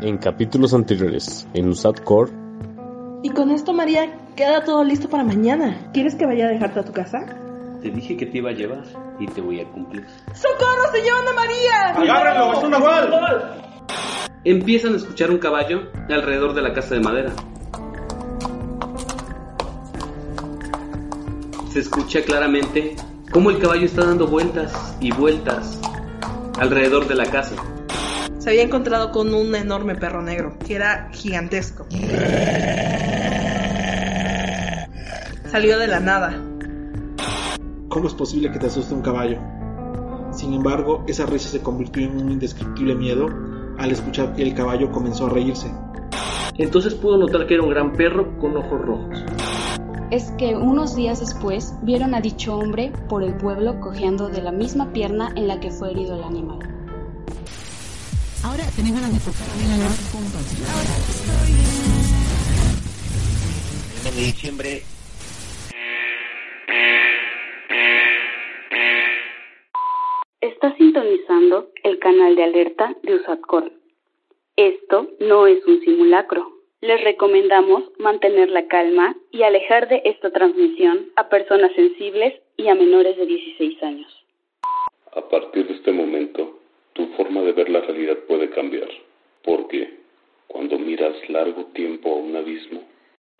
En 0.00 0.16
capítulos 0.18 0.74
anteriores, 0.74 1.48
en 1.54 1.70
Usad 1.70 1.96
Core. 1.96 2.30
Y 3.24 3.30
con 3.30 3.50
esto, 3.50 3.72
María, 3.72 4.16
queda 4.36 4.62
todo 4.62 4.84
listo 4.84 5.08
para 5.08 5.24
mañana. 5.24 5.90
¿Quieres 5.92 6.14
que 6.14 6.24
vaya 6.24 6.46
a 6.46 6.50
dejarte 6.50 6.78
a 6.78 6.84
tu 6.84 6.92
casa? 6.92 7.18
Te 7.82 7.90
dije 7.90 8.16
que 8.16 8.26
te 8.26 8.38
iba 8.38 8.50
a 8.50 8.52
llevar 8.52 8.84
y 9.18 9.26
te 9.26 9.40
voy 9.40 9.60
a 9.60 9.64
cumplir. 9.64 10.06
¡Socorro, 10.34 10.92
se 10.92 11.02
llevan 11.02 11.26
a 11.26 11.32
María! 11.32 12.14
¡Agárrenlo! 12.14 12.52
¡Es 12.52 12.64
un 12.64 12.70
nahual! 12.70 13.60
Empiezan 14.44 14.94
a 14.94 14.96
escuchar 14.98 15.32
un 15.32 15.38
caballo 15.38 15.90
alrededor 16.08 16.54
de 16.54 16.62
la 16.62 16.72
casa 16.72 16.94
de 16.94 17.00
madera. 17.00 17.32
Se 21.72 21.80
escucha 21.80 22.22
claramente 22.22 22.94
cómo 23.32 23.50
el 23.50 23.58
caballo 23.58 23.86
está 23.86 24.04
dando 24.04 24.28
vueltas 24.28 24.96
y 25.00 25.12
vueltas 25.12 25.80
alrededor 26.60 27.08
de 27.08 27.16
la 27.16 27.26
casa. 27.26 27.56
Se 28.48 28.52
había 28.52 28.64
encontrado 28.64 29.12
con 29.12 29.34
un 29.34 29.54
enorme 29.54 29.94
perro 29.94 30.22
negro, 30.22 30.56
que 30.66 30.74
era 30.74 31.10
gigantesco. 31.12 31.84
Salió 35.50 35.78
de 35.78 35.86
la 35.86 36.00
nada. 36.00 36.42
¿Cómo 37.90 38.08
es 38.08 38.14
posible 38.14 38.50
que 38.50 38.58
te 38.58 38.68
asuste 38.68 38.94
un 38.94 39.02
caballo? 39.02 39.38
Sin 40.32 40.54
embargo, 40.54 41.04
esa 41.06 41.26
risa 41.26 41.50
se 41.50 41.60
convirtió 41.60 42.04
en 42.04 42.16
un 42.18 42.32
indescriptible 42.32 42.94
miedo 42.94 43.28
al 43.76 43.90
escuchar 43.90 44.34
que 44.34 44.44
el 44.44 44.54
caballo 44.54 44.90
comenzó 44.92 45.26
a 45.26 45.28
reírse. 45.28 45.70
Entonces 46.56 46.94
pudo 46.94 47.18
notar 47.18 47.46
que 47.46 47.52
era 47.52 47.62
un 47.62 47.68
gran 47.68 47.92
perro 47.92 48.38
con 48.38 48.56
ojos 48.56 48.80
rojos. 48.80 49.24
Es 50.10 50.30
que 50.38 50.56
unos 50.56 50.96
días 50.96 51.20
después 51.20 51.74
vieron 51.82 52.14
a 52.14 52.22
dicho 52.22 52.56
hombre 52.56 52.94
por 53.10 53.22
el 53.22 53.34
pueblo 53.34 53.78
cojeando 53.78 54.30
de 54.30 54.40
la 54.40 54.52
misma 54.52 54.90
pierna 54.94 55.32
en 55.36 55.48
la 55.48 55.60
que 55.60 55.70
fue 55.70 55.90
herido 55.90 56.14
el 56.14 56.24
animal. 56.24 56.77
Ahora 58.44 58.64
tenés 58.76 58.94
ganas 58.94 59.12
de 59.12 59.18
tocar 59.18 59.48
bien 59.56 59.70
El 63.96 64.04
mes 64.04 64.14
de 64.14 64.22
diciembre 64.22 64.82
Está 70.40 70.76
sintonizando 70.76 71.70
el 71.82 71.98
canal 71.98 72.36
de 72.36 72.44
alerta 72.44 72.94
de 73.02 73.16
USATCOR. 73.16 73.72
Esto 74.56 75.08
no 75.20 75.46
es 75.46 75.64
un 75.66 75.80
simulacro. 75.80 76.52
Les 76.80 77.02
recomendamos 77.02 77.84
mantener 77.98 78.50
la 78.50 78.68
calma 78.68 79.16
y 79.32 79.42
alejar 79.42 79.88
de 79.88 80.00
esta 80.04 80.30
transmisión 80.30 81.10
a 81.16 81.28
personas 81.28 81.72
sensibles 81.74 82.34
y 82.56 82.68
a 82.68 82.76
menores 82.76 83.16
de 83.16 83.26
16 83.26 83.82
años. 83.82 84.24
A 85.12 85.28
partir 85.28 85.66
de 85.66 85.74
este 85.74 85.90
momento, 85.90 86.57
tu 86.98 87.06
forma 87.16 87.42
de 87.42 87.52
ver 87.52 87.70
la 87.70 87.80
realidad 87.80 88.16
puede 88.26 88.50
cambiar, 88.50 88.88
porque 89.44 90.00
cuando 90.48 90.80
miras 90.80 91.14
largo 91.28 91.66
tiempo 91.66 92.10
a 92.10 92.16
un 92.16 92.34
abismo, 92.34 92.82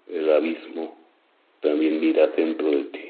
el 0.07 0.33
abismo 0.33 0.97
también 1.61 1.99
mira 1.99 2.29
dentro 2.29 2.71
de 2.71 2.85
ti. 2.85 3.01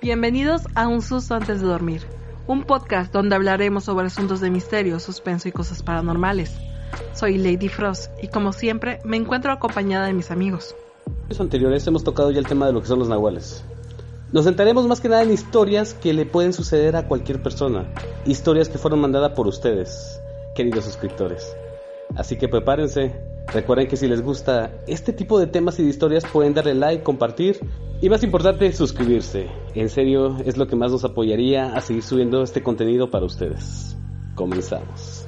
Bienvenidos 0.00 0.62
a 0.74 0.88
Un 0.88 1.02
Susto 1.02 1.34
Antes 1.34 1.60
de 1.60 1.66
Dormir, 1.66 2.00
un 2.46 2.64
podcast 2.64 3.12
donde 3.12 3.36
hablaremos 3.36 3.84
sobre 3.84 4.06
asuntos 4.06 4.40
de 4.40 4.50
misterio, 4.50 4.98
suspenso 4.98 5.46
y 5.46 5.52
cosas 5.52 5.82
paranormales. 5.82 6.58
Soy 7.12 7.36
Lady 7.36 7.68
Frost 7.68 8.10
y 8.22 8.28
como 8.28 8.54
siempre 8.54 8.98
me 9.04 9.18
encuentro 9.18 9.52
acompañada 9.52 10.06
de 10.06 10.14
mis 10.14 10.30
amigos. 10.30 10.74
Anteriores 11.40 11.86
hemos 11.86 12.04
tocado 12.04 12.30
ya 12.30 12.38
el 12.38 12.46
tema 12.46 12.66
de 12.66 12.72
lo 12.72 12.80
que 12.80 12.88
son 12.88 12.98
los 12.98 13.08
nahuales. 13.08 13.64
Nos 14.32 14.44
centraremos 14.44 14.86
más 14.86 15.00
que 15.00 15.08
nada 15.08 15.22
en 15.22 15.32
historias 15.32 15.94
que 15.94 16.12
le 16.12 16.24
pueden 16.24 16.52
suceder 16.52 16.96
a 16.96 17.06
cualquier 17.06 17.42
persona. 17.42 17.92
Historias 18.24 18.68
que 18.68 18.78
fueron 18.78 19.00
mandadas 19.00 19.32
por 19.32 19.46
ustedes, 19.46 20.20
queridos 20.54 20.84
suscriptores. 20.84 21.54
Así 22.16 22.36
que 22.36 22.48
prepárense. 22.48 23.14
Recuerden 23.52 23.88
que 23.88 23.96
si 23.96 24.08
les 24.08 24.22
gusta 24.22 24.70
este 24.86 25.12
tipo 25.12 25.38
de 25.38 25.46
temas 25.46 25.78
y 25.78 25.82
de 25.82 25.90
historias 25.90 26.24
pueden 26.24 26.54
darle 26.54 26.74
like, 26.74 27.02
compartir 27.02 27.60
y 28.00 28.08
más 28.08 28.22
importante, 28.22 28.72
suscribirse. 28.72 29.48
En 29.74 29.88
serio, 29.90 30.36
es 30.44 30.56
lo 30.56 30.66
que 30.66 30.76
más 30.76 30.92
nos 30.92 31.04
apoyaría 31.04 31.74
a 31.74 31.80
seguir 31.80 32.02
subiendo 32.02 32.42
este 32.42 32.62
contenido 32.62 33.10
para 33.10 33.26
ustedes. 33.26 33.96
Comenzamos. 34.34 35.26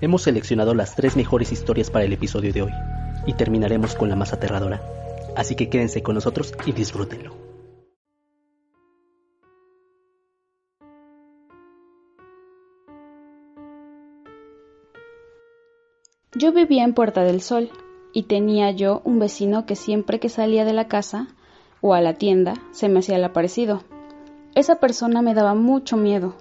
Hemos 0.00 0.22
seleccionado 0.22 0.74
las 0.74 0.96
tres 0.96 1.16
mejores 1.16 1.50
historias 1.52 1.90
para 1.90 2.04
el 2.04 2.12
episodio 2.12 2.52
de 2.52 2.62
hoy 2.62 2.72
y 3.26 3.34
terminaremos 3.34 3.94
con 3.94 4.08
la 4.08 4.16
más 4.16 4.32
aterradora. 4.32 5.01
Así 5.36 5.54
que 5.54 5.68
quédense 5.68 6.02
con 6.02 6.14
nosotros 6.14 6.54
y 6.66 6.72
disfrútenlo. 6.72 7.34
Yo 16.34 16.52
vivía 16.52 16.84
en 16.84 16.94
Puerta 16.94 17.24
del 17.24 17.40
Sol 17.42 17.70
y 18.12 18.24
tenía 18.24 18.70
yo 18.70 19.02
un 19.04 19.18
vecino 19.18 19.66
que 19.66 19.76
siempre 19.76 20.18
que 20.18 20.28
salía 20.28 20.64
de 20.64 20.72
la 20.72 20.88
casa 20.88 21.28
o 21.80 21.94
a 21.94 22.00
la 22.00 22.14
tienda 22.14 22.54
se 22.70 22.88
me 22.88 23.00
hacía 23.00 23.16
el 23.16 23.24
aparecido. 23.24 23.82
Esa 24.54 24.76
persona 24.76 25.22
me 25.22 25.34
daba 25.34 25.54
mucho 25.54 25.96
miedo, 25.96 26.36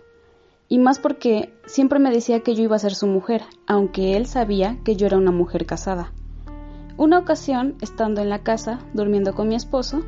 y 0.68 0.80
más 0.80 1.00
porque 1.00 1.54
siempre 1.66 2.00
me 2.00 2.12
decía 2.12 2.42
que 2.42 2.56
yo 2.56 2.64
iba 2.64 2.76
a 2.76 2.80
ser 2.80 2.96
su 2.96 3.08
mujer, 3.08 3.44
aunque 3.68 4.16
él 4.16 4.26
sabía 4.26 4.80
que 4.84 4.96
yo 4.96 5.08
era 5.08 5.18
una 5.18 5.32
mujer 5.32 5.66
casada. 5.66 6.14
Una 7.02 7.18
ocasión, 7.18 7.78
estando 7.82 8.22
en 8.22 8.30
la 8.30 8.44
casa, 8.44 8.78
durmiendo 8.94 9.34
con 9.34 9.48
mi 9.48 9.56
esposo, 9.56 10.02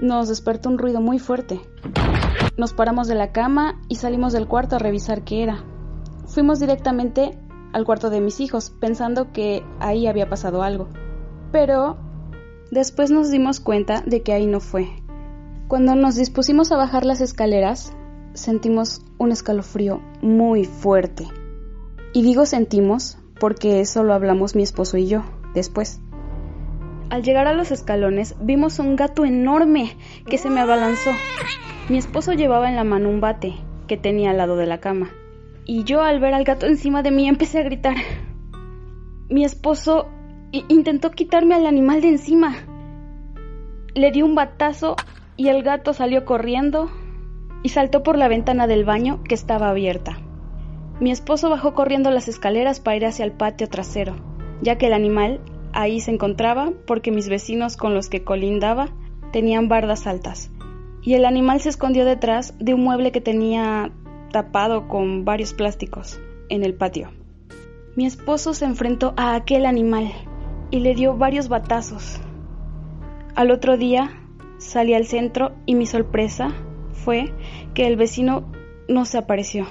nos 0.00 0.30
despertó 0.30 0.70
un 0.70 0.78
ruido 0.78 1.02
muy 1.02 1.18
fuerte. 1.18 1.60
Nos 2.56 2.72
paramos 2.72 3.06
de 3.06 3.14
la 3.14 3.32
cama 3.32 3.82
y 3.90 3.96
salimos 3.96 4.32
del 4.32 4.48
cuarto 4.48 4.76
a 4.76 4.78
revisar 4.78 5.24
qué 5.24 5.42
era. 5.42 5.62
Fuimos 6.24 6.58
directamente 6.58 7.38
al 7.74 7.84
cuarto 7.84 8.08
de 8.08 8.22
mis 8.22 8.40
hijos, 8.40 8.70
pensando 8.70 9.30
que 9.30 9.62
ahí 9.78 10.06
había 10.06 10.30
pasado 10.30 10.62
algo. 10.62 10.88
Pero 11.52 11.98
después 12.70 13.10
nos 13.10 13.30
dimos 13.30 13.60
cuenta 13.60 14.00
de 14.00 14.22
que 14.22 14.32
ahí 14.32 14.46
no 14.46 14.60
fue. 14.60 14.88
Cuando 15.68 15.94
nos 15.96 16.14
dispusimos 16.14 16.72
a 16.72 16.78
bajar 16.78 17.04
las 17.04 17.20
escaleras, 17.20 17.92
sentimos 18.32 19.04
un 19.18 19.32
escalofrío 19.32 20.00
muy 20.22 20.64
fuerte. 20.64 21.28
Y 22.14 22.22
digo 22.22 22.46
sentimos 22.46 23.18
porque 23.38 23.80
eso 23.80 24.02
lo 24.02 24.14
hablamos 24.14 24.56
mi 24.56 24.62
esposo 24.62 24.96
y 24.96 25.08
yo 25.08 25.24
después. 25.52 26.00
Al 27.12 27.22
llegar 27.22 27.46
a 27.46 27.52
los 27.52 27.70
escalones 27.72 28.36
vimos 28.40 28.78
un 28.78 28.96
gato 28.96 29.26
enorme 29.26 29.98
que 30.24 30.38
se 30.38 30.48
me 30.48 30.62
abalanzó. 30.62 31.10
Mi 31.90 31.98
esposo 31.98 32.32
llevaba 32.32 32.70
en 32.70 32.74
la 32.74 32.84
mano 32.84 33.10
un 33.10 33.20
bate 33.20 33.52
que 33.86 33.98
tenía 33.98 34.30
al 34.30 34.38
lado 34.38 34.56
de 34.56 34.64
la 34.64 34.80
cama. 34.80 35.10
Y 35.66 35.84
yo 35.84 36.00
al 36.00 36.20
ver 36.20 36.32
al 36.32 36.44
gato 36.44 36.64
encima 36.64 37.02
de 37.02 37.10
mí 37.10 37.28
empecé 37.28 37.58
a 37.58 37.64
gritar. 37.64 37.96
Mi 39.28 39.44
esposo 39.44 40.08
intentó 40.52 41.10
quitarme 41.10 41.54
al 41.54 41.66
animal 41.66 42.00
de 42.00 42.08
encima. 42.08 42.56
Le 43.94 44.10
di 44.10 44.22
un 44.22 44.34
batazo 44.34 44.96
y 45.36 45.48
el 45.48 45.62
gato 45.62 45.92
salió 45.92 46.24
corriendo 46.24 46.90
y 47.62 47.68
saltó 47.68 48.02
por 48.02 48.16
la 48.16 48.28
ventana 48.28 48.66
del 48.66 48.86
baño 48.86 49.22
que 49.22 49.34
estaba 49.34 49.68
abierta. 49.68 50.16
Mi 50.98 51.10
esposo 51.10 51.50
bajó 51.50 51.74
corriendo 51.74 52.10
las 52.10 52.28
escaleras 52.28 52.80
para 52.80 52.96
ir 52.96 53.04
hacia 53.04 53.26
el 53.26 53.32
patio 53.32 53.68
trasero, 53.68 54.16
ya 54.62 54.78
que 54.78 54.86
el 54.86 54.94
animal 54.94 55.42
ahí 55.72 56.00
se 56.00 56.10
encontraba 56.10 56.72
porque 56.86 57.10
mis 57.10 57.28
vecinos 57.28 57.76
con 57.76 57.94
los 57.94 58.08
que 58.08 58.24
colindaba 58.24 58.88
tenían 59.32 59.68
bardas 59.68 60.06
altas, 60.06 60.50
y 61.02 61.14
el 61.14 61.24
animal 61.24 61.60
se 61.60 61.70
escondió 61.70 62.04
detrás 62.04 62.54
de 62.58 62.74
un 62.74 62.84
mueble 62.84 63.12
que 63.12 63.20
tenía 63.20 63.92
tapado 64.30 64.88
con 64.88 65.24
varios 65.24 65.54
plásticos 65.54 66.20
en 66.48 66.64
el 66.64 66.74
patio. 66.74 67.10
Mi 67.96 68.06
esposo 68.06 68.54
se 68.54 68.64
enfrentó 68.64 69.12
a 69.16 69.34
aquel 69.34 69.66
animal 69.66 70.10
y 70.70 70.80
le 70.80 70.94
dio 70.94 71.16
varios 71.16 71.48
batazos. 71.48 72.20
Al 73.34 73.50
otro 73.50 73.76
día 73.76 74.18
salí 74.58 74.94
al 74.94 75.06
centro 75.06 75.52
y 75.66 75.74
mi 75.74 75.86
sorpresa 75.86 76.52
fue 76.92 77.32
que 77.74 77.86
el 77.86 77.96
vecino 77.96 78.50
no 78.88 79.04
se 79.04 79.18
apareció. 79.18 79.66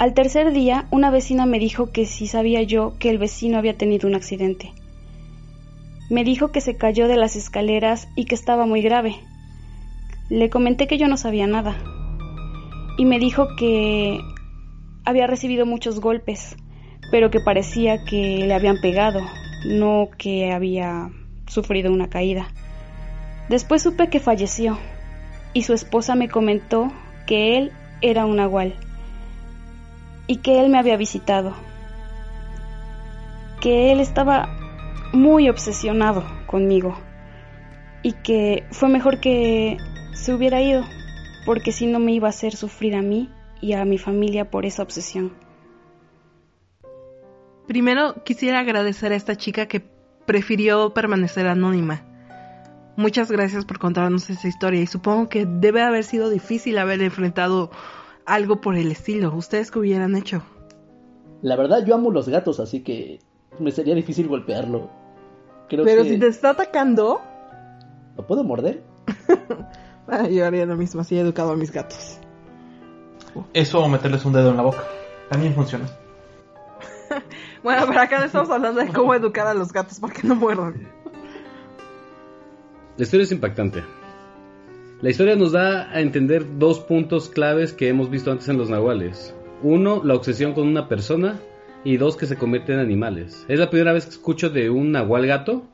Al 0.00 0.14
tercer 0.14 0.54
día, 0.54 0.86
una 0.90 1.10
vecina 1.10 1.44
me 1.44 1.58
dijo 1.58 1.92
que 1.92 2.06
si 2.06 2.26
sabía 2.26 2.62
yo 2.62 2.94
que 2.98 3.10
el 3.10 3.18
vecino 3.18 3.58
había 3.58 3.76
tenido 3.76 4.08
un 4.08 4.14
accidente. 4.14 4.72
Me 6.08 6.24
dijo 6.24 6.52
que 6.52 6.62
se 6.62 6.74
cayó 6.74 7.06
de 7.06 7.18
las 7.18 7.36
escaleras 7.36 8.08
y 8.16 8.24
que 8.24 8.34
estaba 8.34 8.64
muy 8.64 8.80
grave. 8.80 9.16
Le 10.30 10.48
comenté 10.48 10.86
que 10.86 10.96
yo 10.96 11.06
no 11.06 11.18
sabía 11.18 11.46
nada. 11.46 11.76
Y 12.96 13.04
me 13.04 13.18
dijo 13.18 13.46
que 13.58 14.18
había 15.04 15.26
recibido 15.26 15.66
muchos 15.66 16.00
golpes, 16.00 16.56
pero 17.10 17.30
que 17.30 17.40
parecía 17.40 18.02
que 18.02 18.46
le 18.46 18.54
habían 18.54 18.80
pegado, 18.80 19.20
no 19.66 20.08
que 20.16 20.50
había 20.50 21.10
sufrido 21.46 21.92
una 21.92 22.08
caída. 22.08 22.48
Después 23.50 23.82
supe 23.82 24.08
que 24.08 24.18
falleció 24.18 24.78
y 25.52 25.64
su 25.64 25.74
esposa 25.74 26.14
me 26.14 26.30
comentó 26.30 26.90
que 27.26 27.58
él 27.58 27.70
era 28.00 28.24
un 28.24 28.36
nahual 28.36 28.74
y 30.30 30.36
que 30.36 30.60
él 30.60 30.70
me 30.70 30.78
había 30.78 30.96
visitado, 30.96 31.54
que 33.60 33.90
él 33.90 33.98
estaba 33.98 34.48
muy 35.12 35.48
obsesionado 35.48 36.24
conmigo 36.46 36.96
y 38.04 38.12
que 38.12 38.62
fue 38.70 38.88
mejor 38.88 39.18
que 39.18 39.76
se 40.12 40.32
hubiera 40.32 40.62
ido 40.62 40.84
porque 41.44 41.72
si 41.72 41.88
no 41.88 41.98
me 41.98 42.12
iba 42.12 42.28
a 42.28 42.30
hacer 42.30 42.54
sufrir 42.54 42.94
a 42.94 43.02
mí 43.02 43.28
y 43.60 43.72
a 43.72 43.84
mi 43.84 43.98
familia 43.98 44.48
por 44.52 44.66
esa 44.66 44.84
obsesión. 44.84 45.32
Primero 47.66 48.22
quisiera 48.22 48.60
agradecer 48.60 49.10
a 49.10 49.16
esta 49.16 49.34
chica 49.34 49.66
que 49.66 49.82
prefirió 50.26 50.94
permanecer 50.94 51.48
anónima. 51.48 52.04
Muchas 52.96 53.32
gracias 53.32 53.64
por 53.64 53.80
contarnos 53.80 54.30
esa 54.30 54.46
historia 54.46 54.80
y 54.80 54.86
supongo 54.86 55.28
que 55.28 55.44
debe 55.44 55.82
haber 55.82 56.04
sido 56.04 56.30
difícil 56.30 56.78
haber 56.78 57.02
enfrentado 57.02 57.72
algo 58.26 58.60
por 58.60 58.76
el 58.76 58.90
estilo. 58.92 59.34
¿Ustedes 59.34 59.70
qué 59.70 59.78
hubieran 59.78 60.16
hecho? 60.16 60.42
La 61.42 61.56
verdad, 61.56 61.84
yo 61.84 61.94
amo 61.94 62.10
los 62.10 62.28
gatos, 62.28 62.60
así 62.60 62.82
que 62.82 63.20
me 63.58 63.70
sería 63.70 63.94
difícil 63.94 64.28
golpearlo. 64.28 64.90
Creo 65.68 65.84
Pero 65.84 66.02
que... 66.02 66.10
si 66.10 66.18
te 66.18 66.26
está 66.26 66.50
atacando, 66.50 67.20
¿Lo 68.20 68.26
puedo 68.26 68.44
morder? 68.44 68.82
ah, 70.08 70.28
yo 70.28 70.44
haría 70.44 70.66
lo 70.66 70.76
mismo, 70.76 71.00
así 71.00 71.16
he 71.16 71.20
educado 71.20 71.52
a 71.52 71.56
mis 71.56 71.72
gatos. 71.72 72.18
Eso 73.54 73.80
o 73.80 73.88
meterles 73.88 74.24
un 74.24 74.34
dedo 74.34 74.50
en 74.50 74.58
la 74.58 74.62
boca. 74.62 74.84
También 75.30 75.54
funciona. 75.54 75.86
Bueno, 77.62 77.84
pero 77.86 78.00
acá 78.00 78.20
no 78.20 78.24
estamos 78.24 78.48
hablando 78.48 78.80
de 78.80 78.90
cómo 78.90 79.14
educar 79.14 79.46
a 79.46 79.52
los 79.52 79.70
gatos 79.70 80.00
para 80.00 80.14
que 80.14 80.26
no 80.26 80.34
muerdan. 80.34 80.88
La 82.96 83.02
historia 83.02 83.24
es 83.24 83.32
impactante. 83.32 83.84
La 85.02 85.08
historia 85.08 85.34
nos 85.34 85.52
da 85.52 85.90
a 85.90 86.02
entender 86.02 86.58
dos 86.58 86.80
puntos 86.80 87.30
claves 87.30 87.72
que 87.72 87.88
hemos 87.88 88.10
visto 88.10 88.30
antes 88.30 88.50
en 88.50 88.58
los 88.58 88.68
nahuales. 88.68 89.34
Uno, 89.62 90.02
la 90.04 90.14
obsesión 90.14 90.52
con 90.52 90.68
una 90.68 90.88
persona 90.88 91.40
y 91.84 91.96
dos, 91.96 92.18
que 92.18 92.26
se 92.26 92.36
convierten 92.36 92.74
en 92.74 92.82
animales. 92.82 93.46
Es 93.48 93.58
la 93.58 93.70
primera 93.70 93.94
vez 93.94 94.04
que 94.04 94.10
escucho 94.10 94.50
de 94.50 94.68
un 94.68 94.92
nahual 94.92 95.26
gato, 95.26 95.64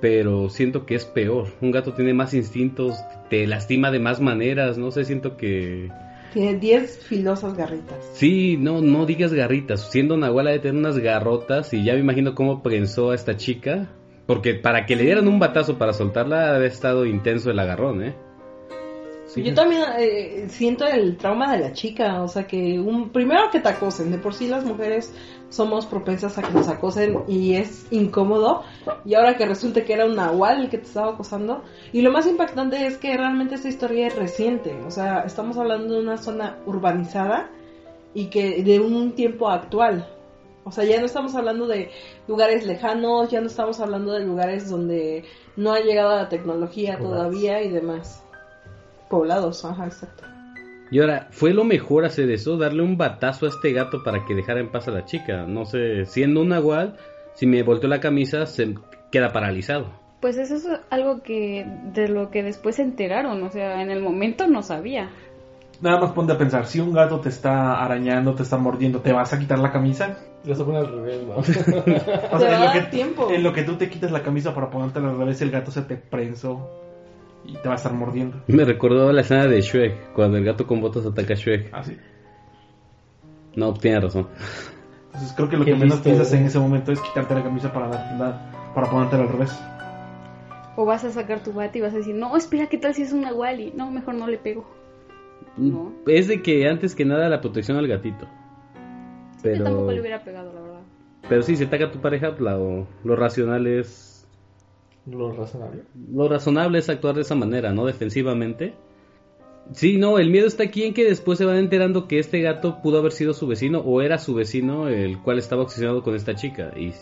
pero 0.00 0.48
siento 0.48 0.86
que 0.86 0.94
es 0.94 1.04
peor. 1.04 1.48
Un 1.60 1.72
gato 1.72 1.92
tiene 1.94 2.14
más 2.14 2.34
instintos, 2.34 2.94
te 3.30 3.48
lastima 3.48 3.90
de 3.90 3.98
más 3.98 4.20
maneras, 4.20 4.78
no 4.78 4.92
sé, 4.92 5.04
siento 5.04 5.36
que... 5.36 5.90
Tiene 6.32 6.56
10 6.56 6.98
filosas 6.98 7.56
garritas. 7.56 8.08
Sí, 8.12 8.56
no, 8.60 8.80
no 8.80 9.06
digas 9.06 9.32
garritas. 9.32 9.90
Siendo 9.90 10.16
nahual 10.16 10.46
ha 10.46 10.50
de 10.52 10.60
tener 10.60 10.76
unas 10.76 10.98
garrotas 11.00 11.74
y 11.74 11.82
ya 11.82 11.94
me 11.94 12.00
imagino 12.00 12.36
cómo 12.36 12.62
prensó 12.62 13.10
a 13.10 13.16
esta 13.16 13.36
chica. 13.36 13.88
Porque 14.26 14.54
para 14.54 14.86
que 14.86 14.94
le 14.94 15.02
dieran 15.02 15.26
un 15.26 15.40
batazo 15.40 15.78
para 15.78 15.92
soltarla, 15.92 16.52
ha 16.52 16.64
estado 16.64 17.06
intenso 17.06 17.50
el 17.50 17.58
agarrón, 17.58 18.04
¿eh? 18.04 18.25
Sí. 19.36 19.42
Yo 19.42 19.52
también 19.52 19.82
eh, 19.98 20.46
siento 20.48 20.86
el 20.86 21.18
trauma 21.18 21.52
de 21.52 21.58
la 21.58 21.72
chica, 21.74 22.22
o 22.22 22.28
sea 22.28 22.46
que 22.46 22.80
un 22.80 23.10
primero 23.10 23.50
que 23.52 23.60
te 23.60 23.68
acosen, 23.68 24.10
de 24.10 24.16
por 24.16 24.32
sí 24.32 24.48
las 24.48 24.64
mujeres 24.64 25.12
somos 25.50 25.84
propensas 25.84 26.38
a 26.38 26.42
que 26.42 26.54
nos 26.54 26.68
acosen 26.68 27.22
y 27.28 27.54
es 27.54 27.86
incómodo, 27.90 28.62
y 29.04 29.12
ahora 29.12 29.36
que 29.36 29.44
resulte 29.44 29.84
que 29.84 29.92
era 29.92 30.06
un 30.06 30.16
nahual 30.16 30.62
el 30.62 30.70
que 30.70 30.78
te 30.78 30.86
estaba 30.86 31.12
acosando, 31.12 31.62
y 31.92 32.00
lo 32.00 32.10
más 32.10 32.26
impactante 32.26 32.86
es 32.86 32.96
que 32.96 33.14
realmente 33.14 33.56
esta 33.56 33.68
historia 33.68 34.06
es 34.06 34.16
reciente, 34.16 34.74
o 34.86 34.90
sea, 34.90 35.24
estamos 35.26 35.58
hablando 35.58 35.92
de 35.92 36.00
una 36.00 36.16
zona 36.16 36.56
urbanizada 36.64 37.50
y 38.14 38.30
que 38.30 38.62
de 38.62 38.80
un 38.80 39.12
tiempo 39.12 39.50
actual, 39.50 40.08
o 40.64 40.72
sea, 40.72 40.84
ya 40.84 40.98
no 40.98 41.04
estamos 41.04 41.34
hablando 41.34 41.66
de 41.66 41.90
lugares 42.26 42.64
lejanos, 42.64 43.30
ya 43.30 43.42
no 43.42 43.48
estamos 43.48 43.80
hablando 43.80 44.12
de 44.12 44.24
lugares 44.24 44.70
donde 44.70 45.24
no 45.56 45.72
ha 45.72 45.80
llegado 45.80 46.16
la 46.16 46.30
tecnología 46.30 46.98
todavía 46.98 47.62
y 47.62 47.68
demás. 47.68 48.25
Poblados, 49.08 49.64
ajá, 49.64 49.86
exacto. 49.86 50.24
Y 50.90 51.00
ahora, 51.00 51.28
¿fue 51.30 51.52
lo 51.52 51.64
mejor 51.64 52.04
hacer 52.04 52.30
eso? 52.30 52.56
Darle 52.56 52.82
un 52.82 52.96
batazo 52.96 53.46
a 53.46 53.48
este 53.48 53.72
gato 53.72 54.02
para 54.04 54.24
que 54.24 54.34
dejara 54.34 54.60
en 54.60 54.70
paz 54.70 54.86
a 54.88 54.92
la 54.92 55.04
chica. 55.04 55.44
No 55.46 55.64
sé, 55.64 56.04
siendo 56.06 56.42
un 56.42 56.50
nahual, 56.50 56.96
si 57.34 57.46
me 57.46 57.62
volteó 57.62 57.88
la 57.88 58.00
camisa, 58.00 58.46
se 58.46 58.74
queda 59.10 59.32
paralizado. 59.32 59.90
Pues 60.20 60.38
eso 60.38 60.54
es 60.54 60.66
algo 60.90 61.22
que 61.22 61.66
de 61.92 62.08
lo 62.08 62.30
que 62.30 62.42
después 62.42 62.76
se 62.76 62.82
enteraron, 62.82 63.42
o 63.42 63.50
sea, 63.50 63.82
en 63.82 63.90
el 63.90 64.00
momento 64.00 64.46
no 64.46 64.62
sabía. 64.62 65.10
Nada 65.80 66.00
más 66.00 66.12
ponte 66.12 66.32
a 66.32 66.38
pensar, 66.38 66.66
si 66.66 66.80
un 66.80 66.92
gato 66.94 67.20
te 67.20 67.28
está 67.28 67.84
arañando, 67.84 68.34
te 68.34 68.42
está 68.42 68.56
mordiendo, 68.56 69.00
¿te 69.00 69.12
vas 69.12 69.32
a 69.34 69.38
quitar 69.38 69.58
la 69.58 69.70
camisa? 69.70 70.16
Lo 70.44 70.56
pone 70.64 70.78
al 70.78 70.88
revés, 70.90 71.22
¿no? 71.26 71.34
O 72.32 72.38
sea, 72.38 72.56
en 72.56 72.64
lo, 72.64 72.72
que, 72.72 72.80
tiempo. 72.90 73.30
en 73.30 73.42
lo 73.42 73.52
que 73.52 73.62
tú 73.62 73.76
te 73.76 73.90
quitas 73.90 74.10
la 74.10 74.22
camisa 74.22 74.54
para 74.54 74.70
ponértela 74.70 75.10
al 75.10 75.18
revés, 75.18 75.42
el 75.42 75.50
gato 75.50 75.70
se 75.70 75.82
te 75.82 75.96
prensó 75.96 76.85
y 77.46 77.54
te 77.54 77.68
va 77.68 77.74
a 77.74 77.76
estar 77.76 77.92
mordiendo. 77.92 78.42
Me 78.46 78.64
recordó 78.64 79.10
la 79.12 79.20
escena 79.20 79.46
de 79.46 79.60
Shrek, 79.60 80.12
cuando 80.12 80.36
el 80.38 80.44
gato 80.44 80.66
con 80.66 80.80
botas 80.80 81.06
ataca 81.06 81.34
a 81.34 81.36
Shrek. 81.36 81.72
Así. 81.72 81.96
No, 83.54 83.72
tiene 83.74 84.00
razón. 84.00 84.28
Entonces 85.06 85.32
creo 85.34 85.48
que 85.48 85.56
lo 85.56 85.64
que 85.64 85.72
menos 85.72 85.84
listo, 85.96 86.02
piensas 86.04 86.32
¿eh? 86.32 86.36
en 86.38 86.44
ese 86.44 86.58
momento 86.58 86.92
es 86.92 87.00
quitarte 87.00 87.34
la 87.34 87.42
camisa 87.42 87.72
para, 87.72 87.88
dar- 87.88 88.18
dar- 88.18 88.72
para 88.74 88.90
ponértela 88.90 89.22
al 89.22 89.28
revés. 89.30 89.58
O 90.76 90.84
vas 90.84 91.04
a 91.04 91.10
sacar 91.10 91.42
tu 91.42 91.52
bate 91.54 91.78
y 91.78 91.80
vas 91.82 91.94
a 91.94 91.96
decir, 91.96 92.14
no, 92.14 92.36
espera, 92.36 92.66
¿qué 92.66 92.76
tal 92.76 92.92
si 92.94 93.02
es 93.02 93.12
una 93.12 93.32
Wally? 93.32 93.72
No, 93.74 93.90
mejor 93.90 94.14
no 94.14 94.26
le 94.26 94.36
pego. 94.36 94.66
No. 95.56 95.92
Es 96.06 96.28
de 96.28 96.42
que 96.42 96.68
antes 96.68 96.94
que 96.94 97.06
nada 97.06 97.30
la 97.30 97.40
protección 97.40 97.78
al 97.78 97.88
gatito. 97.88 98.26
Yo 98.26 99.42
Pero, 99.42 99.64
tampoco 99.64 99.92
le 99.92 100.00
hubiera 100.00 100.22
pegado, 100.22 100.52
la 100.52 100.60
verdad. 100.60 100.80
pero 101.28 101.40
sí, 101.42 101.56
si 101.56 101.64
ataca 101.64 101.86
a 101.86 101.90
tu 101.92 102.00
pareja, 102.00 102.30
lo, 102.38 102.86
lo 103.04 103.16
racional 103.16 103.66
es... 103.66 104.05
Lo 105.06 105.32
razonable. 105.32 105.84
Lo 106.12 106.28
razonable 106.28 106.78
es 106.78 106.88
actuar 106.88 107.14
de 107.14 107.22
esa 107.22 107.34
manera, 107.34 107.72
¿no? 107.72 107.86
Defensivamente. 107.86 108.74
Sí, 109.72 109.98
no, 109.98 110.18
el 110.18 110.30
miedo 110.30 110.46
está 110.46 110.64
aquí 110.64 110.84
en 110.84 110.94
que 110.94 111.04
después 111.04 111.38
se 111.38 111.44
van 111.44 111.56
enterando 111.56 112.06
que 112.06 112.18
este 112.18 112.40
gato 112.40 112.80
pudo 112.82 112.98
haber 112.98 113.12
sido 113.12 113.34
su 113.34 113.46
vecino 113.46 113.80
o 113.80 114.00
era 114.00 114.18
su 114.18 114.34
vecino 114.34 114.88
el 114.88 115.20
cual 115.22 115.38
estaba 115.38 115.62
obsesionado 115.62 116.02
con 116.02 116.14
esta 116.14 116.34
chica. 116.34 116.72
Y 116.76 116.92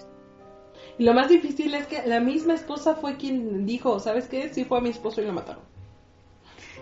Y 0.98 1.04
lo 1.04 1.12
más 1.12 1.28
difícil 1.28 1.74
es 1.74 1.86
que 1.86 2.06
la 2.06 2.20
misma 2.20 2.54
esposa 2.54 2.94
fue 2.94 3.16
quien 3.16 3.66
dijo, 3.66 3.98
¿sabes 4.00 4.28
qué? 4.28 4.48
Sí 4.52 4.64
fue 4.64 4.78
a 4.78 4.80
mi 4.80 4.90
esposo 4.90 5.20
y 5.20 5.26
lo 5.26 5.32
mataron. 5.32 5.62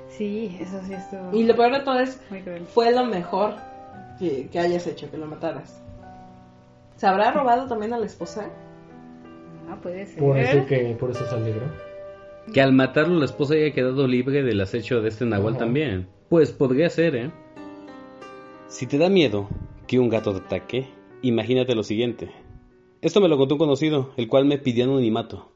Sí, 0.09 0.57
eso 0.61 0.81
sí 0.87 0.93
estuvo 0.93 1.33
Y 1.33 1.45
lo 1.45 1.57
peor 1.57 1.73
de 1.73 1.81
todo 1.81 1.99
es, 1.99 2.21
fue 2.75 2.93
lo 2.93 3.07
mejor 3.07 3.57
que, 4.19 4.49
que 4.49 4.59
hayas 4.59 4.87
hecho, 4.87 5.11
que 5.11 5.17
lo 5.17 5.27
mataras. 5.27 5.83
¿Se 6.97 7.07
habrá 7.07 7.33
robado 7.33 7.67
también 7.67 7.93
a 7.93 7.99
la 7.99 8.07
esposa? 8.07 8.51
Ah, 9.73 9.81
puede 9.81 10.05
ser. 10.07 10.19
Por 10.19 10.37
eso 10.39 10.67
que 10.67 10.97
por 11.01 11.11
eso 11.11 11.25
se 11.27 11.35
alegró. 11.35 11.65
que 12.53 12.61
al 12.61 12.73
matarlo 12.73 13.19
la 13.19 13.25
esposa 13.25 13.55
haya 13.55 13.73
quedado 13.73 14.07
libre 14.07 14.43
del 14.43 14.61
acecho 14.61 15.01
de 15.01 15.09
este 15.09 15.25
nahual 15.25 15.55
Ajá. 15.55 15.65
también. 15.65 16.09
Pues 16.29 16.53
podría 16.53 16.91
ser, 16.91 17.17
¿eh? 17.17 17.31
Si 18.69 18.87
te 18.87 18.99
da 18.99 19.09
miedo 19.09 19.49
que 19.87 19.99
un 19.99 20.09
gato 20.11 20.33
te 20.33 20.45
ataque, 20.45 20.89
imagínate 21.23 21.75
lo 21.75 21.83
siguiente. 21.85 22.31
Esto 23.01 23.21
me 23.21 23.29
lo 23.29 23.39
contó 23.39 23.55
un 23.55 23.59
conocido, 23.59 24.11
el 24.17 24.29
cual 24.29 24.45
me 24.45 24.59
pidió 24.59 24.85
anonimato. 24.85 25.53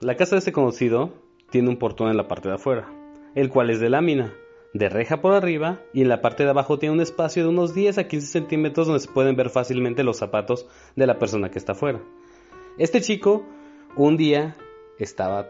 La 0.00 0.16
casa 0.16 0.34
de 0.34 0.40
este 0.40 0.52
conocido 0.52 1.12
tiene 1.50 1.68
un 1.68 1.76
portón 1.78 2.10
en 2.10 2.16
la 2.16 2.28
parte 2.28 2.48
de 2.48 2.54
afuera, 2.56 2.88
el 3.34 3.48
cual 3.48 3.70
es 3.70 3.80
de 3.80 3.88
lámina, 3.90 4.32
de 4.74 4.88
reja 4.88 5.20
por 5.20 5.34
arriba, 5.34 5.80
y 5.94 6.02
en 6.02 6.08
la 6.08 6.20
parte 6.20 6.44
de 6.44 6.50
abajo 6.50 6.78
tiene 6.78 6.94
un 6.94 7.00
espacio 7.00 7.44
de 7.44 7.48
unos 7.48 7.74
10 7.74 7.98
a 7.98 8.08
15 8.08 8.26
centímetros 8.26 8.86
donde 8.86 9.00
se 9.00 9.10
pueden 9.10 9.36
ver 9.36 9.50
fácilmente 9.50 10.02
los 10.04 10.18
zapatos 10.18 10.66
de 10.96 11.06
la 11.06 11.18
persona 11.18 11.50
que 11.50 11.58
está 11.58 11.72
afuera. 11.72 12.00
Este 12.78 13.02
chico 13.02 13.44
un 13.96 14.16
día 14.16 14.56
estaba 14.98 15.46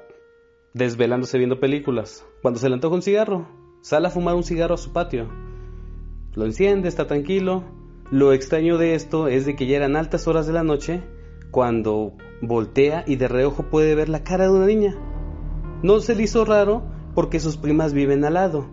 desvelándose 0.75 1.39
viendo 1.39 1.61
películas, 1.61 2.27
cuando 2.43 2.59
se 2.59 2.69
le 2.69 2.75
antoja 2.75 2.97
un 2.97 3.03
cigarro, 3.03 3.47
sale 3.81 4.09
a 4.09 4.11
fumar 4.11 4.35
un 4.35 4.43
cigarro 4.43 4.75
a 4.75 4.79
su 4.79 4.93
patio. 4.93 5.29
Lo 6.35 6.45
enciende, 6.45 6.89
está 6.89 7.07
tranquilo. 7.07 7.63
Lo 8.11 8.33
extraño 8.33 8.77
de 8.77 8.97
esto 8.97 9.29
es 9.29 9.47
de 9.47 9.55
que 9.55 9.67
ya 9.67 9.77
eran 9.77 9.95
altas 9.95 10.27
horas 10.27 10.49
de 10.49 10.53
la 10.53 10.65
noche 10.65 11.01
cuando 11.53 12.15
voltea 12.41 13.05
y 13.07 13.15
de 13.15 13.29
reojo 13.29 13.71
puede 13.71 13.95
ver 13.95 14.09
la 14.09 14.25
cara 14.25 14.47
de 14.47 14.51
una 14.51 14.67
niña. 14.67 14.97
No 15.85 16.01
se 16.01 16.17
le 16.17 16.25
hizo 16.25 16.45
raro 16.45 16.83
porque 17.15 17.39
sus 17.39 17.57
primas 17.57 17.93
viven 17.93 18.25
al 18.25 18.35
lado. 18.35 18.67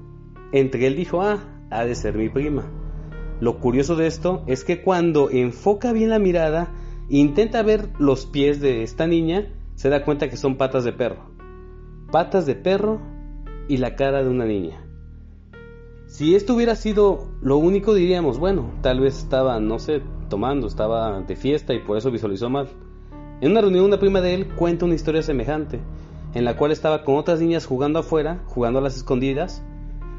Entre 0.54 0.88
él 0.88 0.96
dijo, 0.96 1.22
ah, 1.22 1.38
ha 1.70 1.86
de 1.86 1.94
ser 1.94 2.16
mi 2.16 2.30
prima. 2.30 2.64
Lo 3.42 3.60
curioso 3.60 3.96
de 3.96 4.08
esto 4.08 4.44
es 4.48 4.64
que 4.64 4.82
cuando 4.82 5.30
enfoca 5.30 5.94
bien 5.94 6.10
la 6.10 6.20
mirada, 6.20 6.74
intenta 7.18 7.64
ver 7.64 7.90
los 8.00 8.26
pies 8.26 8.62
de 8.62 8.84
esta 8.84 9.08
niña, 9.08 9.48
se 9.76 9.90
da 9.90 10.04
cuenta 10.04 10.30
que 10.30 10.38
son 10.38 10.58
patas 10.58 10.84
de 10.84 10.94
perro. 10.94 11.32
Patas 12.12 12.46
de 12.46 12.56
perro 12.56 13.00
y 13.68 13.78
la 13.78 13.96
cara 13.96 14.24
de 14.24 14.30
una 14.30 14.46
niña. 14.46 14.86
Si 16.08 16.36
esto 16.36 16.56
hubiera 16.56 16.76
sido 16.76 17.30
lo 17.42 17.58
único 17.58 17.94
diríamos, 17.94 18.40
bueno, 18.40 18.72
tal 18.82 19.00
vez 19.00 19.20
estaba, 19.20 19.60
no 19.60 19.78
sé, 19.78 20.02
tomando, 20.28 20.68
estaba 20.68 21.22
de 21.22 21.36
fiesta 21.36 21.74
y 21.74 21.80
por 21.80 21.98
eso 21.98 22.12
visualizó 22.12 22.50
mal. 22.50 22.68
En 23.42 23.52
una 23.52 23.62
reunión 23.62 23.86
una 23.86 24.00
prima 24.00 24.20
de 24.20 24.34
él 24.34 24.48
cuenta 24.56 24.86
una 24.86 24.96
historia 24.96 25.22
semejante, 25.22 25.80
en 26.34 26.46
la 26.46 26.58
cual 26.58 26.72
estaba 26.72 27.04
con 27.04 27.16
otras 27.16 27.40
niñas 27.40 27.66
jugando 27.66 28.00
afuera, 28.00 28.44
jugando 28.48 28.80
a 28.80 28.82
las 28.82 28.98
escondidas, 28.98 29.64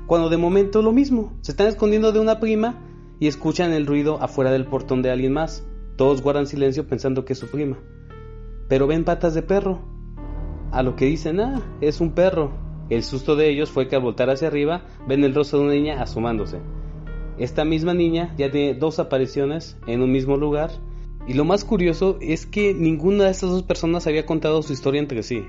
cuando 0.06 0.28
de 0.28 0.38
momento 0.38 0.80
lo 0.80 0.92
mismo, 0.92 1.32
se 1.40 1.52
están 1.52 1.66
escondiendo 1.66 2.12
de 2.12 2.20
una 2.20 2.40
prima 2.40 2.78
y 3.18 3.26
escuchan 3.26 3.72
el 3.72 3.86
ruido 3.86 4.22
afuera 4.22 4.50
del 4.50 4.66
portón 4.66 5.02
de 5.02 5.10
alguien 5.10 5.32
más. 5.32 5.64
Todos 6.00 6.22
guardan 6.22 6.46
silencio 6.46 6.86
pensando 6.86 7.26
que 7.26 7.34
es 7.34 7.38
su 7.38 7.48
prima. 7.48 7.76
Pero 8.70 8.86
ven 8.86 9.04
patas 9.04 9.34
de 9.34 9.42
perro. 9.42 9.82
A 10.72 10.82
lo 10.82 10.96
que 10.96 11.04
dicen, 11.04 11.40
ah, 11.40 11.60
es 11.82 12.00
un 12.00 12.12
perro. 12.12 12.54
El 12.88 13.02
susto 13.02 13.36
de 13.36 13.50
ellos 13.50 13.68
fue 13.68 13.86
que 13.86 13.96
al 13.96 14.02
voltar 14.02 14.30
hacia 14.30 14.48
arriba 14.48 14.86
ven 15.06 15.24
el 15.24 15.34
rostro 15.34 15.58
de 15.58 15.66
una 15.66 15.74
niña 15.74 16.00
asomándose. 16.00 16.56
Esta 17.36 17.66
misma 17.66 17.92
niña 17.92 18.34
ya 18.38 18.50
tiene 18.50 18.72
dos 18.72 18.98
apariciones 18.98 19.76
en 19.86 20.00
un 20.00 20.10
mismo 20.10 20.38
lugar 20.38 20.70
y 21.28 21.34
lo 21.34 21.44
más 21.44 21.66
curioso 21.66 22.16
es 22.22 22.46
que 22.46 22.72
ninguna 22.72 23.24
de 23.24 23.32
estas 23.32 23.50
dos 23.50 23.64
personas 23.64 24.06
había 24.06 24.24
contado 24.24 24.62
su 24.62 24.72
historia 24.72 25.02
entre 25.02 25.22
sí. 25.22 25.44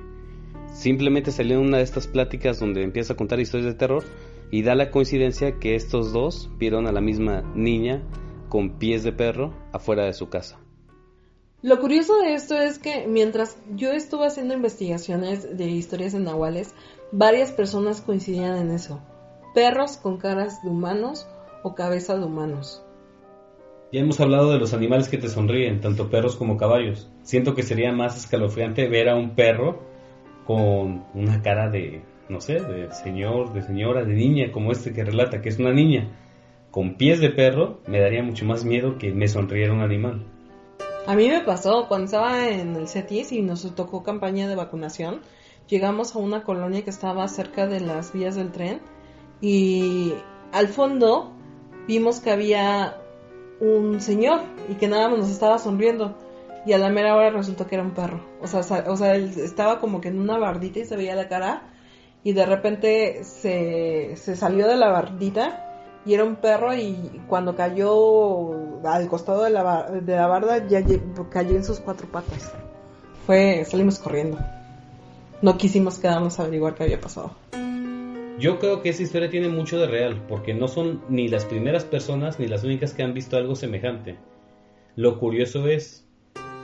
Simplemente 0.73 1.31
salió 1.31 1.61
en 1.61 1.65
una 1.65 1.77
de 1.77 1.83
estas 1.83 2.07
pláticas 2.07 2.59
donde 2.59 2.83
empieza 2.83 3.13
a 3.13 3.15
contar 3.15 3.39
historias 3.39 3.71
de 3.71 3.77
terror 3.77 4.03
Y 4.51 4.63
da 4.63 4.75
la 4.75 4.91
coincidencia 4.91 5.59
que 5.59 5.75
estos 5.75 6.11
dos 6.11 6.49
vieron 6.59 6.87
a 6.87 6.91
la 6.91 6.99
misma 6.99 7.41
niña 7.55 8.03
con 8.51 8.77
pies 8.77 9.01
de 9.03 9.13
perro 9.13 9.53
afuera 9.71 10.03
de 10.03 10.13
su 10.13 10.27
casa. 10.27 10.59
Lo 11.61 11.79
curioso 11.79 12.17
de 12.17 12.33
esto 12.33 12.59
es 12.59 12.79
que 12.79 13.07
mientras 13.07 13.57
yo 13.75 13.93
estuve 13.93 14.25
haciendo 14.27 14.53
investigaciones 14.53 15.57
de 15.57 15.69
historias 15.69 16.13
en 16.15 16.25
nahuales, 16.25 16.75
varias 17.13 17.53
personas 17.53 18.01
coincidían 18.01 18.57
en 18.57 18.71
eso. 18.71 18.99
Perros 19.55 19.95
con 19.95 20.17
caras 20.17 20.61
de 20.63 20.69
humanos 20.69 21.29
o 21.63 21.75
cabeza 21.75 22.17
de 22.17 22.25
humanos. 22.25 22.83
Ya 23.93 24.01
hemos 24.01 24.19
hablado 24.19 24.51
de 24.51 24.59
los 24.59 24.73
animales 24.73 25.07
que 25.07 25.17
te 25.17 25.29
sonríen, 25.29 25.79
tanto 25.79 26.09
perros 26.09 26.35
como 26.35 26.57
caballos. 26.57 27.09
Siento 27.23 27.55
que 27.55 27.63
sería 27.63 27.93
más 27.93 28.17
escalofriante 28.17 28.89
ver 28.89 29.07
a 29.07 29.15
un 29.15 29.33
perro 29.33 29.79
con 30.45 31.05
una 31.13 31.41
cara 31.41 31.69
de, 31.69 32.01
no 32.27 32.41
sé, 32.41 32.59
de 32.59 32.91
señor, 32.91 33.53
de 33.53 33.61
señora, 33.61 34.03
de 34.03 34.13
niña, 34.13 34.51
como 34.51 34.73
este 34.73 34.91
que 34.91 35.05
relata 35.05 35.41
que 35.41 35.47
es 35.47 35.57
una 35.57 35.71
niña, 35.71 36.09
con 36.71 36.95
pies 36.95 37.19
de 37.19 37.29
perro, 37.29 37.81
me 37.85 37.99
daría 37.99 38.23
mucho 38.23 38.45
más 38.45 38.63
miedo 38.63 38.97
que 38.97 39.11
me 39.11 39.27
sonriera 39.27 39.73
un 39.73 39.81
animal. 39.81 40.25
A 41.05 41.15
mí 41.15 41.27
me 41.27 41.41
pasó 41.41 41.87
cuando 41.87 42.05
estaba 42.05 42.47
en 42.47 42.75
el 42.75 42.87
CETIS 42.87 43.33
y 43.33 43.41
nos 43.41 43.69
tocó 43.75 44.03
campaña 44.03 44.47
de 44.47 44.55
vacunación. 44.55 45.21
Llegamos 45.67 46.15
a 46.15 46.19
una 46.19 46.43
colonia 46.43 46.83
que 46.83 46.89
estaba 46.89 47.27
cerca 47.27 47.67
de 47.67 47.81
las 47.81 48.13
vías 48.13 48.35
del 48.35 48.51
tren 48.51 48.79
y 49.41 50.13
al 50.53 50.67
fondo 50.69 51.31
vimos 51.87 52.19
que 52.19 52.31
había 52.31 52.97
un 53.59 53.99
señor 53.99 54.41
y 54.69 54.75
que 54.75 54.87
nada 54.87 55.09
más 55.09 55.19
nos 55.19 55.29
estaba 55.29 55.59
sonriendo 55.59 56.17
y 56.65 56.73
a 56.73 56.77
la 56.77 56.89
mera 56.89 57.15
hora 57.15 57.31
resultó 57.31 57.67
que 57.67 57.75
era 57.75 57.83
un 57.83 57.91
perro. 57.91 58.23
O 58.41 58.47
sea, 58.47 58.61
o 58.87 58.95
sea, 58.95 59.15
él 59.15 59.31
estaba 59.37 59.79
como 59.79 59.99
que 59.99 60.09
en 60.09 60.19
una 60.19 60.37
bardita 60.37 60.79
y 60.79 60.85
se 60.85 60.95
veía 60.95 61.15
la 61.15 61.27
cara 61.27 61.63
y 62.23 62.33
de 62.33 62.45
repente 62.45 63.23
se, 63.23 64.15
se 64.15 64.35
salió 64.35 64.67
de 64.67 64.77
la 64.77 64.89
bardita 64.89 65.70
y 66.05 66.13
era 66.13 66.23
un 66.23 66.35
perro 66.35 66.73
y 66.75 67.21
cuando 67.27 67.55
cayó 67.55 68.51
al 68.83 69.07
costado 69.07 69.43
de 69.43 69.51
la, 69.51 69.89
de 69.89 70.15
la 70.15 70.27
barda 70.27 70.67
ya 70.67 70.83
cayó 71.29 71.55
en 71.55 71.63
sus 71.63 71.79
cuatro 71.79 72.07
patas. 72.07 72.51
Fue, 73.25 73.63
salimos 73.65 73.99
corriendo. 73.99 74.37
No 75.41 75.57
quisimos 75.57 75.99
quedarnos 75.99 76.39
a 76.39 76.43
averiguar 76.43 76.75
qué 76.75 76.83
había 76.83 77.01
pasado. 77.01 77.35
Yo 78.39 78.57
creo 78.57 78.81
que 78.81 78.89
esa 78.89 79.03
historia 79.03 79.29
tiene 79.29 79.49
mucho 79.49 79.79
de 79.79 79.85
real, 79.85 80.25
porque 80.27 80.55
no 80.55 80.67
son 80.67 81.01
ni 81.09 81.27
las 81.27 81.45
primeras 81.45 81.85
personas 81.85 82.39
ni 82.39 82.47
las 82.47 82.63
únicas 82.63 82.93
que 82.93 83.03
han 83.03 83.13
visto 83.13 83.37
algo 83.37 83.55
semejante. 83.55 84.17
Lo 84.95 85.19
curioso 85.19 85.67
es 85.67 86.07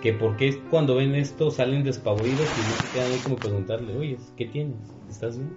que 0.02 0.14
por 0.14 0.38
qué 0.38 0.60
cuando 0.72 0.96
ven 0.96 1.14
esto 1.14 1.52
salen 1.52 1.84
despavoridos 1.84 2.58
y 2.58 2.64
no 2.64 2.76
se 2.76 2.90
quedan 2.90 3.12
ahí 3.12 3.20
como 3.20 3.36
preguntarle, 3.36 3.96
oye, 3.96 4.18
¿qué 4.36 4.46
tienes? 4.46 4.78
¿Estás 5.10 5.38
bien? 5.38 5.56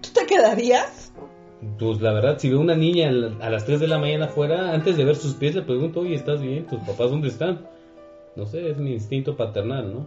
¿Tú 0.00 0.10
te 0.14 0.26
quedarías? 0.26 1.12
Pues 1.78 2.00
la 2.00 2.12
verdad, 2.12 2.38
si 2.38 2.48
veo 2.48 2.60
una 2.60 2.76
niña 2.76 3.08
a 3.08 3.12
la- 3.12 3.46
a 3.46 3.50
las 3.50 3.64
3 3.64 3.80
de 3.80 3.88
la 3.88 3.98
mañana 3.98 4.26
afuera, 4.26 4.72
antes 4.72 4.96
de 4.96 5.04
ver 5.04 5.16
sus 5.16 5.34
pies 5.34 5.54
le 5.56 5.62
pregunto, 5.62 6.00
oye, 6.00 6.14
¿estás 6.14 6.40
bien? 6.40 6.64
¿Tus 6.66 6.78
papás 6.80 7.10
dónde 7.10 7.28
están? 7.28 7.66
No 8.36 8.46
sé, 8.46 8.70
es 8.70 8.78
mi 8.78 8.92
instinto 8.92 9.36
paternal, 9.36 9.92
¿no? 9.92 10.06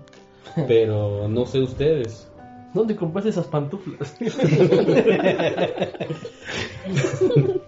Pero 0.67 1.27
no 1.27 1.45
sé 1.45 1.59
ustedes. 1.61 2.27
¿Dónde 2.73 2.95
compraste 2.95 3.29
esas 3.31 3.47
pantuflas? 3.47 4.15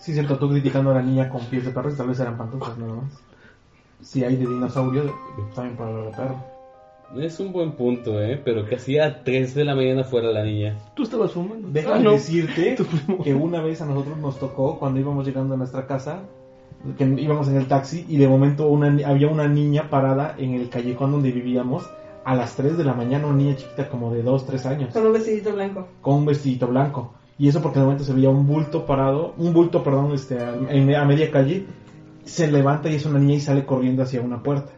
Sí, 0.00 0.12
cierto, 0.12 0.38
tú 0.38 0.48
criticando 0.48 0.92
a 0.92 0.94
la 0.94 1.02
niña 1.02 1.28
con 1.28 1.44
pies 1.46 1.64
de 1.64 1.72
perro, 1.72 1.92
tal 1.92 2.06
vez 2.06 2.20
eran 2.20 2.38
pantuflas 2.38 2.78
nada 2.78 2.94
más. 2.94 3.12
Si 4.00 4.22
hay 4.22 4.36
de 4.36 4.46
dinosaurio, 4.46 5.12
también 5.52 5.76
para 5.76 5.96
de 5.96 6.10
perro. 6.12 6.36
Es 7.14 7.38
un 7.40 7.52
buen 7.52 7.72
punto, 7.72 8.20
¿eh? 8.20 8.40
Pero 8.44 8.66
que 8.66 8.76
hacía 8.76 9.06
a 9.06 9.22
3 9.22 9.54
de 9.54 9.64
la 9.64 9.74
mañana 9.74 10.02
fuera 10.04 10.30
la 10.32 10.42
niña. 10.44 10.76
Tú 10.94 11.04
estabas 11.04 11.32
fumando. 11.32 11.68
Déjame 11.70 11.96
Ah, 11.96 12.02
no. 12.02 12.12
decirte 12.12 12.76
que 13.24 13.34
una 13.34 13.62
vez 13.62 13.80
a 13.80 13.86
nosotros 13.86 14.18
nos 14.18 14.38
tocó, 14.38 14.78
cuando 14.78 14.98
íbamos 15.00 15.24
llegando 15.24 15.54
a 15.54 15.56
nuestra 15.56 15.86
casa, 15.86 16.22
que 16.98 17.04
íbamos 17.04 17.48
en 17.48 17.56
el 17.56 17.66
taxi 17.68 18.04
y 18.08 18.16
de 18.16 18.28
momento 18.28 18.68
una, 18.68 18.90
ni- 18.90 19.02
había 19.04 19.28
una 19.28 19.46
niña 19.48 19.88
parada 19.88 20.34
en 20.36 20.54
el 20.54 20.68
callejón 20.68 21.12
donde 21.12 21.30
vivíamos 21.32 21.88
a 22.24 22.34
las 22.34 22.56
3 22.56 22.76
de 22.76 22.84
la 22.84 22.92
mañana, 22.92 23.26
una 23.28 23.36
niña 23.36 23.56
chiquita 23.56 23.88
como 23.88 24.12
de 24.12 24.22
2, 24.22 24.44
3 24.46 24.66
años, 24.66 24.92
Con 24.92 25.06
un 25.06 25.12
vestidito 25.12 25.52
blanco. 25.52 25.86
con 26.00 26.14
un 26.16 26.26
vestidito 26.26 26.66
blanco. 26.66 27.12
Y 27.38 27.48
eso 27.48 27.62
porque 27.62 27.78
de 27.78 27.84
momento 27.84 28.04
se 28.04 28.12
veía 28.14 28.30
un 28.30 28.46
bulto 28.46 28.84
parado, 28.84 29.32
un 29.38 29.52
bulto, 29.52 29.82
perdón, 29.84 30.12
este, 30.12 30.38
a, 30.40 30.54
en- 30.70 30.94
a 30.94 31.04
media 31.04 31.30
calle, 31.30 31.66
se 32.24 32.50
levanta 32.50 32.90
y 32.90 32.96
es 32.96 33.06
una 33.06 33.20
niña 33.20 33.34
y 33.36 33.40
sale 33.40 33.64
corriendo 33.64 34.02
hacia 34.02 34.20
una 34.20 34.42
puerta. 34.42 34.72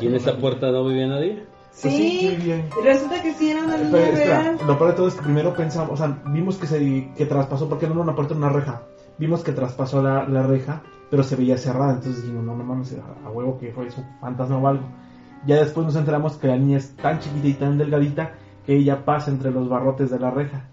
¿Y 0.00 0.06
en 0.06 0.14
esa 0.14 0.36
puerta 0.38 0.70
no 0.72 0.86
vivía 0.86 1.06
nadie? 1.06 1.42
Pues 1.82 1.94
sí, 1.94 2.18
sí, 2.20 2.36
bien. 2.42 2.68
Resulta 2.82 3.20
que 3.20 3.34
sí 3.34 3.50
era 3.50 3.64
una 3.64 3.76
niña 3.76 3.98
espera, 3.98 4.42
real. 4.42 4.58
lo 4.66 4.78
peor 4.78 4.90
de 4.90 4.96
todo 4.96 5.08
es 5.08 5.14
que 5.14 5.22
primero 5.22 5.54
pensamos, 5.54 5.92
o 5.92 5.96
sea, 5.96 6.22
vimos 6.26 6.56
que 6.56 6.66
se 6.66 7.12
que 7.16 7.26
traspasó, 7.26 7.68
porque 7.68 7.86
no 7.86 7.94
era 7.94 8.02
una 8.02 8.14
puerta, 8.14 8.34
era 8.34 8.46
una 8.46 8.54
reja. 8.54 8.82
Vimos 9.18 9.42
que 9.42 9.52
traspasó 9.52 10.02
la, 10.02 10.26
la 10.28 10.42
reja, 10.44 10.82
pero 11.10 11.22
se 11.22 11.36
veía 11.36 11.58
cerrada, 11.58 11.94
entonces 11.94 12.22
dijimos, 12.22 12.44
no, 12.44 12.56
no 12.56 12.64
mames, 12.64 12.96
a, 12.96 13.26
a 13.26 13.30
huevo 13.30 13.58
que 13.58 13.72
fue 13.72 13.84
un 13.84 13.90
fantasma 14.20 14.58
o 14.58 14.66
algo. 14.66 14.84
Ya 15.46 15.56
después 15.56 15.84
nos 15.84 15.96
enteramos 15.96 16.36
que 16.36 16.46
la 16.48 16.56
niña 16.56 16.78
es 16.78 16.96
tan 16.96 17.18
chiquita 17.18 17.48
y 17.48 17.54
tan 17.54 17.76
delgadita 17.76 18.32
que 18.64 18.76
ella 18.76 19.04
pasa 19.04 19.30
entre 19.30 19.50
los 19.50 19.68
barrotes 19.68 20.10
de 20.10 20.18
la 20.18 20.30
reja. 20.30 20.68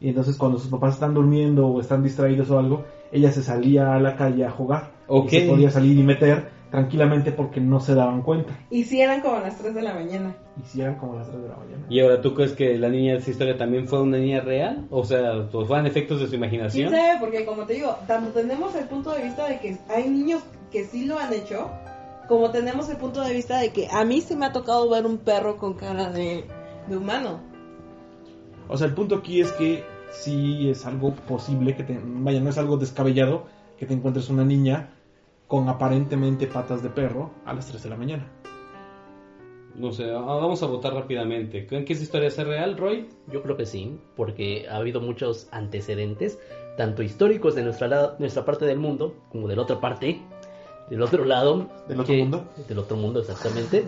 Y 0.00 0.08
entonces 0.08 0.36
cuando 0.36 0.58
sus 0.58 0.70
papás 0.70 0.94
están 0.94 1.14
durmiendo 1.14 1.66
o 1.66 1.80
están 1.80 2.02
distraídos 2.02 2.50
o 2.50 2.58
algo, 2.58 2.84
ella 3.10 3.32
se 3.32 3.42
salía 3.42 3.94
a 3.94 4.00
la 4.00 4.16
calle 4.16 4.44
a 4.44 4.50
jugar. 4.50 4.92
Ok. 5.08 5.32
Y 5.32 5.40
se 5.40 5.48
podía 5.48 5.70
salir 5.70 5.98
y 5.98 6.02
meter 6.02 6.50
tranquilamente 6.74 7.30
porque 7.30 7.60
no 7.60 7.78
se 7.78 7.94
daban 7.94 8.22
cuenta. 8.22 8.52
Y 8.68 8.82
sí 8.82 9.00
eran 9.00 9.20
como 9.20 9.38
las 9.38 9.56
3 9.58 9.76
de 9.76 9.82
la 9.82 9.94
mañana. 9.94 10.34
Y 10.60 10.66
si 10.66 10.80
eran 10.80 10.96
como 10.96 11.14
las 11.14 11.28
3 11.28 11.40
de 11.40 11.48
la 11.48 11.54
mañana. 11.54 11.86
¿Y 11.88 12.00
ahora 12.00 12.20
tú 12.20 12.34
crees 12.34 12.50
que 12.50 12.76
la 12.78 12.88
niña 12.88 13.12
de 13.12 13.18
esa 13.18 13.30
historia 13.30 13.56
también 13.56 13.86
fue 13.86 14.02
una 14.02 14.18
niña 14.18 14.40
real? 14.40 14.84
O 14.90 15.04
sea, 15.04 15.48
pues, 15.52 15.68
¿fueron 15.68 15.86
efectos 15.86 16.18
de 16.18 16.24
su 16.24 16.30
¿Quién 16.32 16.42
imaginación? 16.42 16.90
sabe? 16.90 17.20
Porque 17.20 17.44
como 17.44 17.64
te 17.64 17.74
digo, 17.74 17.96
tanto 18.08 18.30
tenemos 18.32 18.74
el 18.74 18.86
punto 18.88 19.12
de 19.12 19.22
vista 19.22 19.48
de 19.48 19.60
que 19.60 19.78
hay 19.88 20.08
niños 20.10 20.42
que 20.72 20.84
sí 20.84 21.04
lo 21.04 21.16
han 21.16 21.32
hecho, 21.32 21.70
como 22.26 22.50
tenemos 22.50 22.90
el 22.90 22.96
punto 22.96 23.20
de 23.20 23.32
vista 23.32 23.60
de 23.60 23.70
que 23.70 23.86
a 23.92 24.04
mí 24.04 24.20
sí 24.20 24.34
me 24.34 24.46
ha 24.46 24.52
tocado 24.52 24.90
ver 24.90 25.06
un 25.06 25.18
perro 25.18 25.58
con 25.58 25.74
cara 25.74 26.10
de, 26.10 26.44
de 26.88 26.96
humano. 26.96 27.38
O 28.66 28.76
sea, 28.76 28.88
el 28.88 28.94
punto 28.94 29.14
aquí 29.14 29.40
es 29.40 29.52
que 29.52 29.84
sí 30.10 30.68
es 30.70 30.84
algo 30.86 31.14
posible, 31.14 31.76
que 31.76 31.84
te, 31.84 32.00
vaya, 32.02 32.40
no 32.40 32.50
es 32.50 32.58
algo 32.58 32.78
descabellado 32.78 33.46
que 33.78 33.86
te 33.86 33.94
encuentres 33.94 34.28
una 34.28 34.44
niña 34.44 34.93
con 35.54 35.68
aparentemente 35.68 36.48
patas 36.48 36.82
de 36.82 36.90
perro 36.90 37.30
a 37.44 37.52
las 37.54 37.68
3 37.68 37.80
de 37.84 37.88
la 37.88 37.94
mañana. 37.96 38.26
No 39.76 39.92
sé, 39.92 40.10
ah, 40.10 40.18
vamos 40.18 40.60
a 40.64 40.66
votar 40.66 40.94
rápidamente. 40.94 41.64
¿Creen 41.68 41.84
que 41.84 41.92
esa 41.92 42.02
historia 42.02 42.26
es 42.26 42.36
real, 42.44 42.76
Roy? 42.76 43.06
Yo 43.32 43.40
creo 43.40 43.56
que 43.56 43.64
sí, 43.64 44.00
porque 44.16 44.66
ha 44.68 44.78
habido 44.78 45.00
muchos 45.00 45.46
antecedentes, 45.52 46.40
tanto 46.76 47.04
históricos 47.04 47.54
de 47.54 47.62
nuestra, 47.62 47.86
la- 47.86 48.16
nuestra 48.18 48.44
parte 48.44 48.64
del 48.66 48.80
mundo, 48.80 49.14
como 49.30 49.46
de 49.46 49.54
la 49.54 49.62
otra 49.62 49.80
parte, 49.80 50.20
del 50.90 51.00
otro 51.02 51.24
lado. 51.24 51.68
¿Del 51.86 52.00
otro 52.00 52.14
mundo? 52.16 52.48
Del 52.68 52.78
otro 52.80 52.96
mundo, 52.96 53.20
exactamente. 53.20 53.84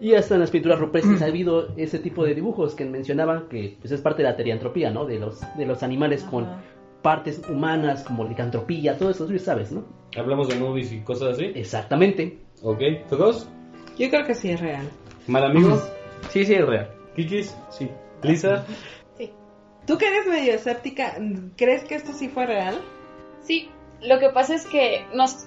Y 0.00 0.14
hasta 0.14 0.36
en 0.36 0.40
las 0.40 0.50
pinturas 0.50 0.78
rupestres 0.78 1.20
ha 1.20 1.26
habido 1.26 1.68
ese 1.76 1.98
tipo 1.98 2.24
de 2.24 2.34
dibujos 2.34 2.74
que 2.74 2.86
mencionaban 2.86 3.46
que 3.50 3.76
pues, 3.78 3.92
es 3.92 4.00
parte 4.00 4.22
de 4.22 4.30
la 4.30 4.36
teriantropía, 4.36 4.88
¿no? 4.90 5.04
De 5.04 5.18
los, 5.18 5.38
de 5.58 5.66
los 5.66 5.82
animales 5.82 6.22
con. 6.24 6.46
Partes 7.02 7.40
humanas, 7.48 8.02
como 8.04 8.24
licantropía, 8.24 8.96
todo 8.98 9.10
eso, 9.10 9.26
tú 9.26 9.38
sabes, 9.38 9.72
¿no? 9.72 9.84
Hablamos 10.16 10.48
de 10.48 10.56
movies 10.56 10.92
y 10.92 11.00
cosas 11.00 11.30
así. 11.36 11.52
Exactamente. 11.54 12.38
Ok, 12.62 12.80
¿todos? 13.08 13.48
Yo 13.98 14.10
creo 14.10 14.26
que 14.26 14.34
sí 14.34 14.50
es 14.50 14.60
real. 14.60 14.88
¿Mal 15.26 15.44
amigos? 15.44 15.82
Sí, 16.30 16.44
sí, 16.44 16.54
es 16.54 16.66
real. 16.66 16.90
¿Kikis? 17.16 17.56
Sí. 17.70 17.90
¿Lisa? 18.22 18.64
¿Tú 19.86 19.96
que 19.98 20.06
eres 20.06 20.26
medio 20.28 20.52
escéptica, 20.54 21.16
crees 21.56 21.84
que 21.84 21.94
esto 21.96 22.12
sí 22.12 22.28
fue 22.28 22.46
real? 22.46 22.78
Sí, 23.42 23.70
lo 24.02 24.18
que 24.20 24.28
pasa 24.28 24.54
es 24.54 24.66
que 24.66 25.04
nos, 25.14 25.46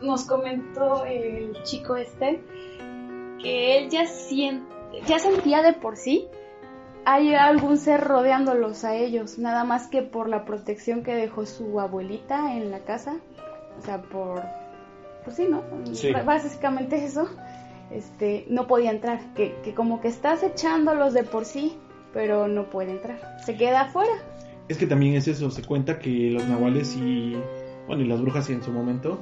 nos 0.00 0.24
comentó 0.24 1.04
el 1.04 1.52
chico 1.64 1.96
este 1.96 2.40
que 3.42 3.78
él 3.78 3.90
ya, 3.90 4.04
sien- 4.06 4.64
ya 5.06 5.18
sentía 5.18 5.62
de 5.62 5.72
por 5.74 5.96
sí 5.96 6.28
hay 7.04 7.34
algún 7.34 7.78
ser 7.78 8.00
rodeándolos 8.00 8.84
a 8.84 8.94
ellos, 8.94 9.38
nada 9.38 9.64
más 9.64 9.88
que 9.88 10.02
por 10.02 10.28
la 10.28 10.44
protección 10.44 11.02
que 11.02 11.14
dejó 11.14 11.46
su 11.46 11.80
abuelita 11.80 12.56
en 12.56 12.70
la 12.70 12.80
casa, 12.80 13.16
o 13.78 13.82
sea, 13.82 14.02
por, 14.02 14.42
pues 15.24 15.36
sí, 15.36 15.48
¿no? 15.48 15.62
Sí. 15.92 16.12
Básicamente 16.12 17.04
eso, 17.04 17.28
este, 17.90 18.46
no 18.48 18.66
podía 18.66 18.90
entrar, 18.90 19.34
que, 19.34 19.56
que 19.64 19.74
como 19.74 20.00
que 20.00 20.08
estás 20.08 20.42
echándolos 20.42 21.12
de 21.12 21.24
por 21.24 21.44
sí, 21.44 21.76
pero 22.12 22.46
no 22.46 22.70
puede 22.70 22.92
entrar, 22.92 23.18
se 23.44 23.56
queda 23.56 23.82
afuera. 23.82 24.12
Es 24.68 24.78
que 24.78 24.86
también 24.86 25.14
es 25.14 25.26
eso, 25.26 25.50
se 25.50 25.62
cuenta 25.62 25.98
que 25.98 26.30
los 26.30 26.46
nahuales 26.46 26.96
y, 26.96 27.36
bueno, 27.88 28.02
y 28.02 28.06
las 28.06 28.22
brujas 28.22 28.48
en 28.50 28.62
su 28.62 28.70
momento, 28.70 29.18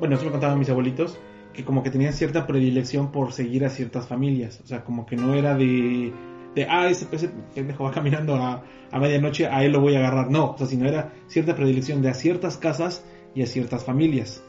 bueno, 0.00 0.16
eso 0.16 0.24
me 0.24 0.32
contaban 0.32 0.58
mis 0.58 0.68
abuelitos, 0.68 1.16
que 1.52 1.64
como 1.64 1.82
que 1.82 1.90
tenían 1.90 2.12
cierta 2.12 2.46
predilección 2.46 3.12
por 3.12 3.32
seguir 3.32 3.64
a 3.64 3.70
ciertas 3.70 4.08
familias, 4.08 4.60
o 4.64 4.66
sea, 4.66 4.84
como 4.84 5.06
que 5.06 5.16
no 5.16 5.34
era 5.34 5.54
de, 5.54 6.12
de 6.54 6.66
ah, 6.68 6.88
ese, 6.88 7.06
ese 7.12 7.30
pendejo 7.54 7.84
va 7.84 7.90
caminando 7.90 8.34
a, 8.36 8.62
a 8.90 8.98
medianoche, 8.98 9.46
a 9.46 9.64
él 9.64 9.72
lo 9.72 9.80
voy 9.80 9.94
a 9.94 9.98
agarrar, 9.98 10.30
no, 10.30 10.52
o 10.52 10.58
sea, 10.58 10.66
sino 10.66 10.86
era 10.86 11.12
cierta 11.26 11.54
predilección 11.54 12.02
de 12.02 12.10
a 12.10 12.14
ciertas 12.14 12.56
casas 12.56 13.04
y 13.34 13.42
a 13.42 13.46
ciertas 13.46 13.84
familias. 13.84 14.42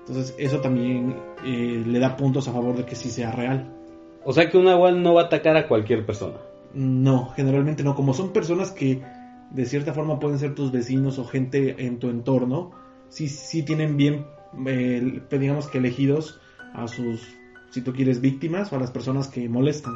Entonces 0.00 0.34
eso 0.38 0.60
también 0.60 1.16
eh, 1.44 1.82
le 1.86 1.98
da 1.98 2.16
puntos 2.16 2.48
a 2.48 2.52
favor 2.52 2.76
de 2.76 2.84
que 2.84 2.96
sí 2.96 3.10
sea 3.10 3.30
real. 3.30 3.72
O 4.24 4.32
sea 4.32 4.50
que 4.50 4.58
un 4.58 4.64
nahual 4.64 5.02
no 5.02 5.14
va 5.14 5.22
a 5.22 5.24
atacar 5.26 5.56
a 5.56 5.68
cualquier 5.68 6.04
persona. 6.04 6.38
No, 6.74 7.30
generalmente 7.30 7.82
no. 7.82 7.94
Como 7.94 8.12
son 8.12 8.32
personas 8.32 8.70
que 8.70 9.02
de 9.50 9.66
cierta 9.66 9.92
forma 9.92 10.18
pueden 10.18 10.38
ser 10.38 10.54
tus 10.54 10.72
vecinos 10.72 11.18
o 11.18 11.24
gente 11.24 11.86
en 11.86 11.98
tu 11.98 12.08
entorno, 12.08 12.72
sí, 13.08 13.28
sí 13.28 13.62
tienen 13.62 13.96
bien, 13.96 14.26
eh, 14.66 15.22
digamos 15.30 15.68
que 15.68 15.78
elegidos 15.78 16.40
a 16.74 16.86
sus, 16.86 17.20
si 17.70 17.82
tú 17.82 17.92
quieres, 17.92 18.20
víctimas 18.20 18.72
o 18.72 18.76
a 18.76 18.78
las 18.78 18.90
personas 18.90 19.28
que 19.28 19.48
molestan. 19.48 19.94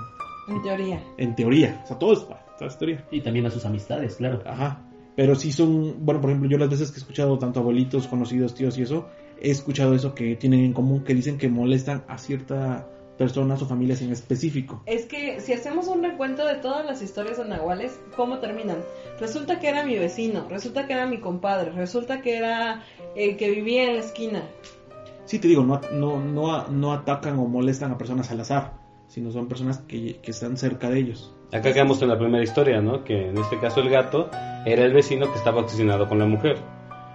En 0.49 0.63
teoría. 0.63 1.03
En 1.17 1.35
teoría, 1.35 1.81
o 1.85 1.87
sea, 1.87 1.99
todo 1.99 2.13
es, 2.13 2.21
todo 2.21 2.69
es 2.69 2.79
teoría. 2.79 3.05
Y 3.11 3.21
también 3.21 3.47
a 3.47 3.51
sus 3.51 3.65
amistades, 3.65 4.17
claro. 4.17 4.43
Ajá. 4.47 4.83
Pero 5.17 5.35
sí 5.37 5.53
son, 5.53 6.05
bueno, 6.05 6.21
por 6.21 6.31
ejemplo, 6.31 6.51
yo 6.51 6.59
las 6.59 6.69
veces 6.69 6.91
que 6.91 6.97
he 6.97 7.01
escuchado 7.01 7.39
tanto 7.39 7.61
abuelitos, 7.61 8.09
conocidos, 8.09 8.55
tíos 8.55 8.77
y 8.79 8.83
eso, 8.83 9.09
he 9.41 9.51
escuchado 9.51 9.95
eso 9.95 10.15
que 10.15 10.35
tienen 10.37 10.61
en 10.61 10.73
común, 10.73 11.05
que 11.05 11.15
dicen 11.15 11.39
que 11.39 11.49
molestan 11.49 12.05
a 12.09 12.19
cierta 12.19 12.89
personas 13.17 13.63
o 13.63 13.67
familias 13.67 14.03
en 14.03 14.11
específico. 14.11 14.83
Es 14.87 15.07
que 15.07 15.41
si 15.41 15.53
hacemos 15.53 15.87
un 15.87 16.03
recuento 16.03 16.45
de 16.45 16.57
todas 16.57 16.85
las 16.85 17.01
historias 17.01 17.39
de 17.39 17.45
Nahuales, 17.45 18.01
¿cómo 18.17 18.39
terminan? 18.39 18.79
Resulta 19.21 19.61
que 19.61 19.69
era 19.69 19.85
mi 19.85 19.97
vecino, 19.97 20.49
resulta 20.49 20.87
que 20.87 20.95
era 20.95 21.07
mi 21.07 21.21
compadre, 21.21 21.71
resulta 21.71 22.21
que 22.23 22.37
era 22.37 22.83
el 23.15 23.37
que 23.37 23.51
vivía 23.51 23.85
en 23.85 23.95
la 23.95 24.01
esquina. 24.01 24.43
Sí, 25.27 25.39
te 25.39 25.49
digo, 25.49 25.63
no, 25.63 25.81
no, 25.93 26.19
no, 26.21 26.69
no 26.69 26.93
atacan 26.93 27.39
o 27.39 27.47
molestan 27.47 27.93
a 27.93 27.99
personas 27.99 28.31
al 28.31 28.41
azar, 28.41 28.73
sino 29.09 29.31
son 29.31 29.49
personas 29.49 29.79
que, 29.79 30.17
que 30.23 30.31
están 30.31 30.57
cerca 30.57 30.91
de 30.91 30.99
ellos. 30.99 31.35
Acá 31.53 31.73
quedamos 31.73 32.03
en 32.03 32.09
la 32.09 32.19
primera 32.19 32.43
historia, 32.43 32.81
¿no? 32.81 33.05
Que 33.05 33.29
en 33.29 33.39
este 33.39 33.61
caso 33.61 33.81
el 33.81 33.89
gato 33.89 34.29
era 34.67 34.85
el 34.85 34.93
vecino 34.93 35.31
que 35.31 35.39
estaba 35.39 35.61
obsesionado 35.61 36.09
con 36.09 36.19
la 36.19 36.27
mujer. 36.27 36.57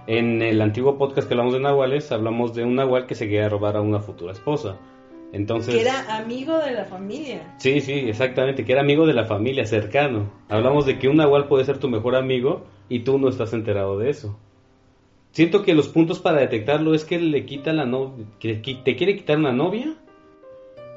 En 0.06 0.40
el 0.40 0.60
antiguo 0.62 0.96
podcast 0.96 1.28
que 1.28 1.34
hablamos 1.34 1.52
de 1.52 1.60
nahuales, 1.60 2.10
hablamos 2.10 2.54
de 2.54 2.64
un 2.64 2.74
nahual 2.74 3.06
que 3.06 3.14
se 3.14 3.26
quería 3.26 3.48
robar 3.48 3.76
a 3.76 3.82
una 3.82 4.00
futura 4.00 4.32
esposa. 4.32 4.78
Entonces, 5.32 5.74
Que 5.74 5.82
era 5.82 6.16
amigo 6.16 6.58
de 6.58 6.72
la 6.72 6.84
familia. 6.86 7.54
Sí, 7.58 7.80
sí, 7.80 7.92
exactamente, 7.92 8.64
que 8.64 8.72
era 8.72 8.80
amigo 8.80 9.06
de 9.06 9.14
la 9.14 9.26
familia, 9.26 9.64
cercano. 9.66 10.32
Hablamos 10.48 10.86
de 10.86 10.98
que 10.98 11.08
un 11.08 11.18
nahual 11.18 11.46
puede 11.46 11.64
ser 11.64 11.78
tu 11.78 11.88
mejor 11.88 12.16
amigo 12.16 12.64
y 12.88 13.00
tú 13.00 13.18
no 13.18 13.28
estás 13.28 13.52
enterado 13.52 13.98
de 13.98 14.10
eso. 14.10 14.38
Siento 15.32 15.62
que 15.62 15.74
los 15.74 15.86
puntos 15.88 16.18
para 16.18 16.40
detectarlo 16.40 16.94
es 16.94 17.04
que 17.04 17.20
le 17.20 17.46
quita 17.46 17.72
la 17.72 17.86
novia, 17.86 18.24
que 18.40 18.54
te 18.54 18.96
quiere 18.96 19.16
quitar 19.16 19.38
una 19.38 19.52
novia 19.52 19.94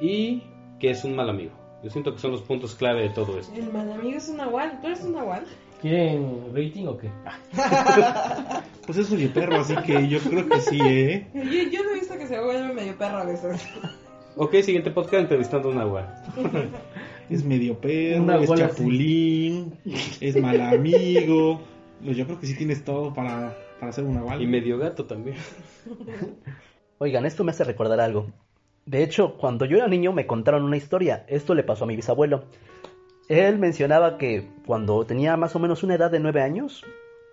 y 0.00 0.42
que 0.84 0.90
es 0.90 1.02
un 1.02 1.16
mal 1.16 1.30
amigo. 1.30 1.52
Yo 1.82 1.88
siento 1.88 2.12
que 2.12 2.18
son 2.20 2.32
los 2.32 2.42
puntos 2.42 2.74
clave 2.74 3.04
de 3.04 3.08
todo 3.08 3.38
esto. 3.38 3.54
El 3.56 3.72
mal 3.72 3.90
amigo 3.90 4.18
es 4.18 4.28
un 4.28 4.36
Nahual. 4.36 4.78
¿Tú 4.82 4.86
eres 4.88 5.02
un 5.02 5.12
Nahual? 5.14 5.44
¿Quieren 5.80 6.50
rating 6.54 6.86
o 6.88 6.98
qué? 6.98 7.08
Pues 8.86 8.98
es 8.98 9.10
un 9.10 9.26
perro, 9.28 9.56
así 9.60 9.74
que 9.76 10.06
yo 10.08 10.18
creo 10.20 10.46
que 10.46 10.60
sí, 10.60 10.78
¿eh? 10.82 11.26
Yo, 11.32 11.42
yo 11.42 11.84
no 11.84 11.90
he 11.90 11.94
visto 11.94 12.18
que 12.18 12.26
se 12.26 12.38
vuelve 12.38 12.74
medio 12.74 12.98
perro 12.98 13.16
a 13.16 13.24
veces. 13.24 13.66
Ok, 14.36 14.56
siguiente 14.56 14.90
podcast 14.90 15.22
entrevistando 15.22 15.68
a 15.68 15.70
un 15.72 15.78
nahual. 15.78 16.22
Es 17.30 17.42
medio 17.44 17.78
perro, 17.80 18.24
Una 18.24 18.36
es 18.40 18.52
chapulín, 18.52 19.72
es 20.20 20.36
mal 20.36 20.60
amigo. 20.60 21.62
Pues 22.04 22.14
yo 22.18 22.26
creo 22.26 22.38
que 22.38 22.46
sí 22.46 22.54
tienes 22.58 22.84
todo 22.84 23.14
para, 23.14 23.56
para 23.80 23.90
ser 23.90 24.04
una 24.04 24.20
Y 24.20 24.24
bala. 24.24 24.46
medio 24.46 24.76
gato 24.76 25.06
también. 25.06 25.38
Oigan, 26.98 27.24
esto 27.24 27.42
me 27.42 27.52
hace 27.52 27.64
recordar 27.64 28.00
algo. 28.00 28.26
De 28.86 29.02
hecho, 29.02 29.36
cuando 29.36 29.64
yo 29.64 29.78
era 29.78 29.88
niño 29.88 30.12
me 30.12 30.26
contaron 30.26 30.62
una 30.64 30.76
historia. 30.76 31.24
Esto 31.28 31.54
le 31.54 31.62
pasó 31.62 31.84
a 31.84 31.86
mi 31.86 31.96
bisabuelo. 31.96 32.44
Él 33.28 33.58
mencionaba 33.58 34.18
que 34.18 34.50
cuando 34.66 35.04
tenía 35.06 35.36
más 35.36 35.56
o 35.56 35.58
menos 35.58 35.82
una 35.82 35.94
edad 35.94 36.10
de 36.10 36.20
nueve 36.20 36.42
años, 36.42 36.84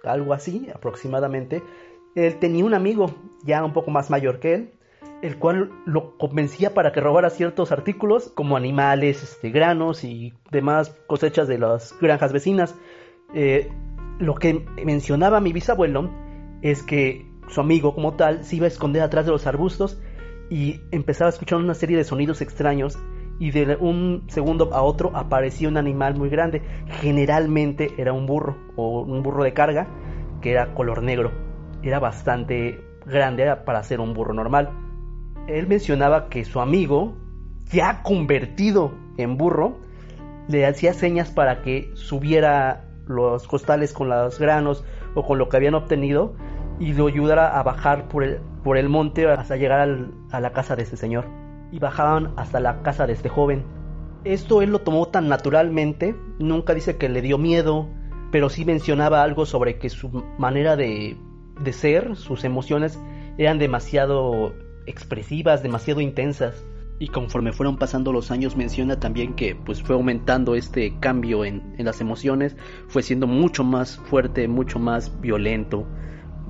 algo 0.03 0.33
así 0.33 0.67
aproximadamente, 0.73 1.61
él 2.15 2.37
tenía 2.39 2.63
un 2.63 2.73
amigo 2.73 3.13
ya 3.43 3.63
un 3.63 3.73
poco 3.73 3.91
más 3.91 4.09
mayor 4.09 4.39
que 4.39 4.53
él, 4.53 4.73
el 5.21 5.37
cual 5.37 5.69
lo 5.85 6.17
convencía 6.17 6.73
para 6.73 6.91
que 6.91 7.01
robara 7.01 7.29
ciertos 7.29 7.71
artículos 7.71 8.29
como 8.29 8.55
animales, 8.55 9.21
este, 9.21 9.49
granos 9.49 10.03
y 10.03 10.33
demás 10.49 10.95
cosechas 11.07 11.47
de 11.47 11.59
las 11.59 11.93
granjas 11.99 12.31
vecinas. 12.31 12.75
Eh, 13.33 13.69
lo 14.19 14.35
que 14.35 14.65
mencionaba 14.85 15.41
mi 15.41 15.51
bisabuelo 15.51 16.09
es 16.61 16.83
que 16.83 17.29
su 17.49 17.59
amigo 17.59 17.93
como 17.93 18.15
tal 18.15 18.45
se 18.45 18.55
iba 18.55 18.65
a 18.65 18.69
esconder 18.69 19.01
atrás 19.01 19.25
de 19.25 19.31
los 19.31 19.45
arbustos 19.45 19.99
y 20.51 20.81
empezaba 20.91 21.29
a 21.29 21.33
escuchar 21.33 21.59
una 21.59 21.73
serie 21.73 21.95
de 21.95 22.03
sonidos 22.03 22.41
extraños 22.41 22.99
y 23.39 23.51
de 23.51 23.77
un 23.79 24.25
segundo 24.27 24.73
a 24.73 24.81
otro 24.83 25.11
aparecía 25.15 25.69
un 25.69 25.77
animal 25.77 26.15
muy 26.15 26.29
grande. 26.29 26.61
Generalmente 26.99 27.89
era 27.97 28.11
un 28.11 28.25
burro 28.25 28.57
o 28.75 29.01
un 29.01 29.23
burro 29.23 29.45
de 29.45 29.53
carga 29.53 29.87
que 30.41 30.51
era 30.51 30.73
color 30.73 31.03
negro. 31.03 31.31
Era 31.81 31.99
bastante 31.99 32.83
grande 33.05 33.43
era 33.43 33.63
para 33.63 33.81
ser 33.81 34.01
un 34.01 34.13
burro 34.13 34.33
normal. 34.33 34.69
Él 35.47 35.67
mencionaba 35.67 36.27
que 36.27 36.43
su 36.43 36.59
amigo, 36.59 37.15
ya 37.71 38.03
convertido 38.03 38.91
en 39.17 39.37
burro, 39.37 39.77
le 40.49 40.65
hacía 40.65 40.93
señas 40.93 41.31
para 41.31 41.61
que 41.61 41.91
subiera 41.93 42.83
los 43.07 43.47
costales 43.47 43.93
con 43.93 44.09
los 44.09 44.37
granos 44.37 44.83
o 45.15 45.25
con 45.25 45.37
lo 45.39 45.47
que 45.47 45.55
habían 45.55 45.75
obtenido 45.75 46.33
y 46.77 46.91
lo 46.91 47.07
ayudara 47.07 47.57
a 47.57 47.63
bajar 47.63 48.09
por 48.09 48.25
el, 48.25 48.39
por 48.65 48.77
el 48.77 48.89
monte 48.89 49.27
hasta 49.27 49.55
llegar 49.55 49.79
al- 49.79 50.11
a 50.31 50.39
la 50.39 50.51
casa 50.53 50.75
de 50.75 50.83
este 50.83 50.97
señor. 50.97 51.25
Y 51.71 51.79
bajaban 51.79 52.33
hasta 52.37 52.59
la 52.59 52.81
casa 52.81 53.07
de 53.07 53.13
este 53.13 53.29
joven. 53.29 53.63
Esto 54.23 54.61
él 54.61 54.71
lo 54.71 54.79
tomó 54.79 55.07
tan 55.07 55.29
naturalmente, 55.29 56.15
nunca 56.37 56.73
dice 56.73 56.97
que 56.97 57.09
le 57.09 57.21
dio 57.21 57.37
miedo, 57.37 57.87
pero 58.31 58.49
sí 58.49 58.65
mencionaba 58.65 59.23
algo 59.23 59.45
sobre 59.45 59.79
que 59.79 59.89
su 59.89 60.23
manera 60.37 60.75
de, 60.75 61.17
de 61.59 61.73
ser, 61.73 62.15
sus 62.15 62.43
emociones, 62.43 62.99
eran 63.37 63.57
demasiado 63.57 64.53
expresivas, 64.85 65.63
demasiado 65.63 66.01
intensas. 66.01 66.65
Y 66.99 67.07
conforme 67.07 67.51
fueron 67.51 67.77
pasando 67.77 68.13
los 68.13 68.29
años 68.29 68.55
menciona 68.55 68.99
también 68.99 69.33
que 69.33 69.55
pues 69.55 69.81
fue 69.81 69.95
aumentando 69.95 70.53
este 70.53 70.99
cambio 70.99 71.43
en, 71.43 71.73
en 71.79 71.85
las 71.85 71.99
emociones, 71.99 72.55
fue 72.89 73.01
siendo 73.01 73.25
mucho 73.25 73.63
más 73.63 73.97
fuerte, 73.97 74.47
mucho 74.47 74.77
más 74.77 75.19
violento, 75.19 75.87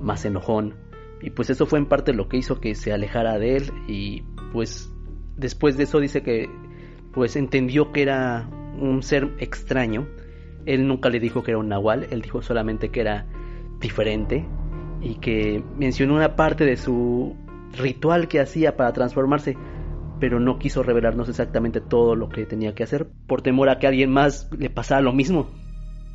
más 0.02 0.26
enojón. 0.26 0.81
Y 1.22 1.30
pues 1.30 1.50
eso 1.50 1.66
fue 1.66 1.80
en 1.80 1.86
parte 1.86 2.14
lo 2.14 2.28
que 2.28 2.38
hizo 2.38 2.60
que 2.60 2.76
se 2.76 2.94
alejara 2.94 3.38
de 3.38 3.58
él 3.58 3.72
y 3.88 4.24
pues 4.52 4.92
después 5.38 5.78
de 5.78 5.84
eso 5.84 6.00
dice 6.00 6.24
que 6.24 6.50
pues 7.14 7.36
entendió 7.36 7.92
que 7.92 8.02
era 8.02 8.50
un 8.80 9.04
ser 9.04 9.32
extraño. 9.40 10.08
Él 10.66 10.88
nunca 10.88 11.10
le 11.10 11.20
dijo 11.20 11.44
que 11.44 11.52
era 11.52 11.58
un 11.58 11.70
nahual, 11.70 12.08
él 12.12 12.22
dijo 12.22 12.42
solamente 12.42 12.90
que 12.90 13.02
era 13.02 13.28
diferente 13.80 14.46
y 15.02 15.16
que 15.16 15.64
mencionó 15.78 16.16
una 16.16 16.36
parte 16.36 16.66
de 16.66 16.78
su 16.78 17.36
ritual 17.78 18.28
que 18.28 18.40
hacía 18.40 18.78
para 18.78 18.94
transformarse, 18.94 19.58
pero 20.20 20.40
no 20.40 20.60
quiso 20.60 20.84
revelarnos 20.84 21.30
exactamente 21.30 21.82
todo 21.82 22.16
lo 22.16 22.30
que 22.30 22.46
tenía 22.46 22.76
que 22.76 22.84
hacer 22.84 23.08
por 23.28 23.42
temor 23.42 23.70
a 23.70 23.80
que 23.80 23.88
alguien 23.88 24.12
más 24.12 24.50
le 24.58 24.70
pasara 24.70 25.02
lo 25.02 25.14
mismo, 25.14 25.50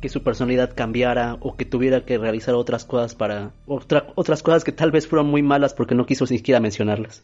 que 0.01 0.09
su 0.09 0.21
personalidad 0.23 0.73
cambiara 0.75 1.37
o 1.39 1.55
que 1.55 1.65
tuviera 1.65 2.05
que 2.05 2.17
realizar 2.17 2.53
otras 2.55 2.85
cosas 2.85 3.15
para 3.15 3.51
otra- 3.65 4.07
otras 4.15 4.43
cosas 4.43 4.63
que 4.63 4.71
tal 4.71 4.91
vez 4.91 5.07
fueron 5.07 5.27
muy 5.27 5.41
malas 5.41 5.73
porque 5.73 5.95
no 5.95 6.05
quiso 6.05 6.25
ni 6.29 6.37
siquiera 6.37 6.59
mencionarlas. 6.59 7.23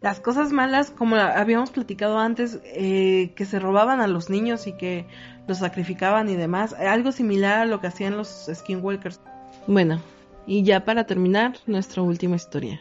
Las 0.00 0.20
cosas 0.20 0.52
malas, 0.52 0.90
como 0.90 1.16
la- 1.16 1.40
habíamos 1.40 1.70
platicado 1.70 2.18
antes, 2.20 2.60
eh, 2.64 3.32
que 3.34 3.44
se 3.44 3.58
robaban 3.58 4.00
a 4.00 4.06
los 4.06 4.30
niños 4.30 4.68
y 4.68 4.72
que 4.74 5.06
los 5.48 5.58
sacrificaban 5.58 6.28
y 6.28 6.36
demás, 6.36 6.72
algo 6.74 7.10
similar 7.10 7.60
a 7.60 7.66
lo 7.66 7.80
que 7.80 7.88
hacían 7.88 8.16
los 8.16 8.48
skinwalkers. 8.54 9.20
Bueno, 9.66 10.00
y 10.46 10.62
ya 10.62 10.84
para 10.84 11.04
terminar, 11.04 11.56
nuestra 11.66 12.02
última 12.02 12.36
historia. 12.36 12.80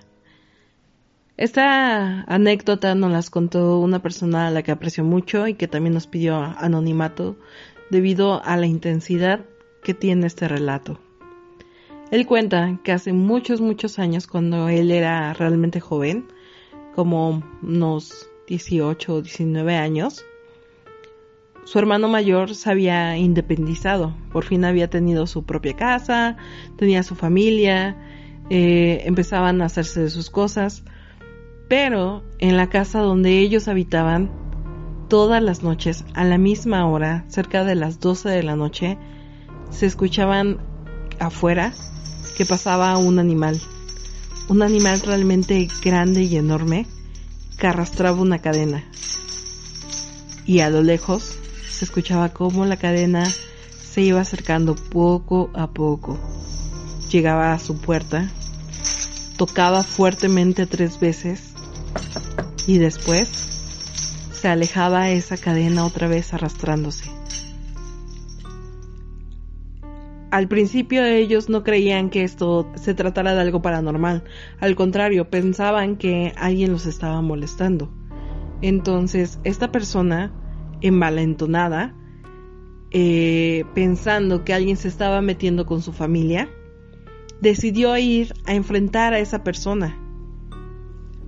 Esta 1.38 2.22
anécdota 2.24 2.96
nos 2.96 3.12
las 3.12 3.30
contó 3.30 3.80
una 3.80 4.00
persona 4.00 4.48
a 4.48 4.52
la 4.52 4.64
que 4.64 4.72
aprecio 4.72 5.04
mucho 5.04 5.48
y 5.48 5.54
que 5.54 5.68
también 5.68 5.94
nos 5.94 6.08
pidió 6.08 6.36
anonimato 6.36 7.36
debido 7.90 8.44
a 8.44 8.58
la 8.58 8.66
intensidad 8.66 9.46
que 9.84 9.94
tiene 9.94 10.28
este 10.28 10.48
relato. 10.48 11.00
Él 12.12 12.26
cuenta 12.26 12.80
que 12.84 12.94
hace 12.94 13.12
muchos, 13.12 13.60
muchos 13.60 14.00
años, 14.00 14.28
cuando 14.28 14.70
él 14.70 14.92
era 14.92 15.34
realmente 15.34 15.80
joven, 15.80 16.26
como 16.96 17.44
unos 17.62 18.30
18 18.48 19.14
o 19.14 19.22
19 19.22 19.76
años, 19.76 20.26
su 21.66 21.80
hermano 21.80 22.08
mayor 22.08 22.56
se 22.56 22.72
había 22.72 23.18
independizado, 23.18 24.16
por 24.32 24.46
fin 24.46 24.64
había 24.64 24.90
tenido 24.90 25.28
su 25.28 25.44
propia 25.44 25.76
casa, 25.76 26.38
tenía 26.78 27.04
su 27.04 27.16
familia, 27.16 27.98
eh, 28.50 29.04
empezaban 29.04 29.62
a 29.62 29.66
hacerse 29.66 30.00
de 30.00 30.10
sus 30.10 30.30
cosas, 30.30 30.86
pero 31.68 32.24
en 32.40 32.56
la 32.56 32.70
casa 32.70 33.02
donde 33.02 33.40
ellos 33.40 33.68
habitaban, 33.68 34.32
todas 35.08 35.42
las 35.42 35.64
noches, 35.64 36.04
a 36.14 36.24
la 36.24 36.38
misma 36.38 36.88
hora, 36.88 37.26
cerca 37.28 37.64
de 37.64 37.76
las 37.76 38.00
12 38.00 38.30
de 38.30 38.44
la 38.44 38.56
noche, 38.56 38.98
se 39.70 39.86
escuchaban 39.86 40.58
afuera 41.20 41.74
que 42.38 42.46
pasaba 42.46 42.98
un 42.98 43.20
animal, 43.20 43.60
un 44.50 44.62
animal 44.62 45.02
realmente 45.02 45.68
grande 45.84 46.24
y 46.24 46.36
enorme 46.38 46.86
que 47.58 47.68
arrastraba 47.68 48.22
una 48.22 48.40
cadena. 48.40 48.84
Y 50.46 50.60
a 50.60 50.70
lo 50.70 50.82
lejos 50.82 51.38
se 51.70 51.86
escuchaba 51.86 52.30
cómo 52.30 52.66
la 52.66 52.78
cadena 52.78 53.26
se 53.26 54.02
iba 54.02 54.22
acercando 54.22 54.76
poco 54.76 55.50
a 55.54 55.68
poco. 55.68 56.18
Llegaba 57.12 57.54
a 57.54 57.60
su 57.60 57.78
puerta, 57.78 58.30
tocaba 59.38 59.84
fuertemente 59.84 60.66
tres 60.66 61.00
veces 61.00 61.54
y 62.68 62.78
después 62.78 63.47
se 64.40 64.48
alejaba 64.48 65.10
esa 65.10 65.38
cadena 65.38 65.86
otra 65.86 66.08
vez 66.08 66.34
arrastrándose. 66.34 67.10
al 70.32 70.48
principio 70.48 71.06
ellos 71.06 71.50
no 71.50 71.64
creían 71.64 72.10
que 72.10 72.24
esto 72.24 72.70
se 72.76 72.94
tratara 72.94 73.34
de 73.34 73.42
algo 73.42 73.62
paranormal, 73.62 74.24
al 74.60 74.76
contrario, 74.76 75.30
pensaban 75.30 75.96
que 75.96 76.34
alguien 76.38 76.72
los 76.72 76.86
estaba 76.86 77.22
molestando. 77.22 77.92
Entonces, 78.62 79.40
esta 79.44 79.72
persona, 79.72 80.32
envalentonada, 80.82 81.96
eh, 82.92 83.64
pensando 83.74 84.44
que 84.44 84.54
alguien 84.54 84.78
se 84.78 84.88
estaba 84.88 85.22
metiendo 85.22 85.66
con 85.66 85.82
su 85.82 85.94
familia, 85.94 86.50
decidió 87.42 87.98
ir 87.98 88.34
a 88.46 88.54
enfrentar 88.54 89.14
a 89.14 89.20
esa 89.20 89.44
persona. 89.44 89.98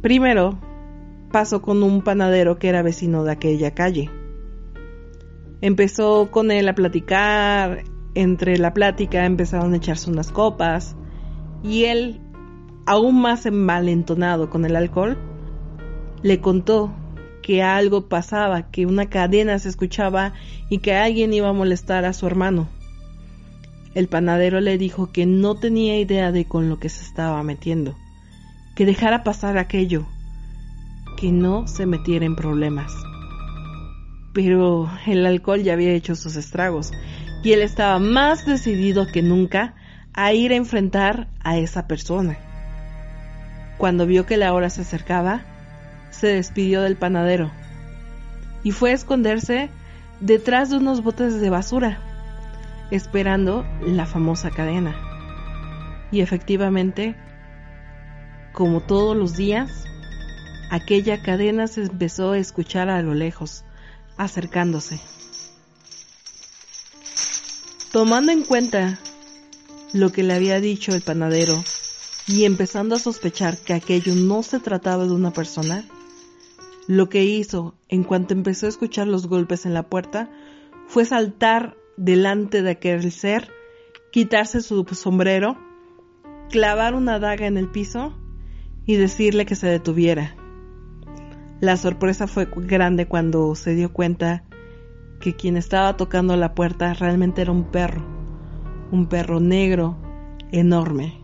Primero, 0.02 0.60
pasó 1.32 1.62
con 1.62 1.84
un 1.84 2.02
panadero 2.02 2.60
que 2.60 2.70
era 2.70 2.82
vecino 2.82 3.24
de 3.24 3.32
aquella 3.32 3.72
calle. 3.72 4.10
Empezó 5.62 6.32
con 6.32 6.52
él 6.52 6.68
a 6.68 6.76
platicar, 6.76 7.84
entre 8.16 8.58
la 8.58 8.74
plática 8.74 9.26
empezaron 9.26 9.74
a 9.74 9.78
echarse 9.78 10.10
unas 10.10 10.32
copas 10.32 10.96
y 11.64 11.86
él, 11.86 12.22
aún 12.86 13.22
más 13.22 13.46
envalentonado 13.46 14.50
con 14.50 14.66
el 14.66 14.76
alcohol, 14.76 15.18
le 16.22 16.40
contó 16.40 16.94
que 17.42 17.64
algo 17.64 18.08
pasaba, 18.08 18.70
que 18.72 18.86
una 18.86 19.10
cadena 19.10 19.60
se 19.60 19.70
escuchaba 19.70 20.34
y 20.70 20.80
que 20.80 20.96
alguien 20.96 21.34
iba 21.34 21.50
a 21.50 21.54
molestar 21.54 22.06
a 22.06 22.14
su 22.14 22.26
hermano. 22.28 22.68
El 23.96 24.08
panadero 24.08 24.62
le 24.62 24.78
dijo 24.78 25.12
que 25.12 25.26
no 25.26 25.56
tenía 25.56 26.00
idea 26.00 26.32
de 26.32 26.46
con 26.46 26.70
lo 26.70 26.80
que 26.80 26.90
se 26.90 27.04
estaba 27.04 27.42
metiendo, 27.44 27.96
que 28.76 28.86
dejara 28.86 29.24
pasar 29.24 29.58
aquello, 29.58 30.06
que 31.20 31.34
no 31.34 31.68
se 31.68 31.86
metiera 31.86 32.26
en 32.26 32.38
problemas. 32.38 32.94
Pero 34.34 34.90
el 35.06 35.26
alcohol 35.26 35.64
ya 35.64 35.74
había 35.74 35.92
hecho 35.92 36.16
sus 36.16 36.38
estragos 36.38 36.94
y 37.44 37.52
él 37.52 37.62
estaba 37.62 38.00
más 38.00 38.46
decidido 38.46 39.06
que 39.06 39.22
nunca 39.22 39.76
a 40.14 40.32
ir 40.32 40.54
a 40.54 40.56
enfrentar 40.56 41.28
a 41.42 41.58
esa 41.58 41.88
persona. 41.88 42.38
Cuando 43.78 44.06
vio 44.06 44.26
que 44.26 44.38
la 44.38 44.54
hora 44.54 44.70
se 44.70 44.82
acercaba, 44.82 45.42
se 46.10 46.28
despidió 46.28 46.82
del 46.82 46.96
panadero 46.96 47.52
y 48.64 48.72
fue 48.72 48.92
a 48.92 48.96
esconderse 48.96 49.70
detrás 50.22 50.70
de 50.70 50.78
unos 50.78 51.04
botes 51.04 51.42
de 51.42 51.50
basura, 51.50 52.00
esperando 52.92 53.66
la 53.86 54.06
famosa 54.06 54.52
cadena. 54.52 54.96
Y 56.12 56.22
efectivamente, 56.22 57.16
como 58.54 58.80
todos 58.80 59.18
los 59.18 59.36
días, 59.36 59.89
aquella 60.70 61.22
cadena 61.22 61.68
se 61.68 61.84
empezó 61.84 62.32
a 62.32 62.38
escuchar 62.38 62.90
a 62.90 63.02
lo 63.02 63.14
lejos, 63.14 63.64
acercándose. 64.18 65.00
Tomando 67.92 68.32
en 68.32 68.44
cuenta 68.44 69.00
lo 69.94 70.12
que 70.12 70.24
le 70.24 70.34
había 70.34 70.60
dicho 70.60 70.94
el 70.94 71.02
panadero 71.02 71.64
y 72.28 72.46
empezando 72.46 72.96
a 72.96 73.00
sospechar 73.00 73.58
que 73.58 73.74
aquello 73.74 74.14
no 74.14 74.44
se 74.44 74.60
trataba 74.60 75.06
de 75.06 75.14
una 75.14 75.32
persona, 75.32 75.84
lo 76.88 77.10
que 77.10 77.24
hizo 77.24 77.76
en 77.88 78.04
cuanto 78.04 78.34
empezó 78.34 78.68
a 78.68 78.70
escuchar 78.70 79.08
los 79.08 79.28
golpes 79.28 79.66
en 79.66 79.74
la 79.74 79.84
puerta 79.84 80.30
fue 80.88 81.06
saltar 81.06 81.78
delante 81.98 82.62
de 82.62 82.72
aquel 82.72 83.12
ser, 83.12 83.52
quitarse 84.12 84.62
su 84.62 84.84
sombrero, 84.94 85.58
clavar 86.50 86.94
una 86.94 87.20
daga 87.20 87.48
en 87.48 87.58
el 87.58 87.70
piso 87.70 88.16
y 88.86 88.96
decirle 88.96 89.46
que 89.46 89.56
se 89.56 89.68
detuviera. 89.68 90.36
La 91.62 91.76
sorpresa 91.76 92.26
fue 92.26 92.48
grande 92.56 93.06
cuando 93.06 93.54
se 93.56 93.76
dio 93.76 93.92
cuenta 93.92 94.44
que 95.20 95.36
quien 95.36 95.58
estaba 95.58 95.98
tocando 95.98 96.38
la 96.38 96.56
puerta 96.56 96.94
realmente 96.94 97.42
era 97.42 97.52
un 97.52 97.66
perro, 97.66 98.02
un 98.92 99.08
perro 99.08 99.42
negro 99.42 99.98
enorme. 100.54 101.22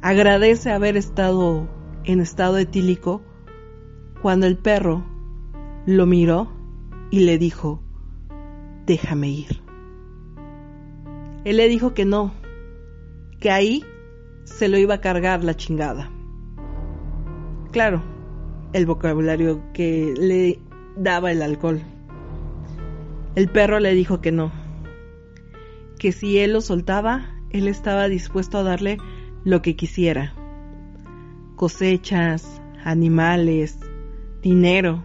Agradece 0.00 0.72
haber 0.72 0.96
estado 0.96 1.68
en 2.02 2.20
estado 2.20 2.58
etílico 2.58 3.22
cuando 4.20 4.46
el 4.46 4.58
perro 4.58 5.04
lo 5.86 6.06
miró 6.06 6.52
y 7.12 7.20
le 7.20 7.38
dijo, 7.38 7.80
déjame 8.84 9.28
ir. 9.28 9.62
Él 11.44 11.56
le 11.56 11.68
dijo 11.68 11.94
que 11.94 12.04
no, 12.04 12.32
que 13.38 13.52
ahí 13.52 13.84
se 14.42 14.68
lo 14.68 14.76
iba 14.76 14.94
a 14.94 15.00
cargar 15.00 15.44
la 15.44 15.54
chingada. 15.54 16.10
Claro, 17.70 18.11
el 18.72 18.86
vocabulario 18.86 19.62
que 19.72 20.14
le 20.18 20.58
daba 20.96 21.30
el 21.32 21.42
alcohol. 21.42 21.80
El 23.34 23.48
perro 23.48 23.80
le 23.80 23.94
dijo 23.94 24.20
que 24.20 24.32
no, 24.32 24.52
que 25.98 26.12
si 26.12 26.38
él 26.38 26.52
lo 26.52 26.60
soltaba, 26.60 27.34
él 27.50 27.68
estaba 27.68 28.08
dispuesto 28.08 28.58
a 28.58 28.62
darle 28.62 28.98
lo 29.44 29.62
que 29.62 29.76
quisiera. 29.76 30.34
Cosechas, 31.56 32.60
animales, 32.84 33.78
dinero, 34.42 35.04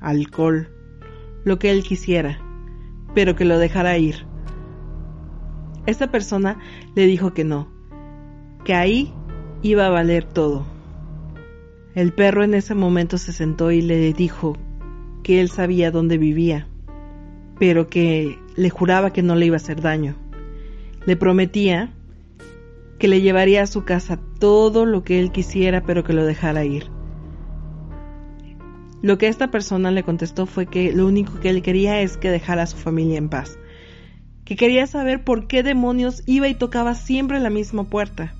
alcohol, 0.00 0.68
lo 1.44 1.58
que 1.58 1.70
él 1.70 1.82
quisiera, 1.82 2.38
pero 3.14 3.34
que 3.34 3.44
lo 3.44 3.58
dejara 3.58 3.98
ir. 3.98 4.26
Esta 5.86 6.10
persona 6.10 6.58
le 6.94 7.06
dijo 7.06 7.32
que 7.32 7.44
no, 7.44 7.68
que 8.64 8.74
ahí 8.74 9.12
iba 9.62 9.86
a 9.86 9.90
valer 9.90 10.24
todo. 10.24 10.75
El 11.96 12.12
perro 12.12 12.44
en 12.44 12.54
ese 12.54 12.76
momento 12.76 13.18
se 13.18 13.32
sentó 13.32 13.72
y 13.72 13.82
le 13.82 14.12
dijo 14.12 14.56
que 15.24 15.40
él 15.40 15.50
sabía 15.50 15.90
dónde 15.90 16.16
vivía 16.16 16.68
pero 17.58 17.88
que 17.88 18.38
le 18.56 18.70
juraba 18.70 19.12
que 19.12 19.22
no 19.22 19.34
le 19.34 19.46
iba 19.46 19.56
a 19.56 19.58
hacer 19.58 19.80
daño. 19.80 20.14
Le 21.06 21.16
prometía 21.16 21.92
que 22.98 23.08
le 23.08 23.20
llevaría 23.20 23.62
a 23.62 23.66
su 23.66 23.84
casa 23.84 24.18
todo 24.38 24.86
lo 24.86 25.02
que 25.02 25.20
él 25.20 25.32
quisiera, 25.32 25.82
pero 25.82 26.04
que 26.04 26.12
lo 26.12 26.24
dejara 26.24 26.64
ir. 26.64 26.90
Lo 29.02 29.18
que 29.18 29.28
esta 29.28 29.50
persona 29.50 29.90
le 29.90 30.02
contestó 30.02 30.46
fue 30.46 30.66
que 30.66 30.92
lo 30.92 31.06
único 31.06 31.38
que 31.38 31.50
él 31.50 31.62
quería 31.62 32.00
es 32.00 32.16
que 32.16 32.30
dejara 32.30 32.62
a 32.62 32.66
su 32.66 32.76
familia 32.76 33.18
en 33.18 33.28
paz, 33.28 33.58
que 34.44 34.56
quería 34.56 34.86
saber 34.86 35.22
por 35.22 35.46
qué 35.46 35.62
demonios 35.62 36.22
iba 36.26 36.48
y 36.48 36.54
tocaba 36.54 36.94
siempre 36.94 37.38
la 37.40 37.50
misma 37.50 37.84
puerta. 37.84 38.34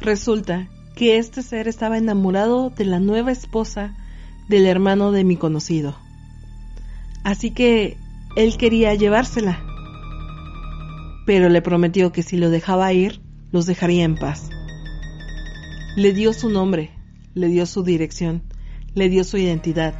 Resulta 0.00 0.68
que 0.94 1.18
este 1.18 1.42
ser 1.42 1.68
estaba 1.68 1.98
enamorado 1.98 2.70
de 2.70 2.84
la 2.84 3.00
nueva 3.00 3.32
esposa 3.32 3.94
del 4.48 4.66
hermano 4.66 5.10
de 5.12 5.24
mi 5.24 5.36
conocido. 5.36 5.96
Así 7.24 7.50
que 7.50 7.96
él 8.36 8.56
quería 8.56 8.94
llevársela, 8.94 9.62
pero 11.26 11.48
le 11.48 11.62
prometió 11.62 12.12
que 12.12 12.22
si 12.22 12.36
lo 12.36 12.50
dejaba 12.50 12.92
ir, 12.92 13.20
los 13.50 13.66
dejaría 13.66 14.04
en 14.04 14.16
paz. 14.16 14.50
Le 15.96 16.12
dio 16.12 16.32
su 16.32 16.48
nombre, 16.48 16.90
le 17.34 17.48
dio 17.48 17.66
su 17.66 17.82
dirección, 17.82 18.42
le 18.94 19.08
dio 19.08 19.24
su 19.24 19.36
identidad 19.36 19.94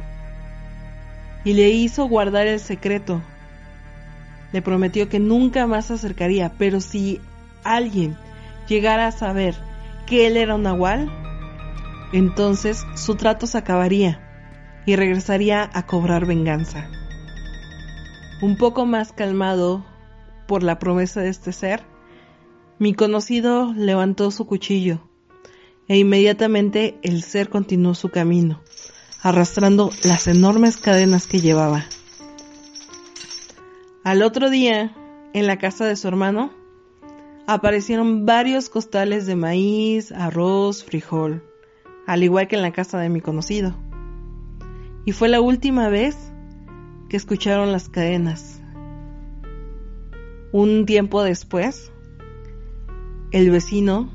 y 1.43 1.53
le 1.53 1.69
hizo 1.69 2.07
guardar 2.07 2.47
el 2.47 2.59
secreto. 2.59 3.21
Le 4.51 4.61
prometió 4.61 5.09
que 5.09 5.19
nunca 5.19 5.67
más 5.67 5.85
se 5.85 5.93
acercaría, 5.93 6.53
pero 6.57 6.79
si 6.79 7.19
alguien 7.63 8.17
llegara 8.67 9.07
a 9.07 9.11
saber 9.11 9.55
que 10.05 10.27
él 10.27 10.37
era 10.37 10.55
un 10.55 10.63
nahual, 10.63 11.11
entonces 12.13 12.85
su 12.95 13.15
trato 13.15 13.47
se 13.47 13.57
acabaría 13.57 14.21
y 14.85 14.95
regresaría 14.95 15.69
a 15.73 15.85
cobrar 15.85 16.25
venganza. 16.25 16.89
Un 18.41 18.57
poco 18.57 18.85
más 18.85 19.11
calmado 19.11 19.85
por 20.47 20.63
la 20.63 20.77
promesa 20.79 21.21
de 21.21 21.29
este 21.29 21.51
ser, 21.51 21.83
mi 22.77 22.93
conocido 22.93 23.73
levantó 23.73 24.31
su 24.31 24.45
cuchillo 24.45 24.99
e 25.87 25.97
inmediatamente 25.97 26.97
el 27.03 27.23
ser 27.23 27.49
continuó 27.49 27.95
su 27.95 28.09
camino, 28.09 28.61
arrastrando 29.21 29.91
las 30.03 30.27
enormes 30.27 30.77
cadenas 30.77 31.27
que 31.27 31.39
llevaba. 31.39 31.85
Al 34.03 34.21
otro 34.21 34.49
día, 34.49 34.93
en 35.33 35.47
la 35.47 35.57
casa 35.57 35.85
de 35.85 35.95
su 35.95 36.07
hermano, 36.07 36.51
aparecieron 37.47 38.25
varios 38.25 38.69
costales 38.69 39.25
de 39.25 39.35
maíz, 39.35 40.11
arroz, 40.11 40.83
frijol, 40.83 41.43
al 42.07 42.23
igual 42.23 42.47
que 42.47 42.55
en 42.55 42.61
la 42.61 42.71
casa 42.71 42.99
de 42.99 43.09
mi 43.09 43.21
conocido. 43.21 43.75
Y 45.05 45.11
fue 45.11 45.29
la 45.29 45.41
última 45.41 45.89
vez 45.89 46.17
que 47.09 47.17
escucharon 47.17 47.71
las 47.71 47.89
cadenas. 47.89 48.61
Un 50.51 50.85
tiempo 50.85 51.21
después, 51.21 51.91
el 53.31 53.51
vecino 53.51 54.09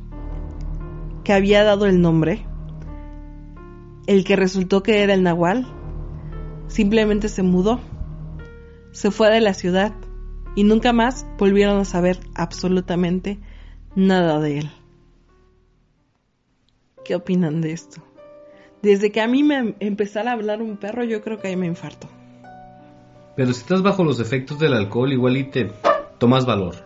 que 1.23 1.33
había 1.33 1.63
dado 1.63 1.87
el 1.87 2.01
nombre, 2.01 2.45
el 4.07 4.25
que 4.25 4.35
resultó 4.35 4.83
que 4.83 5.03
era 5.03 5.15
el 5.15 5.23
nahual, 5.23 5.67
simplemente 6.67 7.29
se 7.29 7.43
mudó, 7.43 7.79
se 8.91 9.11
fue 9.13 9.31
de 9.31 9.41
la 9.41 9.55
ciudad 9.55 9.93
y 10.55 10.65
nunca 10.65 10.93
más 10.93 11.27
volvieron 11.39 11.79
a 11.79 11.85
saber 11.85 12.19
absolutamente 12.35 13.39
nada 13.95 14.41
de 14.41 14.59
él. 14.59 14.71
¿Qué 17.05 17.15
opinan 17.15 17.61
de 17.61 17.73
esto? 17.73 18.03
Desde 18.83 19.11
que 19.13 19.21
a 19.21 19.29
mí 19.29 19.43
me 19.43 19.75
empezara 19.81 20.31
a 20.31 20.35
hablar 20.35 20.63
un 20.63 20.77
perro, 20.77 21.05
yo 21.05 21.23
creo 21.23 21.39
que 21.39 21.49
ahí 21.49 21.57
me 21.57 21.67
infarto. 21.67 22.09
Pero 23.37 23.53
si 23.53 23.61
estás 23.61 23.83
bajo 23.83 24.05
los 24.05 24.21
efectos 24.21 24.59
del 24.59 24.75
alcohol, 24.75 25.13
igual 25.13 25.37
y 25.37 25.45
te 25.45 25.71
tomas 26.19 26.47
valor. 26.47 26.77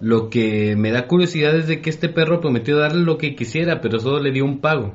Lo 0.00 0.28
que 0.28 0.76
me 0.76 0.90
da 0.90 1.06
curiosidad 1.06 1.56
es 1.56 1.66
de 1.66 1.80
que 1.80 1.90
este 1.90 2.08
perro 2.08 2.40
prometió 2.40 2.76
darle 2.76 3.02
lo 3.02 3.18
que 3.18 3.34
quisiera, 3.34 3.80
pero 3.80 3.98
solo 3.98 4.20
le 4.20 4.32
dio 4.32 4.44
un 4.44 4.58
pago. 4.58 4.94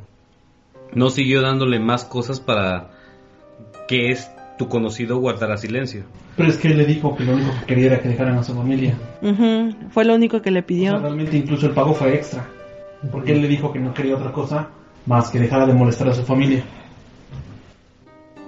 No 0.94 1.10
siguió 1.10 1.42
dándole 1.42 1.80
más 1.80 2.06
cosas 2.06 2.40
para 2.40 2.92
que 3.88 4.12
es 4.12 4.30
tu 4.58 4.68
conocido 4.70 5.18
guardara 5.18 5.58
silencio. 5.58 6.04
Pero 6.40 6.52
es 6.52 6.58
que 6.58 6.70
él 6.70 6.78
le 6.78 6.86
dijo 6.86 7.18
que 7.18 7.26
lo 7.26 7.34
único 7.34 7.52
que 7.60 7.66
quería 7.66 7.88
era 7.88 8.00
que 8.02 8.08
dejaran 8.08 8.38
a 8.38 8.44
su 8.44 8.56
familia. 8.56 8.98
Fue 9.90 10.06
lo 10.06 10.16
único 10.16 10.42
que 10.42 10.52
le 10.52 10.60
O 10.60 10.62
sea, 10.62 10.68
pidió. 10.68 10.98
realmente 10.98 11.36
incluso 11.36 11.66
el 11.66 11.74
pago 11.74 11.94
fue 11.94 12.16
extra. 12.16 12.48
Porque 13.12 13.34
él 13.34 13.42
le 13.42 13.50
dijo 13.50 13.74
que 13.74 13.80
no 13.80 13.94
quería 13.94 14.16
otra 14.16 14.32
cosa 14.32 14.70
más 15.06 15.30
que 15.32 15.38
dejara 15.38 15.66
de 15.66 15.74
molestar 15.74 16.08
a 16.08 16.14
su 16.14 16.24
familia. 16.24 16.64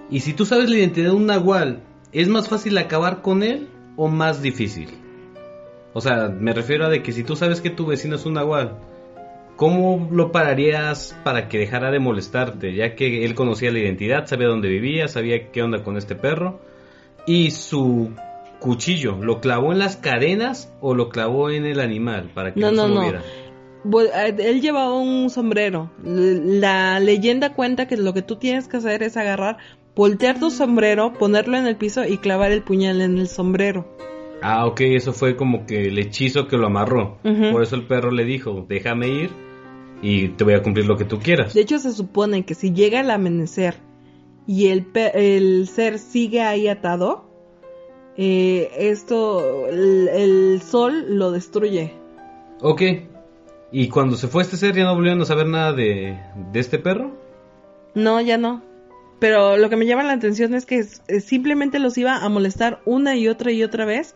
Y 0.09 0.21
si 0.21 0.31
tú 0.31 0.45
sabes 0.45 0.69
la 0.69 0.77
identidad 0.77 1.09
de 1.09 1.15
un 1.17 1.25
nahual, 1.25 1.81
¿es 2.13 2.29
más 2.29 2.47
fácil 2.47 2.77
acabar 2.77 3.21
con 3.21 3.43
él 3.43 3.67
o 3.97 4.07
más 4.07 4.41
difícil? 4.41 4.87
O 5.91 5.99
sea, 5.99 6.29
me 6.29 6.53
refiero 6.53 6.85
a 6.85 6.89
de 6.89 7.03
que 7.03 7.11
si 7.11 7.25
tú 7.25 7.35
sabes 7.35 7.59
que 7.59 7.71
tu 7.71 7.85
vecino 7.87 8.15
es 8.15 8.25
un 8.25 8.35
nahual, 8.35 8.77
¿cómo 9.57 10.07
lo 10.13 10.31
pararías 10.31 11.13
para 11.25 11.49
que 11.49 11.57
dejara 11.57 11.91
de 11.91 11.99
molestarte? 11.99 12.73
Ya 12.73 12.95
que 12.95 13.25
él 13.25 13.35
conocía 13.35 13.69
la 13.69 13.79
identidad, 13.79 14.27
sabía 14.27 14.47
dónde 14.47 14.69
vivía, 14.69 15.09
sabía 15.09 15.51
qué 15.51 15.61
onda 15.61 15.83
con 15.83 15.97
este 15.97 16.15
perro. 16.15 16.70
Y 17.25 17.51
su 17.51 18.11
cuchillo, 18.59 19.17
¿lo 19.21 19.41
clavó 19.41 19.71
en 19.71 19.79
las 19.79 19.95
cadenas 19.97 20.71
o 20.81 20.93
lo 20.95 21.09
clavó 21.09 21.49
en 21.49 21.65
el 21.65 21.79
animal 21.79 22.31
para 22.33 22.53
que 22.53 22.59
No, 22.59 22.71
no, 22.71 22.83
no, 22.83 22.83
se 22.87 22.89
no. 22.89 22.95
moviera? 22.99 23.21
Bu- 23.83 24.09
eh, 24.13 24.35
Él 24.49 24.61
llevaba 24.61 24.93
un 24.99 25.29
sombrero. 25.29 25.91
La 26.03 26.99
leyenda 26.99 27.53
cuenta 27.53 27.87
que 27.87 27.97
lo 27.97 28.13
que 28.13 28.21
tú 28.21 28.35
tienes 28.35 28.67
que 28.67 28.77
hacer 28.77 29.01
es 29.03 29.17
agarrar, 29.17 29.57
voltear 29.95 30.39
tu 30.39 30.51
sombrero, 30.51 31.13
ponerlo 31.13 31.57
en 31.57 31.65
el 31.67 31.75
piso 31.75 32.05
y 32.05 32.17
clavar 32.17 32.51
el 32.51 32.61
puñal 32.63 33.01
en 33.01 33.17
el 33.17 33.27
sombrero. 33.27 33.87
Ah, 34.43 34.65
ok, 34.65 34.81
eso 34.81 35.13
fue 35.13 35.35
como 35.35 35.65
que 35.65 35.85
el 35.87 35.97
hechizo 35.99 36.47
que 36.47 36.57
lo 36.57 36.67
amarró. 36.67 37.17
Por 37.51 37.61
eso 37.63 37.75
el 37.75 37.83
perro 37.87 38.11
le 38.11 38.25
dijo, 38.25 38.65
déjame 38.67 39.07
ir 39.07 39.29
y 40.03 40.29
te 40.29 40.43
voy 40.43 40.53
a 40.55 40.63
cumplir 40.63 40.85
lo 40.87 40.97
que 40.97 41.05
tú 41.05 41.19
quieras. 41.19 41.53
De 41.53 41.61
hecho, 41.61 41.77
se 41.79 41.91
supone 41.91 42.43
que 42.43 42.55
si 42.55 42.73
llega 42.73 43.01
el 43.01 43.11
amanecer 43.11 43.75
y 44.51 44.67
el, 44.67 44.87
el 45.13 45.67
ser 45.69 45.97
sigue 45.99 46.41
ahí 46.41 46.67
atado, 46.67 47.23
eh, 48.17 48.69
esto, 48.77 49.67
el, 49.67 50.09
el 50.09 50.61
sol 50.61 51.05
lo 51.17 51.31
destruye. 51.31 51.93
Ok. 52.61 52.81
¿Y 53.71 53.87
cuando 53.87 54.17
se 54.17 54.27
fue 54.27 54.43
este 54.43 54.57
ser 54.57 54.75
ya 54.75 54.83
no 54.83 54.95
volvieron 54.95 55.21
a 55.21 55.25
saber 55.25 55.47
nada 55.47 55.71
de, 55.71 56.19
de 56.51 56.59
este 56.59 56.77
perro? 56.79 57.11
No, 57.95 58.19
ya 58.19 58.37
no. 58.37 58.61
Pero 59.19 59.55
lo 59.55 59.69
que 59.69 59.77
me 59.77 59.85
llama 59.85 60.03
la 60.03 60.13
atención 60.13 60.53
es 60.53 60.65
que 60.65 60.83
simplemente 60.83 61.79
los 61.79 61.97
iba 61.97 62.17
a 62.17 62.27
molestar 62.29 62.81
una 62.85 63.15
y 63.15 63.27
otra 63.29 63.51
y 63.51 63.63
otra 63.63 63.85
vez 63.85 64.15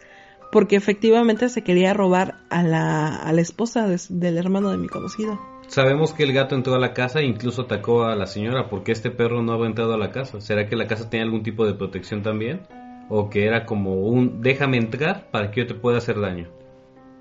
porque 0.52 0.76
efectivamente 0.76 1.48
se 1.50 1.62
quería 1.63 1.93
robar 1.93 2.36
a 2.50 2.63
la, 2.63 3.15
a 3.15 3.32
la 3.32 3.41
esposa 3.41 3.88
de- 3.88 4.00
del 4.10 4.38
hermano 4.38 4.69
de 4.71 4.78
mi 4.78 4.88
conocido. 4.88 5.39
Sabemos 5.67 6.13
que 6.13 6.23
el 6.23 6.34
gato 6.34 6.56
entró 6.56 6.75
a 6.75 6.80
la 6.80 6.93
casa 6.93 7.19
e 7.19 7.25
incluso 7.25 7.63
atacó 7.63 8.04
a 8.04 8.15
la 8.15 8.28
señora. 8.28 8.69
¿Por 8.69 8.84
qué 8.84 8.91
este 8.91 9.12
perro 9.12 9.41
no 9.41 9.54
había 9.54 9.67
entrado 9.67 9.93
a 9.93 9.97
la 9.97 10.12
casa? 10.12 10.39
¿Será 10.39 10.67
que 10.67 10.75
la 10.75 10.88
casa 10.88 11.10
tenía 11.10 11.25
algún 11.25 11.43
tipo 11.43 11.65
de 11.65 11.73
protección 11.73 12.21
también? 12.21 12.62
¿O 13.10 13.30
que 13.30 13.45
era 13.45 13.65
como 13.65 13.95
un 13.95 14.41
déjame 14.41 14.78
entrar 14.78 15.30
para 15.32 15.51
que 15.51 15.62
yo 15.62 15.67
te 15.67 15.73
pueda 15.73 15.97
hacer 15.97 16.19
daño? 16.19 16.49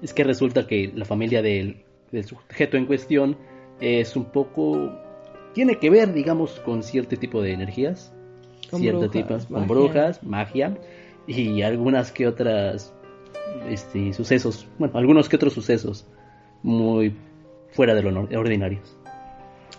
Es 0.03 0.13
que 0.13 0.25
resulta 0.25 0.67
que 0.67 0.93
la 0.95 1.05
familia 1.05 1.43
del, 1.43 1.85
del 2.13 2.25
sujeto 2.25 2.77
en 2.77 2.87
cuestión 2.87 3.37
es 3.81 4.17
un 4.17 4.27
poco... 4.27 4.93
Tiene 5.55 5.79
que 5.79 5.89
ver, 5.89 6.13
digamos, 6.13 6.61
con 6.61 6.83
cierto 6.83 7.17
tipo 7.17 7.41
de 7.41 7.53
energías. 7.53 8.13
Con 8.71 8.81
cierto 8.81 9.09
brujas, 9.09 9.47
tipo, 9.47 9.55
con 9.55 9.69
brujas, 9.69 10.23
magia 10.23 10.77
y 11.27 11.63
algunas 11.63 12.13
que 12.13 12.27
otras 12.27 12.93
este, 13.69 14.13
sucesos, 14.13 14.67
bueno, 14.79 14.99
algunos 14.99 15.29
que 15.29 15.37
otros 15.37 15.53
sucesos 15.53 16.07
muy 16.63 17.15
fuera 17.75 17.95
de 17.95 18.03
lo 18.03 18.29
ordinarios. 18.39 18.97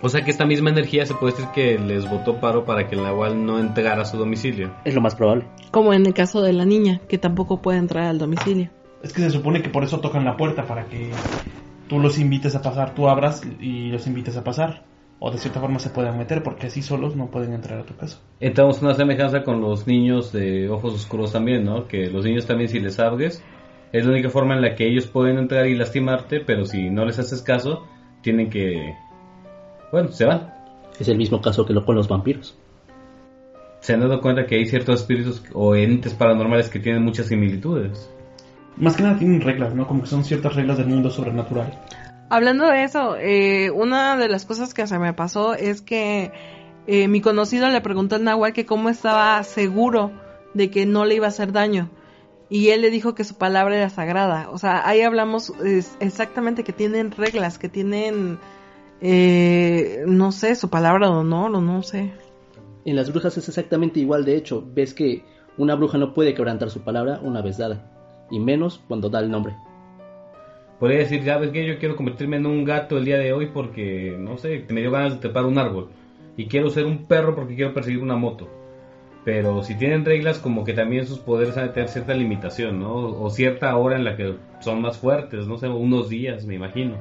O 0.02 0.10
sea 0.10 0.24
que 0.24 0.32
esta 0.32 0.46
misma 0.46 0.70
energía 0.70 1.06
se 1.06 1.16
puede 1.16 1.34
decir 1.34 1.50
que 1.54 1.80
les 1.80 2.10
botó 2.10 2.40
paro 2.40 2.66
para 2.66 2.88
que 2.88 2.96
el 2.96 3.04
nahual 3.04 3.46
no 3.46 3.60
entrara 3.60 4.02
a 4.02 4.06
su 4.06 4.18
domicilio. 4.18 4.72
Es 4.84 4.94
lo 4.94 5.02
más 5.02 5.16
probable. 5.16 5.46
Como 5.72 5.94
en 5.94 6.06
el 6.06 6.14
caso 6.14 6.42
de 6.42 6.54
la 6.54 6.66
niña, 6.66 7.02
que 7.08 7.18
tampoco 7.18 7.62
puede 7.62 7.80
entrar 7.80 8.06
al 8.06 8.20
domicilio. 8.20 8.70
Es 9.02 9.14
que 9.14 9.22
se 9.22 9.30
supone 9.30 9.62
que 9.62 9.70
por 9.70 9.84
eso 9.84 10.00
tocan 10.02 10.26
la 10.26 10.36
puerta, 10.36 10.66
para 10.66 10.86
que 10.86 11.12
tú 11.88 12.00
los 12.00 12.20
invites 12.20 12.56
a 12.56 12.62
pasar, 12.62 12.94
tú 12.94 13.08
abras 13.08 13.42
y 13.60 13.90
los 13.90 14.06
invites 14.08 14.36
a 14.36 14.44
pasar. 14.44 14.84
O 15.18 15.32
de 15.32 15.38
cierta 15.38 15.62
forma 15.62 15.80
se 15.80 15.90
puedan 15.90 16.18
meter, 16.18 16.44
porque 16.44 16.68
así 16.68 16.82
solos 16.82 17.16
no 17.16 17.32
pueden 17.32 17.54
entrar 17.54 17.80
a 17.80 17.86
tu 17.86 17.96
casa. 17.96 18.20
Entramos 18.42 18.80
en 18.80 18.86
una 18.86 18.96
semejanza 18.96 19.44
con 19.44 19.62
los 19.62 19.88
niños 19.88 20.34
de 20.34 20.70
ojos 20.70 20.94
oscuros 20.94 21.32
también, 21.32 21.64
¿no? 21.64 21.88
Que 21.88 22.10
los 22.10 22.26
niños 22.26 22.46
también 22.46 22.70
si 22.70 22.80
les 22.80 23.00
abres, 23.00 23.42
es 23.98 24.06
la 24.06 24.12
única 24.12 24.30
forma 24.30 24.56
en 24.56 24.62
la 24.62 24.76
que 24.76 24.86
ellos 24.86 25.08
pueden 25.08 25.38
entrar 25.38 25.68
y 25.68 25.76
lastimarte, 25.76 26.42
pero 26.42 26.66
si 26.66 26.90
no 26.90 27.06
les 27.06 27.18
haces 27.18 27.42
caso, 27.42 27.88
tienen 28.22 28.50
que... 28.50 28.94
Bueno, 29.92 30.12
se 30.12 30.26
van. 30.26 30.54
Es 31.00 31.08
el 31.08 31.18
mismo 31.18 31.42
caso 31.42 31.66
que 31.66 31.72
lo 31.72 31.86
con 31.86 31.96
los 31.96 32.10
vampiros. 32.10 32.58
Se 33.80 33.94
han 33.94 34.02
dado 34.02 34.20
cuenta 34.20 34.48
que 34.48 34.56
hay 34.56 34.66
ciertos 34.66 35.02
espíritus 35.02 35.44
o 35.54 35.76
entes 35.76 36.14
paranormales 36.14 36.70
que 36.70 36.80
tienen 36.80 37.04
muchas 37.04 37.28
similitudes. 37.28 38.10
Más 38.76 38.98
que 38.98 39.04
nada 39.04 39.18
tienen 39.18 39.40
reglas, 39.40 39.74
¿no? 39.74 39.88
Como 39.88 40.02
que 40.02 40.08
son 40.08 40.26
ciertas 40.26 40.56
reglas 40.56 40.78
del 40.78 40.88
mundo 40.88 41.10
sobrenatural. 41.10 41.80
Hablando 42.30 42.66
de 42.66 42.84
eso, 42.84 43.16
eh, 43.16 43.72
una 43.72 44.18
de 44.18 44.28
las 44.28 44.46
cosas 44.46 44.74
que 44.74 44.88
se 44.88 45.00
me 45.00 45.14
pasó 45.14 45.54
es 45.54 45.82
que 45.82 46.34
eh, 46.88 47.08
mi 47.08 47.22
conocido 47.22 47.70
le 47.70 47.80
preguntó 47.80 48.16
al 48.16 48.26
Nahual 48.26 48.52
que 48.52 48.66
cómo 48.66 48.90
estaba 48.90 49.42
seguro 49.44 50.12
de 50.54 50.70
que 50.70 50.86
no 50.86 51.06
le 51.06 51.16
iba 51.16 51.28
a 51.28 51.30
hacer 51.30 51.54
daño. 51.54 51.90
Y 52.50 52.70
él 52.70 52.82
le 52.82 52.92
dijo 52.92 53.16
que 53.16 53.24
su 53.24 53.36
palabra 53.36 53.76
era 53.76 53.90
sagrada. 53.90 54.50
O 54.52 54.58
sea, 54.58 54.88
ahí 54.88 55.02
hablamos 55.02 55.52
es, 55.64 55.98
exactamente 56.00 56.64
que 56.64 56.74
tienen 56.74 57.12
reglas, 57.12 57.58
que 57.58 57.70
tienen, 57.70 58.38
eh, 59.02 60.04
no 60.06 60.32
sé, 60.32 60.56
su 60.56 60.70
palabra 60.70 61.08
de 61.08 61.16
honor 61.16 61.56
o 61.56 61.62
no 61.62 61.82
sé. 61.82 62.12
En 62.86 62.96
las 62.96 63.12
brujas 63.12 63.36
es 63.38 63.48
exactamente 63.48 64.00
igual, 64.00 64.26
de 64.26 64.36
hecho, 64.36 64.64
ves 64.74 64.94
que 64.94 65.24
una 65.58 65.76
bruja 65.76 65.98
no 65.98 66.14
puede 66.14 66.36
quebrantar 66.36 66.70
su 66.70 66.82
palabra 66.82 67.20
una 67.24 67.42
vez 67.42 67.58
dada, 67.58 68.28
y 68.30 68.40
menos 68.40 68.80
cuando 68.88 69.10
da 69.10 69.22
el 69.22 69.32
nombre. 69.32 69.56
Podría 70.80 71.00
decir, 71.00 71.24
ya 71.24 71.38
ves 71.38 71.52
que 71.52 71.66
yo 71.66 71.80
quiero 71.80 71.96
convertirme 71.96 72.38
en 72.38 72.46
un 72.46 72.64
gato 72.64 72.98
el 72.98 73.06
día 73.06 73.18
de 73.18 73.34
hoy 73.34 73.48
porque, 73.48 74.16
no 74.20 74.38
sé, 74.38 74.66
me 74.70 74.82
dio 74.82 74.92
ganas 74.92 75.14
de 75.14 75.20
trepar 75.20 75.46
un 75.46 75.58
árbol. 75.58 75.90
Y 76.38 76.48
quiero 76.48 76.70
ser 76.70 76.86
un 76.86 77.06
perro 77.06 77.34
porque 77.34 77.56
quiero 77.56 77.74
perseguir 77.74 78.04
una 78.04 78.18
moto. 78.18 78.50
Pero 79.26 79.64
si 79.64 79.76
tienen 79.76 80.06
reglas, 80.06 80.38
como 80.38 80.64
que 80.64 80.74
también 80.74 81.08
sus 81.08 81.18
poderes 81.18 81.58
han 81.58 81.68
de 81.68 81.74
tener 81.74 81.90
cierta 81.90 82.14
limitación, 82.14 82.80
¿no? 82.80 82.94
O 82.94 83.32
cierta 83.32 83.76
hora 83.76 83.98
en 83.98 84.06
la 84.06 84.16
que 84.16 84.36
son 84.60 84.82
más 84.82 85.00
fuertes, 85.00 85.48
no 85.48 85.58
sé, 85.58 85.68
unos 85.68 86.10
días, 86.10 86.46
me 86.46 86.54
imagino. 86.54 86.96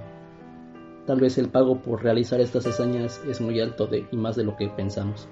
Tal 1.07 1.21
vez 1.21 1.37
el 1.37 1.51
pago 1.51 1.83
por 1.83 2.03
realizar 2.03 2.41
estas 2.41 2.67
hazañas 2.67 3.23
es 3.29 3.43
muy 3.43 3.61
alto 3.61 3.87
de, 3.87 4.07
y 4.11 4.17
más 4.17 4.37
de 4.37 4.45
lo 4.45 4.57
que 4.57 4.69
pensamos. 4.69 5.29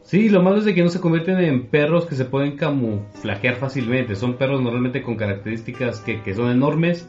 Sí, 0.00 0.30
lo 0.30 0.42
malo 0.42 0.56
es 0.56 0.64
de 0.64 0.74
que 0.74 0.82
no 0.82 0.88
se 0.88 1.00
convierten 1.00 1.38
en 1.38 1.66
perros 1.66 2.06
que 2.06 2.14
se 2.14 2.24
pueden 2.24 2.56
camuflajear 2.56 3.56
fácilmente. 3.56 4.16
Son 4.16 4.38
perros 4.38 4.62
normalmente 4.62 5.02
con 5.02 5.16
características 5.16 6.00
que, 6.00 6.22
que 6.22 6.34
son 6.34 6.50
enormes, 6.50 7.08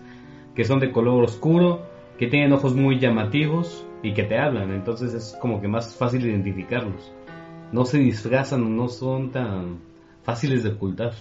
que 0.54 0.66
son 0.66 0.82
de 0.82 0.92
color 0.92 1.24
oscuro, 1.24 1.82
que 2.20 2.28
tienen 2.28 2.52
ojos 2.52 2.76
muy 2.76 3.00
llamativos 3.00 3.86
y 4.04 4.14
que 4.14 4.24
te 4.24 4.38
hablan. 4.38 4.72
Entonces 4.72 5.14
es 5.14 5.38
como 5.42 5.62
que 5.62 5.70
más 5.70 5.96
fácil 5.96 6.26
identificarlos. 6.26 7.14
No 7.74 7.86
se 7.86 7.98
disfrazan, 7.98 8.78
no 8.78 8.88
son 8.88 9.32
tan 9.32 9.80
fáciles 10.24 10.64
de 10.64 10.70
ocultar. 10.70 11.14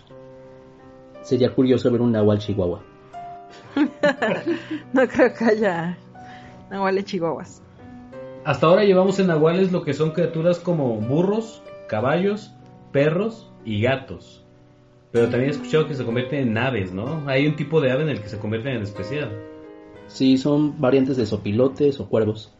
Sería 1.22 1.54
curioso 1.54 1.90
ver 1.90 2.02
un 2.02 2.12
nahual 2.12 2.38
chihuahua. 2.38 2.84
No 4.92 5.08
creo 5.08 5.32
que 5.32 5.44
haya 5.44 5.96
Nahuales 6.70 7.04
chihuahuas. 7.04 7.62
Hasta 8.44 8.66
ahora 8.66 8.84
llevamos 8.84 9.18
en 9.18 9.28
nahuales 9.28 9.72
lo 9.72 9.82
que 9.82 9.94
son 9.94 10.10
criaturas 10.10 10.58
como 10.58 10.96
burros, 10.96 11.62
caballos, 11.88 12.52
perros 12.92 13.50
y 13.64 13.80
gatos. 13.80 14.44
Pero 15.10 15.28
también 15.28 15.50
he 15.50 15.52
escuchado 15.52 15.86
que 15.86 15.94
se 15.94 16.04
convierten 16.04 16.48
en 16.48 16.58
aves, 16.58 16.92
¿no? 16.92 17.28
Hay 17.28 17.46
un 17.46 17.56
tipo 17.56 17.80
de 17.80 17.92
ave 17.92 18.02
en 18.02 18.08
el 18.08 18.20
que 18.20 18.28
se 18.28 18.38
convierten 18.38 18.76
en 18.76 18.82
especial. 18.82 19.30
Sí, 20.06 20.36
son 20.36 20.80
variantes 20.80 21.16
de 21.16 21.24
sopilotes 21.26 22.00
o 22.00 22.08
cuervos. 22.08 22.52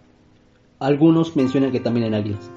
Algunos 0.78 1.36
mencionan 1.36 1.72
que 1.72 1.80
también 1.80 2.06
en 2.06 2.14
águilas. 2.14 2.50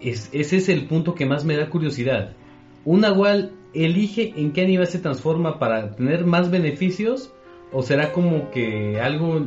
Es- 0.00 0.30
ese 0.32 0.56
es 0.56 0.68
el 0.68 0.86
punto 0.86 1.14
que 1.14 1.26
más 1.26 1.44
me 1.44 1.56
da 1.56 1.68
curiosidad. 1.68 2.32
¿Un 2.84 3.00
nahual 3.02 3.52
elige 3.74 4.32
en 4.36 4.52
qué 4.52 4.62
animal 4.62 4.86
se 4.86 4.98
transforma 4.98 5.58
para 5.58 5.94
tener 5.94 6.24
más 6.24 6.50
beneficios? 6.50 7.32
¿O 7.72 7.82
será 7.82 8.12
como 8.12 8.50
que 8.50 9.00
algo 9.00 9.46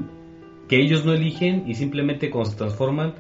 que 0.70 0.80
ellos 0.80 1.06
no 1.06 1.14
eligen 1.14 1.64
y 1.68 1.74
simplemente 1.76 2.30
cuando 2.30 2.52
se 2.52 2.58
transforman 2.58 3.16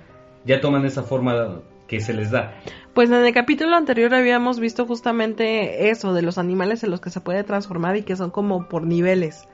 ya 0.46 0.62
toman 0.62 0.86
esa 0.86 1.04
forma 1.04 1.62
que 1.88 2.00
se 2.00 2.13
les 2.13 2.32
da? 2.32 2.56
Pues 2.93 3.10
en 3.10 3.26
el 3.26 3.34
capítulo 3.34 3.76
anterior 3.76 4.13
habíamos 4.13 4.60
visto 4.60 4.86
justamente 4.86 5.89
eso, 5.89 6.13
de 6.13 6.22
los 6.22 6.38
animales 6.38 6.84
en 6.84 6.91
los 6.91 7.02
que 7.02 7.10
se 7.10 7.19
puede 7.19 7.43
transformar 7.43 7.98
y 7.98 8.04
que 8.04 8.15
son 8.15 8.30
como 8.30 8.69
por 8.69 8.86
niveles. 8.86 9.48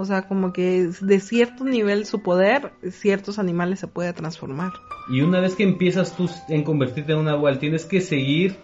O 0.00 0.04
sea, 0.04 0.28
como 0.28 0.52
que 0.52 0.90
de 1.00 1.18
cierto 1.18 1.64
nivel 1.64 2.06
su 2.06 2.22
poder, 2.22 2.70
ciertos 2.88 3.40
animales 3.40 3.80
se 3.80 3.88
puede 3.88 4.12
transformar. 4.12 4.70
Y 5.10 5.22
una 5.22 5.40
vez 5.40 5.56
que 5.56 5.64
empiezas 5.64 6.16
tú 6.16 6.30
en 6.48 6.62
convertirte 6.62 7.10
en 7.10 7.18
un 7.18 7.24
nahual, 7.24 7.58
tienes 7.58 7.84
que 7.84 8.00
seguir 8.00 8.54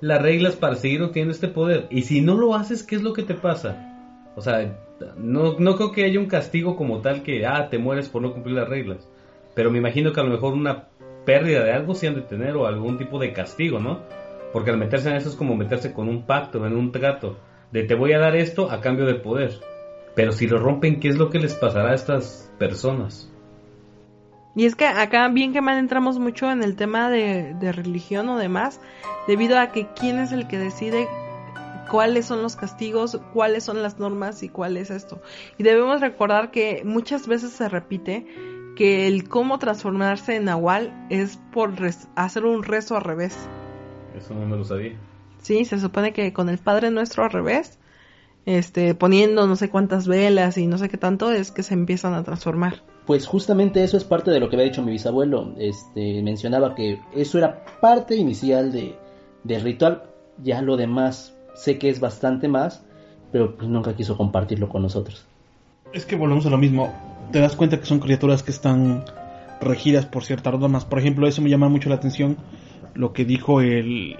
las 0.00 0.22
reglas 0.22 0.54
para 0.54 0.76
seguir 0.76 1.02
obteniendo 1.02 1.32
este 1.32 1.48
poder. 1.48 1.88
Y 1.90 2.02
si 2.02 2.20
no 2.20 2.36
lo 2.36 2.54
haces, 2.54 2.84
¿qué 2.84 2.94
es 2.94 3.02
lo 3.02 3.12
que 3.12 3.24
te 3.24 3.34
pasa? 3.34 4.22
O 4.36 4.40
sea, 4.40 4.72
no, 5.16 5.58
no 5.58 5.74
creo 5.74 5.90
que 5.90 6.04
haya 6.04 6.20
un 6.20 6.26
castigo 6.26 6.76
como 6.76 7.00
tal 7.00 7.24
que, 7.24 7.44
ah, 7.44 7.68
te 7.70 7.78
mueres 7.78 8.08
por 8.08 8.22
no 8.22 8.32
cumplir 8.32 8.54
las 8.54 8.68
reglas. 8.68 9.08
Pero 9.56 9.72
me 9.72 9.78
imagino 9.78 10.12
que 10.12 10.20
a 10.20 10.24
lo 10.24 10.30
mejor 10.30 10.54
una 10.54 10.90
pérdida 11.24 11.64
de 11.64 11.72
algo 11.72 11.96
sí 11.96 12.06
han 12.06 12.14
de 12.14 12.20
tener 12.20 12.54
o 12.54 12.68
algún 12.68 12.98
tipo 12.98 13.18
de 13.18 13.32
castigo, 13.32 13.80
¿no? 13.80 13.98
Porque 14.52 14.70
al 14.70 14.78
meterse 14.78 15.10
en 15.10 15.16
eso 15.16 15.28
es 15.28 15.34
como 15.34 15.56
meterse 15.56 15.92
con 15.92 16.08
un 16.08 16.24
pacto, 16.24 16.64
en 16.64 16.76
un 16.76 16.92
trato, 16.92 17.36
de 17.72 17.82
te 17.82 17.96
voy 17.96 18.12
a 18.12 18.20
dar 18.20 18.36
esto 18.36 18.70
a 18.70 18.80
cambio 18.80 19.06
de 19.06 19.16
poder. 19.16 19.73
Pero 20.14 20.32
si 20.32 20.46
lo 20.46 20.58
rompen, 20.58 21.00
¿qué 21.00 21.08
es 21.08 21.16
lo 21.16 21.30
que 21.30 21.38
les 21.38 21.54
pasará 21.54 21.90
a 21.90 21.94
estas 21.94 22.50
personas? 22.58 23.30
Y 24.56 24.66
es 24.66 24.76
que 24.76 24.86
acá 24.86 25.28
bien 25.28 25.52
que 25.52 25.60
mal 25.60 25.78
entramos 25.78 26.18
mucho 26.18 26.50
en 26.50 26.62
el 26.62 26.76
tema 26.76 27.10
de, 27.10 27.54
de 27.54 27.72
religión 27.72 28.28
o 28.28 28.38
demás, 28.38 28.80
debido 29.26 29.58
a 29.58 29.72
que 29.72 29.88
quién 29.98 30.18
es 30.18 30.30
el 30.30 30.46
que 30.46 30.58
decide 30.58 31.08
cuáles 31.90 32.26
son 32.26 32.42
los 32.42 32.56
castigos, 32.56 33.20
cuáles 33.32 33.64
son 33.64 33.82
las 33.82 33.98
normas 33.98 34.42
y 34.42 34.48
cuál 34.48 34.76
es 34.76 34.90
esto. 34.90 35.20
Y 35.58 35.64
debemos 35.64 36.00
recordar 36.00 36.50
que 36.50 36.82
muchas 36.84 37.26
veces 37.26 37.50
se 37.50 37.68
repite 37.68 38.26
que 38.76 39.06
el 39.06 39.28
cómo 39.28 39.58
transformarse 39.58 40.36
en 40.36 40.44
Nahual 40.44 41.06
es 41.10 41.38
por 41.52 41.72
hacer 42.16 42.44
un 42.44 42.62
rezo 42.62 42.96
al 42.96 43.02
revés. 43.02 43.36
Eso 44.16 44.34
no 44.34 44.46
me 44.46 44.56
lo 44.56 44.64
sabía. 44.64 44.96
Sí, 45.42 45.64
se 45.64 45.78
supone 45.78 46.12
que 46.12 46.32
con 46.32 46.48
el 46.48 46.58
Padre 46.58 46.90
Nuestro 46.90 47.24
al 47.24 47.30
revés, 47.30 47.78
este, 48.46 48.94
poniendo 48.94 49.46
no 49.46 49.56
sé 49.56 49.70
cuántas 49.70 50.06
velas 50.06 50.58
y 50.58 50.66
no 50.66 50.78
sé 50.78 50.88
qué 50.88 50.98
tanto, 50.98 51.32
es 51.32 51.50
que 51.50 51.62
se 51.62 51.74
empiezan 51.74 52.14
a 52.14 52.22
transformar. 52.22 52.82
Pues 53.06 53.26
justamente 53.26 53.84
eso 53.84 53.96
es 53.96 54.04
parte 54.04 54.30
de 54.30 54.40
lo 54.40 54.48
que 54.48 54.56
había 54.56 54.66
dicho 54.66 54.82
mi 54.82 54.92
bisabuelo. 54.92 55.54
Este, 55.58 56.22
mencionaba 56.22 56.74
que 56.74 57.00
eso 57.14 57.38
era 57.38 57.64
parte 57.80 58.16
inicial 58.16 58.72
de, 58.72 58.96
del 59.42 59.62
ritual. 59.62 60.04
Ya 60.42 60.62
lo 60.62 60.76
demás 60.76 61.34
sé 61.54 61.78
que 61.78 61.88
es 61.88 62.00
bastante 62.00 62.48
más, 62.48 62.82
pero 63.30 63.56
pues 63.56 63.68
nunca 63.68 63.94
quiso 63.94 64.16
compartirlo 64.16 64.68
con 64.68 64.82
nosotros. 64.82 65.26
Es 65.92 66.06
que 66.06 66.16
volvemos 66.16 66.46
a 66.46 66.50
lo 66.50 66.58
mismo. 66.58 66.92
Te 67.30 67.40
das 67.40 67.56
cuenta 67.56 67.78
que 67.78 67.86
son 67.86 68.00
criaturas 68.00 68.42
que 68.42 68.50
están 68.50 69.04
regidas 69.60 70.06
por 70.06 70.24
ciertas 70.24 70.58
normas. 70.58 70.84
Por 70.84 70.98
ejemplo, 70.98 71.28
eso 71.28 71.42
me 71.42 71.50
llama 71.50 71.68
mucho 71.68 71.88
la 71.88 71.96
atención 71.96 72.36
lo 72.94 73.12
que 73.12 73.24
dijo 73.24 73.60
el, 73.60 74.16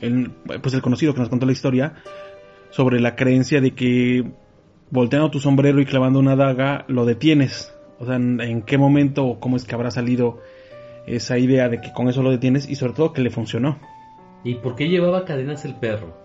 el 0.00 0.30
pues 0.62 0.74
el 0.74 0.82
conocido 0.82 1.14
que 1.14 1.20
nos 1.20 1.28
contó 1.28 1.46
la 1.46 1.52
historia 1.52 1.94
sobre 2.74 3.00
la 3.00 3.14
creencia 3.14 3.60
de 3.60 3.70
que 3.70 4.24
volteando 4.90 5.30
tu 5.30 5.38
sombrero 5.38 5.80
y 5.80 5.86
clavando 5.86 6.18
una 6.18 6.34
daga 6.34 6.84
lo 6.88 7.04
detienes. 7.04 7.72
O 8.00 8.06
sea, 8.06 8.16
en, 8.16 8.62
qué 8.62 8.78
momento 8.78 9.24
o 9.24 9.38
cómo 9.38 9.56
es 9.56 9.64
que 9.64 9.76
habrá 9.76 9.92
salido 9.92 10.40
esa 11.06 11.38
idea 11.38 11.68
de 11.68 11.80
que 11.80 11.92
con 11.92 12.08
eso 12.08 12.22
lo 12.22 12.32
detienes 12.32 12.68
y 12.68 12.74
sobre 12.74 12.94
todo 12.94 13.12
que 13.12 13.22
le 13.22 13.30
funcionó. 13.30 13.78
¿Y 14.42 14.56
por 14.56 14.74
qué 14.74 14.88
llevaba 14.88 15.24
cadenas 15.24 15.64
el 15.64 15.76
perro? 15.76 16.16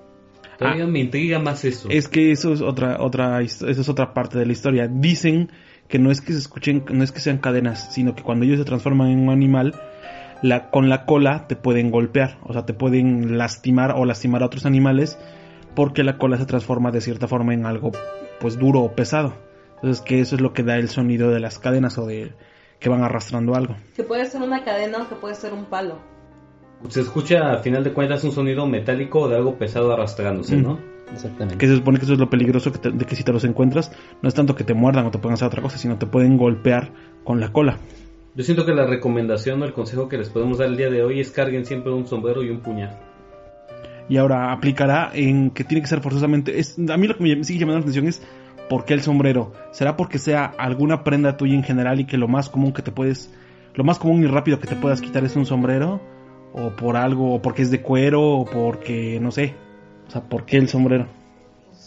Todavía 0.57 0.87
me 0.87 0.99
intriga 0.99 1.37
más 1.37 1.63
eso. 1.65 1.87
Es 1.91 2.07
que 2.07 2.31
eso 2.31 2.51
es 2.51 2.61
otra 2.61 2.97
otra 2.99 3.41
eso 3.41 3.69
es 3.69 3.87
otra 3.87 4.15
parte 4.15 4.39
de 4.39 4.47
la 4.47 4.51
historia. 4.51 4.87
Dicen 4.87 5.51
que 5.87 5.99
no 5.99 6.09
es 6.09 6.19
que 6.19 6.33
se 6.33 6.39
escuchen, 6.39 6.83
no 6.91 7.03
es 7.03 7.11
que 7.11 7.19
sean 7.19 7.37
cadenas, 7.37 7.93
sino 7.93 8.15
que 8.15 8.23
cuando 8.23 8.45
ellos 8.45 8.57
se 8.57 8.65
transforman 8.65 9.09
en 9.09 9.19
un 9.19 9.29
animal, 9.29 9.75
la 10.41 10.71
con 10.71 10.89
la 10.89 11.05
cola 11.05 11.45
te 11.47 11.55
pueden 11.55 11.91
golpear, 11.91 12.39
o 12.43 12.53
sea, 12.53 12.65
te 12.65 12.73
pueden 12.73 13.37
lastimar 13.37 13.93
o 13.95 14.03
lastimar 14.05 14.41
a 14.41 14.47
otros 14.47 14.65
animales 14.65 15.17
porque 15.75 16.03
la 16.03 16.17
cola 16.17 16.37
se 16.37 16.45
transforma 16.45 16.91
de 16.91 17.01
cierta 17.01 17.27
forma 17.27 17.53
en 17.53 17.65
algo 17.65 17.91
pues 18.39 18.57
duro 18.57 18.81
o 18.81 18.91
pesado. 18.93 19.33
Entonces, 19.75 20.01
que 20.03 20.19
eso 20.19 20.35
es 20.35 20.41
lo 20.41 20.51
que 20.53 20.63
da 20.63 20.75
el 20.77 20.89
sonido 20.89 21.29
de 21.29 21.39
las 21.39 21.57
cadenas 21.59 21.97
o 21.97 22.05
de 22.05 22.33
que 22.79 22.89
van 22.89 23.03
arrastrando 23.03 23.55
algo. 23.55 23.75
Que 23.95 24.03
puede 24.03 24.25
ser 24.25 24.41
una 24.41 24.63
cadena 24.63 24.99
o 25.03 25.09
que 25.09 25.15
puede 25.15 25.35
ser 25.35 25.53
un 25.53 25.65
palo. 25.65 25.99
Se 26.89 27.01
escucha, 27.01 27.53
a 27.53 27.57
final 27.59 27.83
de 27.83 27.91
cuentas, 27.93 28.23
un 28.23 28.31
sonido 28.31 28.65
metálico 28.65 29.27
de 29.27 29.35
algo 29.37 29.57
pesado 29.57 29.91
arrastrándose, 29.91 30.55
Mm. 30.55 30.63
¿no? 30.63 30.79
Exactamente. 31.11 31.57
Que 31.57 31.67
se 31.67 31.75
supone 31.75 31.97
que 31.97 32.05
eso 32.05 32.13
es 32.13 32.19
lo 32.19 32.29
peligroso 32.29 32.71
que 32.71 32.77
te- 32.77 32.91
de 32.91 33.05
que 33.05 33.15
si 33.15 33.23
te 33.23 33.33
los 33.33 33.43
encuentras, 33.43 33.91
no 34.21 34.29
es 34.29 34.35
tanto 34.35 34.55
que 34.55 34.63
te 34.63 34.73
muerdan 34.73 35.05
o 35.07 35.11
te 35.11 35.17
puedan 35.17 35.33
hacer 35.33 35.47
otra 35.47 35.61
cosa, 35.61 35.77
sino 35.77 35.97
te 35.97 36.05
pueden 36.05 36.37
golpear 36.37 36.91
con 37.23 37.39
la 37.39 37.51
cola. 37.51 37.77
Yo 38.35 38.43
siento 38.43 38.65
que 38.65 38.73
la 38.73 38.85
recomendación 38.85 39.61
o 39.61 39.65
el 39.65 39.73
consejo 39.73 40.07
que 40.07 40.17
les 40.17 40.29
podemos 40.29 40.59
dar 40.59 40.67
el 40.69 40.77
día 40.77 40.89
de 40.89 41.03
hoy 41.03 41.19
es 41.19 41.31
carguen 41.31 41.65
siempre 41.65 41.91
un 41.91 42.05
sombrero 42.07 42.43
y 42.43 42.49
un 42.49 42.59
puñal. 42.61 42.97
Y 44.09 44.17
ahora 44.17 44.51
aplicará 44.51 45.11
en 45.13 45.51
que 45.51 45.63
tiene 45.63 45.81
que 45.81 45.87
ser 45.87 46.01
forzosamente. 46.01 46.59
A 46.91 46.97
mí 46.97 47.07
lo 47.07 47.15
que 47.15 47.23
me 47.23 47.43
sigue 47.43 47.59
llamando 47.59 47.79
la 47.79 47.83
atención 47.83 48.07
es 48.07 48.21
por 48.69 48.83
qué 48.83 48.95
el 48.95 49.01
sombrero. 49.01 49.53
¿Será 49.71 49.95
porque 49.95 50.17
sea 50.17 50.45
alguna 50.45 51.03
prenda 51.03 51.37
tuya 51.37 51.53
en 51.53 51.63
general 51.63 51.99
y 51.99 52.05
que 52.05 52.17
lo 52.17 52.27
más 52.27 52.49
común 52.49 52.73
que 52.73 52.81
te 52.81 52.91
puedes, 52.91 53.31
lo 53.75 53.83
más 53.83 53.99
común 53.99 54.23
y 54.23 54.27
rápido 54.27 54.59
que 54.59 54.67
te 54.67 54.75
puedas 54.75 54.99
quitar 54.99 55.23
es 55.23 55.35
un 55.35 55.45
sombrero? 55.45 56.01
¿O 56.53 56.71
por 56.71 56.97
algo, 56.97 57.35
o 57.35 57.41
porque 57.41 57.61
es 57.61 57.69
de 57.69 57.81
cuero, 57.81 58.39
o 58.39 58.45
porque, 58.45 59.19
no 59.21 59.29
sé? 59.31 59.53
O 60.07 60.11
sea, 60.11 60.21
¿por 60.21 60.45
qué 60.45 60.57
el 60.57 60.67
sombrero? 60.67 61.18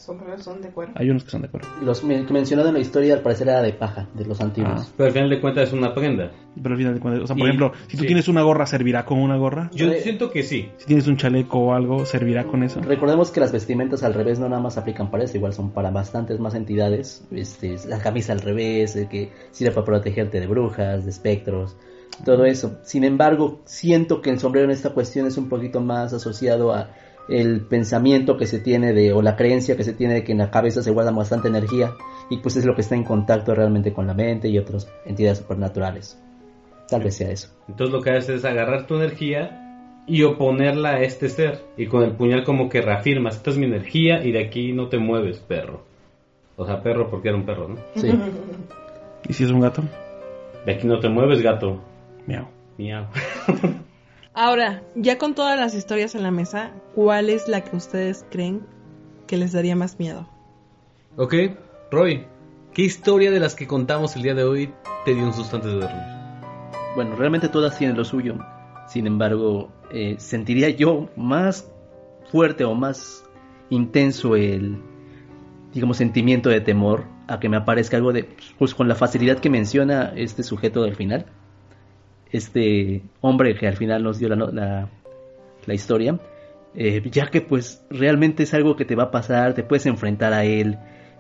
Los 0.03 0.07
sombreros 0.19 0.43
son 0.43 0.61
de 0.61 0.69
cuero. 0.71 0.91
Hay 0.97 1.11
unos 1.11 1.23
que 1.23 1.31
son 1.31 1.43
de 1.43 1.49
cuero. 1.49 1.69
Los 1.81 2.01
que 2.01 2.07
mencionado 2.33 2.71
en 2.71 2.75
la 2.75 2.81
historia 2.81 3.15
al 3.15 3.21
parecer 3.21 3.47
era 3.47 3.63
de 3.63 3.73
paja, 3.73 4.09
de 4.15 4.25
los 4.25 4.41
antiguos. 4.41 4.93
Pero 4.97 5.07
al 5.07 5.13
final 5.13 5.31
de 5.31 5.41
cuentas 5.41 5.69
es 5.69 5.73
una 5.73 5.95
prenda. 5.95 6.33
Pero 6.61 6.75
al 6.75 6.77
final 6.77 6.95
de 6.95 7.01
cuentas, 7.01 7.23
o 7.23 7.27
sea, 7.29 7.37
por 7.37 7.45
Y- 7.47 7.49
ejemplo, 7.51 7.73
si 7.87 7.97
tú 7.97 8.01
sí. 8.01 8.07
tienes 8.09 8.27
una 8.27 8.43
gorra, 8.43 8.67
¿servirá 8.67 9.05
con 9.05 9.21
una 9.21 9.37
gorra? 9.37 9.71
Yo 9.73 9.89
Re- 9.89 10.01
siento 10.01 10.33
que 10.33 10.43
sí. 10.43 10.69
Si 10.79 10.87
tienes 10.87 11.07
un 11.07 11.17
chaleco 11.19 11.57
o 11.61 11.73
algo, 11.73 12.05
¿servirá 12.05 12.43
con 12.43 12.65
eso? 12.65 12.81
Recordemos 12.81 13.31
que 13.31 13.39
las 13.39 13.53
vestimentas 13.53 14.03
al 14.03 14.13
revés 14.15 14.41
no 14.41 14.49
nada 14.49 14.61
más 14.61 14.77
aplican 14.77 15.09
para 15.09 15.23
eso, 15.23 15.37
igual 15.37 15.53
son 15.53 15.71
para 15.71 15.93
bastantes 15.93 16.41
más 16.41 16.57
entidades. 16.57 17.25
Este, 17.31 17.77
la 17.87 18.01
camisa 18.01 18.33
al 18.33 18.41
revés, 18.41 18.97
eh, 18.97 19.07
que 19.09 19.31
sirve 19.53 19.71
para 19.71 19.87
protegerte 19.87 20.41
de 20.41 20.49
brujas, 20.49 21.05
de 21.05 21.11
espectros, 21.11 21.77
todo 22.25 22.45
eso. 22.45 22.81
Sin 22.83 23.05
embargo, 23.05 23.61
siento 23.67 24.21
que 24.21 24.31
el 24.31 24.41
sombrero 24.41 24.65
en 24.65 24.73
esta 24.73 24.91
cuestión 24.91 25.29
es 25.29 25.37
un 25.37 25.49
poquito 25.49 25.81
más 25.81 26.13
asociado 26.13 26.75
a 26.75 26.91
el 27.29 27.61
pensamiento 27.61 28.37
que 28.37 28.47
se 28.47 28.59
tiene 28.59 28.93
de, 28.93 29.13
o 29.13 29.23
la 29.23 29.37
creencia 29.37 29.77
que 29.77 29.85
se 29.85 29.93
tiene 29.93 30.15
de 30.15 30.25
que 30.25 30.33
en 30.33 30.39
la 30.39 30.51
cabeza 30.51 30.83
se 30.83 30.91
guarda 30.91 31.11
bastante 31.13 31.49
energía 31.49 31.93
y 32.31 32.39
pues 32.39 32.57
es 32.57 32.65
lo 32.65 32.75
que 32.75 32.81
está 32.81 32.95
en 32.95 33.05
contacto 33.05 33.55
realmente 33.55 33.93
con 33.93 34.07
la 34.07 34.15
mente 34.15 34.49
y 34.49 34.59
otras 34.59 34.91
entidades 35.07 35.39
supernaturales. 35.39 36.21
Tal 36.89 37.03
vez 37.03 37.17
sea 37.17 37.31
eso. 37.31 37.49
Entonces 37.69 37.93
lo 37.93 38.03
que 38.03 38.11
haces 38.11 38.37
es 38.37 38.45
agarrar 38.45 38.87
tu 38.87 38.97
energía 38.97 39.59
y 40.07 40.25
oponerla 40.25 40.91
a 40.91 41.03
este 41.03 41.29
ser. 41.29 41.61
Y 41.77 41.87
con 41.87 42.03
el 42.03 42.13
puñal 42.13 42.45
como 42.45 42.69
que 42.69 42.81
reafirmas, 42.81 43.37
esta 43.37 43.51
es 43.51 43.59
mi 43.59 43.67
energía 43.67 44.25
y 44.25 44.33
de 44.33 44.45
aquí 44.45 44.73
no 44.73 44.89
te 44.89 44.99
mueves, 44.99 45.39
perro. 45.39 45.85
O 46.57 46.67
sea, 46.67 46.83
perro 46.83 47.09
porque 47.09 47.29
era 47.29 47.39
un 47.39 47.47
perro, 47.47 47.69
¿no? 47.69 47.77
Sí. 47.97 48.11
¿Y 49.29 49.33
si 49.33 49.45
es 49.45 49.51
un 49.51 49.61
gato? 49.61 49.83
De 50.67 50.73
aquí 50.73 50.87
no 50.87 50.99
te 50.99 51.09
mueves, 51.09 51.41
gato. 51.41 51.81
Miau. 52.27 52.47
Miau. 52.79 53.07
Ahora, 54.35 54.83
ya 54.95 55.19
con 55.19 55.35
todas 55.35 55.59
las 55.59 55.75
historias 55.75 56.15
en 56.15 56.23
la 56.23 56.31
mesa, 56.31 56.73
¿cuál 56.95 57.29
es 57.29 57.49
la 57.49 57.63
que 57.63 57.77
ustedes 57.77 58.25
creen 58.31 58.67
que 59.27 59.37
les 59.37 59.53
daría 59.53 59.77
más 59.77 59.99
miedo? 59.99 60.27
ok, 61.17 61.35
Roy, 61.91 62.27
¿qué 62.73 62.83
historia 62.83 63.31
de 63.31 63.41
las 63.41 63.55
que 63.55 63.67
contamos 63.67 64.17
el 64.17 64.23
día 64.23 64.35
de 64.35 64.45
hoy 64.45 64.73
te 65.05 65.15
dio 65.15 65.25
un 65.25 65.35
susto 65.35 65.57
antes 65.57 65.71
de 65.71 65.81
dormir? 65.81 66.03
Bueno, 66.95 67.15
realmente 67.17 67.49
todas 67.49 67.77
tienen 67.77 67.97
lo 67.97 68.05
suyo. 68.07 68.39
Sin 68.89 69.07
embargo, 69.07 69.71
eh, 69.91 70.17
sentiría 70.19 70.71
yo 70.71 71.11
más 71.15 71.71
fuerte 72.31 72.65
o 72.65 72.75
más 72.75 73.25
intenso 73.69 74.37
el, 74.37 74.79
digamos, 75.75 75.99
sentimiento 75.99 76.49
de 76.49 76.63
temor 76.63 77.05
a 77.29 77.39
que 77.39 77.51
me 77.51 77.59
aparezca 77.59 77.99
algo 77.99 78.15
de, 78.15 78.29
pues 78.59 78.75
con 78.75 78.89
la 78.89 78.95
facilidad 78.95 79.39
que 79.41 79.51
menciona 79.51 80.13
este 80.17 80.43
sujeto 80.43 80.83
del 80.83 80.97
final. 80.97 81.27
Este 82.33 83.03
hombre 83.21 83.55
que 83.55 83.69
al 83.69 83.77
final 83.77 84.03
nos 84.03 84.19
dio 84.19 84.29
la, 84.29 84.37
no- 84.37 84.51
la, 84.51 84.89
la 85.67 85.75
historia. 85.75 86.19
eh, 86.75 87.03
ya 87.11 87.27
que 87.31 87.43
pues 87.43 87.85
realmente 87.91 88.45
es 88.45 88.55
algo 88.55 88.77
que 88.77 88.85
te 88.87 88.95
va 88.97 89.05
a 89.05 89.11
pasar, 89.11 89.55
te 89.55 89.63
puedes 89.63 89.85
enfrentar 89.87 90.33
a 90.33 90.45
él. 90.45 90.79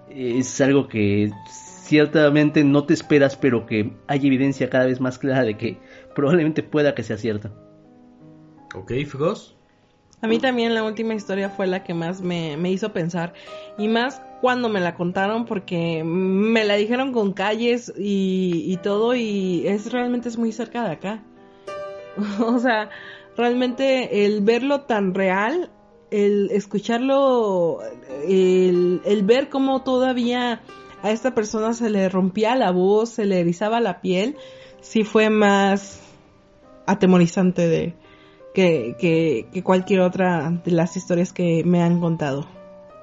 Es 0.08 0.60
algo 0.60 0.88
que 0.88 1.30
ciertamente 1.48 2.64
no 2.64 2.84
te 2.84 2.94
esperas, 2.94 3.36
pero 3.36 3.66
que 3.66 3.92
hay 4.06 4.26
evidencia 4.26 4.70
cada 4.70 4.86
vez 4.86 5.00
más 5.00 5.18
clara 5.18 5.42
de 5.44 5.56
que 5.58 5.78
probablemente 6.14 6.62
pueda 6.62 6.94
que 6.94 7.02
sea 7.02 7.18
cierto. 7.18 7.50
Ok, 8.74 8.92
Fugos. 9.06 9.54
A 10.22 10.28
mí 10.28 10.38
también 10.38 10.74
la 10.74 10.84
última 10.84 11.14
historia 11.14 11.50
fue 11.50 11.66
la 11.66 11.82
que 11.84 11.94
más 11.94 12.22
me, 12.22 12.56
me 12.56 12.70
hizo 12.70 12.92
pensar. 12.92 13.34
Y 13.76 13.88
más 13.88 14.22
cuando 14.42 14.68
me 14.68 14.80
la 14.80 14.96
contaron 14.96 15.46
porque 15.46 16.02
me 16.04 16.64
la 16.64 16.74
dijeron 16.74 17.12
con 17.12 17.32
calles 17.32 17.92
y, 17.96 18.64
y 18.66 18.76
todo 18.78 19.14
y 19.14 19.64
es 19.68 19.92
realmente 19.92 20.28
es 20.28 20.36
muy 20.36 20.50
cerca 20.50 20.82
de 20.82 20.90
acá. 20.90 21.22
o 22.44 22.58
sea, 22.58 22.90
realmente 23.36 24.26
el 24.26 24.40
verlo 24.40 24.80
tan 24.80 25.14
real, 25.14 25.70
el 26.10 26.50
escucharlo, 26.50 27.78
el, 28.26 29.00
el 29.04 29.22
ver 29.22 29.48
cómo 29.48 29.84
todavía 29.84 30.60
a 31.04 31.12
esta 31.12 31.36
persona 31.36 31.72
se 31.72 31.88
le 31.88 32.08
rompía 32.08 32.56
la 32.56 32.72
voz, 32.72 33.10
se 33.10 33.26
le 33.26 33.38
erizaba 33.38 33.78
la 33.78 34.00
piel, 34.00 34.36
sí 34.80 35.04
fue 35.04 35.30
más 35.30 36.00
atemorizante 36.86 37.68
de 37.68 37.94
que, 38.54 38.96
que, 38.98 39.46
que 39.52 39.62
cualquier 39.62 40.00
otra 40.00 40.50
de 40.50 40.72
las 40.72 40.96
historias 40.96 41.32
que 41.32 41.62
me 41.64 41.80
han 41.80 42.00
contado. 42.00 42.44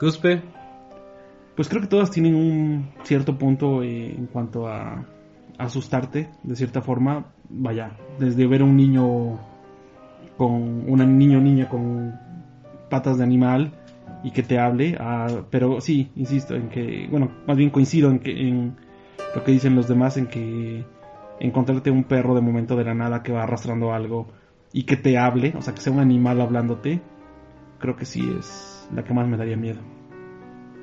Cuspe. 0.02 0.59
Pues 1.60 1.68
creo 1.68 1.82
que 1.82 1.90
todas 1.90 2.10
tienen 2.10 2.36
un 2.36 2.88
cierto 3.04 3.38
punto 3.38 3.84
eh, 3.84 4.16
en 4.16 4.28
cuanto 4.28 4.66
a 4.66 5.06
asustarte, 5.58 6.30
de 6.42 6.56
cierta 6.56 6.82
forma. 6.82 7.34
Vaya, 7.50 7.98
desde 8.18 8.48
ver 8.48 8.62
a 8.62 8.64
un 8.64 8.78
niño 8.78 9.38
con 10.38 10.90
una 10.90 11.06
niño 11.06 11.42
niña 11.42 11.68
con 11.68 12.18
patas 12.90 13.18
de 13.18 13.26
animal 13.26 13.74
y 14.24 14.32
que 14.32 14.42
te 14.42 14.58
hable. 14.58 14.96
ah, 15.02 15.42
pero 15.50 15.82
sí, 15.82 16.14
insisto 16.16 16.56
en 16.56 16.70
que, 16.70 17.10
bueno, 17.12 17.30
más 17.46 17.58
bien 17.58 17.72
coincido 17.72 18.10
en 18.10 18.20
que 18.20 18.48
en 18.48 18.78
lo 19.36 19.44
que 19.44 19.52
dicen 19.52 19.76
los 19.76 19.90
demás, 19.90 20.16
en 20.16 20.28
que 20.28 20.86
encontrarte 21.42 21.92
un 21.92 22.06
perro 22.06 22.36
de 22.36 22.42
momento 22.42 22.78
de 22.78 22.86
la 22.86 22.94
nada 22.94 23.22
que 23.22 23.34
va 23.34 23.44
arrastrando 23.44 23.92
algo 23.92 24.28
y 24.72 24.84
que 24.84 24.96
te 24.96 25.18
hable, 25.18 25.54
o 25.58 25.62
sea, 25.62 25.74
que 25.74 25.82
sea 25.82 25.92
un 25.92 26.00
animal 26.00 26.40
hablándote, 26.40 27.02
creo 27.80 27.98
que 27.98 28.06
sí 28.06 28.34
es 28.40 28.88
la 28.96 29.04
que 29.04 29.14
más 29.14 29.28
me 29.28 29.36
daría 29.36 29.58
miedo. 29.58 29.82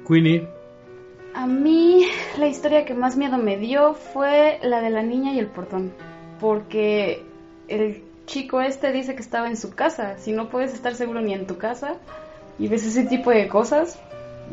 Queenie, 0.06 0.55
A 1.36 1.46
mí 1.46 2.06
la 2.38 2.46
historia 2.46 2.86
que 2.86 2.94
más 2.94 3.18
miedo 3.18 3.36
me 3.36 3.58
dio 3.58 3.92
fue 3.92 4.58
la 4.62 4.80
de 4.80 4.88
la 4.88 5.02
niña 5.02 5.34
y 5.34 5.38
el 5.38 5.48
portón, 5.48 5.92
porque 6.40 7.22
el 7.68 8.02
chico 8.24 8.62
este 8.62 8.90
dice 8.90 9.14
que 9.14 9.20
estaba 9.20 9.46
en 9.46 9.58
su 9.58 9.74
casa, 9.74 10.16
si 10.16 10.32
no 10.32 10.48
puedes 10.48 10.72
estar 10.72 10.94
seguro 10.94 11.20
ni 11.20 11.34
en 11.34 11.46
tu 11.46 11.58
casa 11.58 11.96
y 12.58 12.68
ves 12.68 12.86
ese 12.86 13.04
tipo 13.04 13.30
de 13.30 13.48
cosas, 13.48 14.00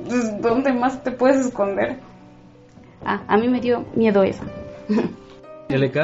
pues, 0.06 0.42
¿dónde 0.42 0.74
más 0.74 1.02
te 1.06 1.12
puedes 1.12 1.46
esconder? 1.46 2.00
Ah, 3.06 3.24
a 3.30 3.38
mí 3.38 3.48
me 3.48 3.62
dio 3.62 3.86
miedo 3.96 4.22
esa. 4.24 4.44
LK. 5.70 5.98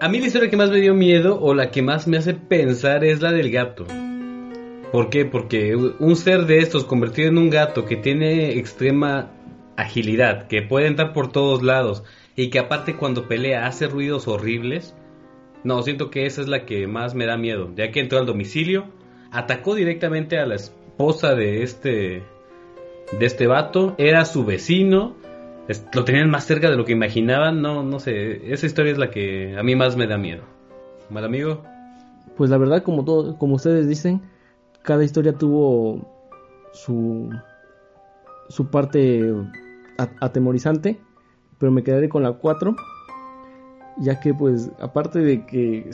A 0.00 0.08
mí 0.08 0.18
la 0.18 0.26
historia 0.28 0.48
que 0.48 0.56
más 0.56 0.70
me 0.70 0.80
dio 0.80 0.94
miedo 0.94 1.38
o 1.38 1.52
la 1.52 1.70
que 1.70 1.82
más 1.82 2.06
me 2.08 2.16
hace 2.16 2.32
pensar 2.32 3.04
es 3.04 3.20
la 3.20 3.32
del 3.32 3.50
gato. 3.50 3.84
¿Por 4.92 5.10
qué? 5.10 5.26
Porque 5.26 5.76
un 5.76 6.16
ser 6.16 6.46
de 6.46 6.60
estos 6.60 6.84
convertido 6.84 7.28
en 7.28 7.36
un 7.36 7.50
gato 7.50 7.84
que 7.84 7.96
tiene 7.96 8.52
extrema 8.52 9.35
agilidad, 9.76 10.46
que 10.48 10.62
puede 10.62 10.86
entrar 10.86 11.12
por 11.12 11.30
todos 11.30 11.62
lados 11.62 12.04
y 12.34 12.50
que 12.50 12.58
aparte 12.58 12.96
cuando 12.96 13.28
pelea 13.28 13.66
hace 13.66 13.86
ruidos 13.86 14.28
horribles. 14.28 14.94
No, 15.64 15.82
siento 15.82 16.10
que 16.10 16.26
esa 16.26 16.42
es 16.42 16.48
la 16.48 16.64
que 16.64 16.86
más 16.86 17.14
me 17.14 17.26
da 17.26 17.36
miedo, 17.36 17.70
ya 17.74 17.90
que 17.90 18.00
entró 18.00 18.18
al 18.18 18.26
domicilio, 18.26 18.86
atacó 19.32 19.74
directamente 19.74 20.38
a 20.38 20.46
la 20.46 20.54
esposa 20.54 21.34
de 21.34 21.62
este 21.62 22.22
de 23.18 23.24
este 23.24 23.46
vato, 23.46 23.94
era 23.98 24.24
su 24.24 24.44
vecino, 24.44 25.14
lo 25.94 26.04
tenían 26.04 26.28
más 26.30 26.44
cerca 26.44 26.70
de 26.70 26.76
lo 26.76 26.84
que 26.84 26.92
imaginaban, 26.92 27.62
no 27.62 27.82
no 27.82 27.98
sé, 27.98 28.52
esa 28.52 28.66
historia 28.66 28.92
es 28.92 28.98
la 28.98 29.10
que 29.10 29.56
a 29.56 29.62
mí 29.62 29.74
más 29.74 29.96
me 29.96 30.06
da 30.06 30.18
miedo. 30.18 30.42
Mal 31.10 31.24
amigo. 31.24 31.62
Pues 32.36 32.50
la 32.50 32.58
verdad, 32.58 32.82
como 32.82 33.04
todo, 33.04 33.38
como 33.38 33.54
ustedes 33.54 33.88
dicen, 33.88 34.22
cada 34.82 35.04
historia 35.04 35.32
tuvo 35.32 36.06
su 36.72 37.30
su 38.48 38.70
parte 38.70 39.32
atemorizante, 39.96 40.98
pero 41.58 41.72
me 41.72 41.82
quedaré 41.82 42.08
con 42.08 42.22
la 42.22 42.32
4, 42.32 42.76
ya 43.98 44.20
que 44.20 44.34
pues 44.34 44.70
aparte 44.80 45.20
de 45.20 45.46
que 45.46 45.90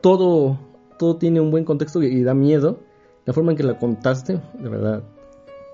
todo 0.00 0.58
todo 0.98 1.16
tiene 1.16 1.40
un 1.40 1.50
buen 1.50 1.64
contexto 1.64 2.02
y 2.02 2.22
da 2.22 2.34
miedo, 2.34 2.78
la 3.24 3.32
forma 3.32 3.52
en 3.52 3.58
que 3.58 3.62
la 3.62 3.78
contaste, 3.78 4.40
de 4.58 4.68
verdad, 4.68 5.02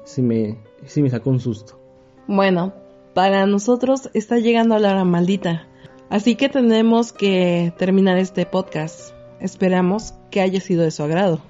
sí 0.04 0.22
me 0.22 0.58
sí 0.86 1.02
me 1.02 1.10
sacó 1.10 1.30
un 1.30 1.40
susto. 1.40 1.78
Bueno, 2.26 2.72
para 3.14 3.46
nosotros 3.46 4.10
está 4.14 4.38
llegando 4.38 4.78
la 4.78 4.90
hora 4.90 5.04
maldita. 5.04 5.66
Así 6.08 6.34
que 6.36 6.48
tenemos 6.48 7.12
que 7.12 7.72
terminar 7.78 8.18
este 8.18 8.46
podcast. 8.46 9.14
Esperamos 9.40 10.14
que 10.30 10.40
haya 10.40 10.60
sido 10.60 10.82
de 10.82 10.90
su 10.90 11.02
agrado. 11.02 11.40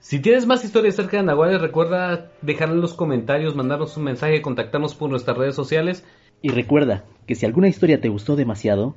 Si 0.00 0.20
tienes 0.20 0.46
más 0.46 0.64
historias 0.64 0.94
acerca 0.94 1.16
de 1.16 1.24
Nahuales, 1.24 1.60
recuerda 1.60 2.30
dejar 2.40 2.70
en 2.70 2.80
los 2.80 2.94
comentarios, 2.94 3.56
mandarnos 3.56 3.96
un 3.96 4.04
mensaje, 4.04 4.40
contactarnos 4.42 4.94
por 4.94 5.10
nuestras 5.10 5.36
redes 5.36 5.56
sociales. 5.56 6.04
Y 6.40 6.50
recuerda 6.50 7.04
que 7.26 7.34
si 7.34 7.46
alguna 7.46 7.66
historia 7.66 8.00
te 8.00 8.08
gustó 8.08 8.36
demasiado, 8.36 8.94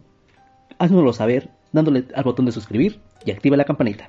háznoslo 0.77 1.11
saber 1.11 1.49
dándole 1.71 2.05
al 2.13 2.23
botón 2.23 2.45
de 2.45 2.51
suscribir 2.51 3.01
y 3.25 3.31
activa 3.31 3.57
la 3.57 3.65
campanita. 3.65 4.07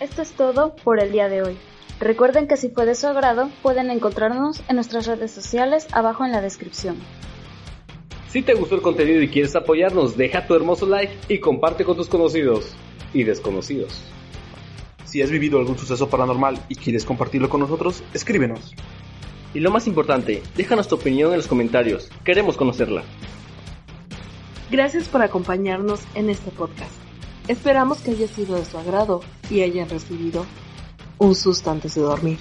Esto 0.00 0.22
es 0.22 0.32
todo 0.32 0.74
por 0.76 0.98
el 0.98 1.12
día 1.12 1.28
de 1.28 1.42
hoy. 1.42 1.58
Recuerden 2.00 2.48
que 2.48 2.56
si 2.56 2.70
fue 2.70 2.86
de 2.86 2.94
su 2.94 3.06
agrado, 3.06 3.50
pueden 3.62 3.90
encontrarnos 3.90 4.62
en 4.68 4.76
nuestras 4.76 5.06
redes 5.06 5.32
sociales 5.32 5.86
abajo 5.92 6.24
en 6.24 6.32
la 6.32 6.40
descripción. 6.40 6.96
Si 8.30 8.40
te 8.40 8.54
gustó 8.54 8.76
el 8.76 8.80
contenido 8.80 9.20
y 9.20 9.28
quieres 9.28 9.54
apoyarnos, 9.54 10.16
deja 10.16 10.46
tu 10.46 10.54
hermoso 10.54 10.86
like 10.86 11.12
y 11.28 11.40
comparte 11.40 11.84
con 11.84 11.96
tus 11.96 12.08
conocidos 12.08 12.74
y 13.12 13.24
desconocidos. 13.24 14.02
Si 15.04 15.20
has 15.20 15.30
vivido 15.30 15.58
algún 15.58 15.76
suceso 15.76 16.08
paranormal 16.08 16.58
y 16.70 16.76
quieres 16.76 17.04
compartirlo 17.04 17.50
con 17.50 17.60
nosotros, 17.60 18.02
escríbenos. 18.14 18.74
Y 19.52 19.60
lo 19.60 19.70
más 19.70 19.86
importante, 19.86 20.42
déjanos 20.56 20.88
tu 20.88 20.94
opinión 20.94 21.32
en 21.32 21.36
los 21.36 21.48
comentarios. 21.48 22.08
Queremos 22.24 22.56
conocerla. 22.56 23.02
Gracias 24.70 25.06
por 25.08 25.20
acompañarnos 25.20 26.00
en 26.14 26.30
este 26.30 26.50
podcast. 26.50 26.94
Esperamos 27.48 28.00
que 28.00 28.12
haya 28.12 28.28
sido 28.28 28.56
de 28.56 28.64
su 28.64 28.78
agrado 28.78 29.22
y 29.50 29.62
hayan 29.62 29.88
recibido 29.90 30.46
un 31.20 31.34
susto 31.34 31.70
antes 31.70 31.94
de 31.94 32.00
dormir. 32.00 32.38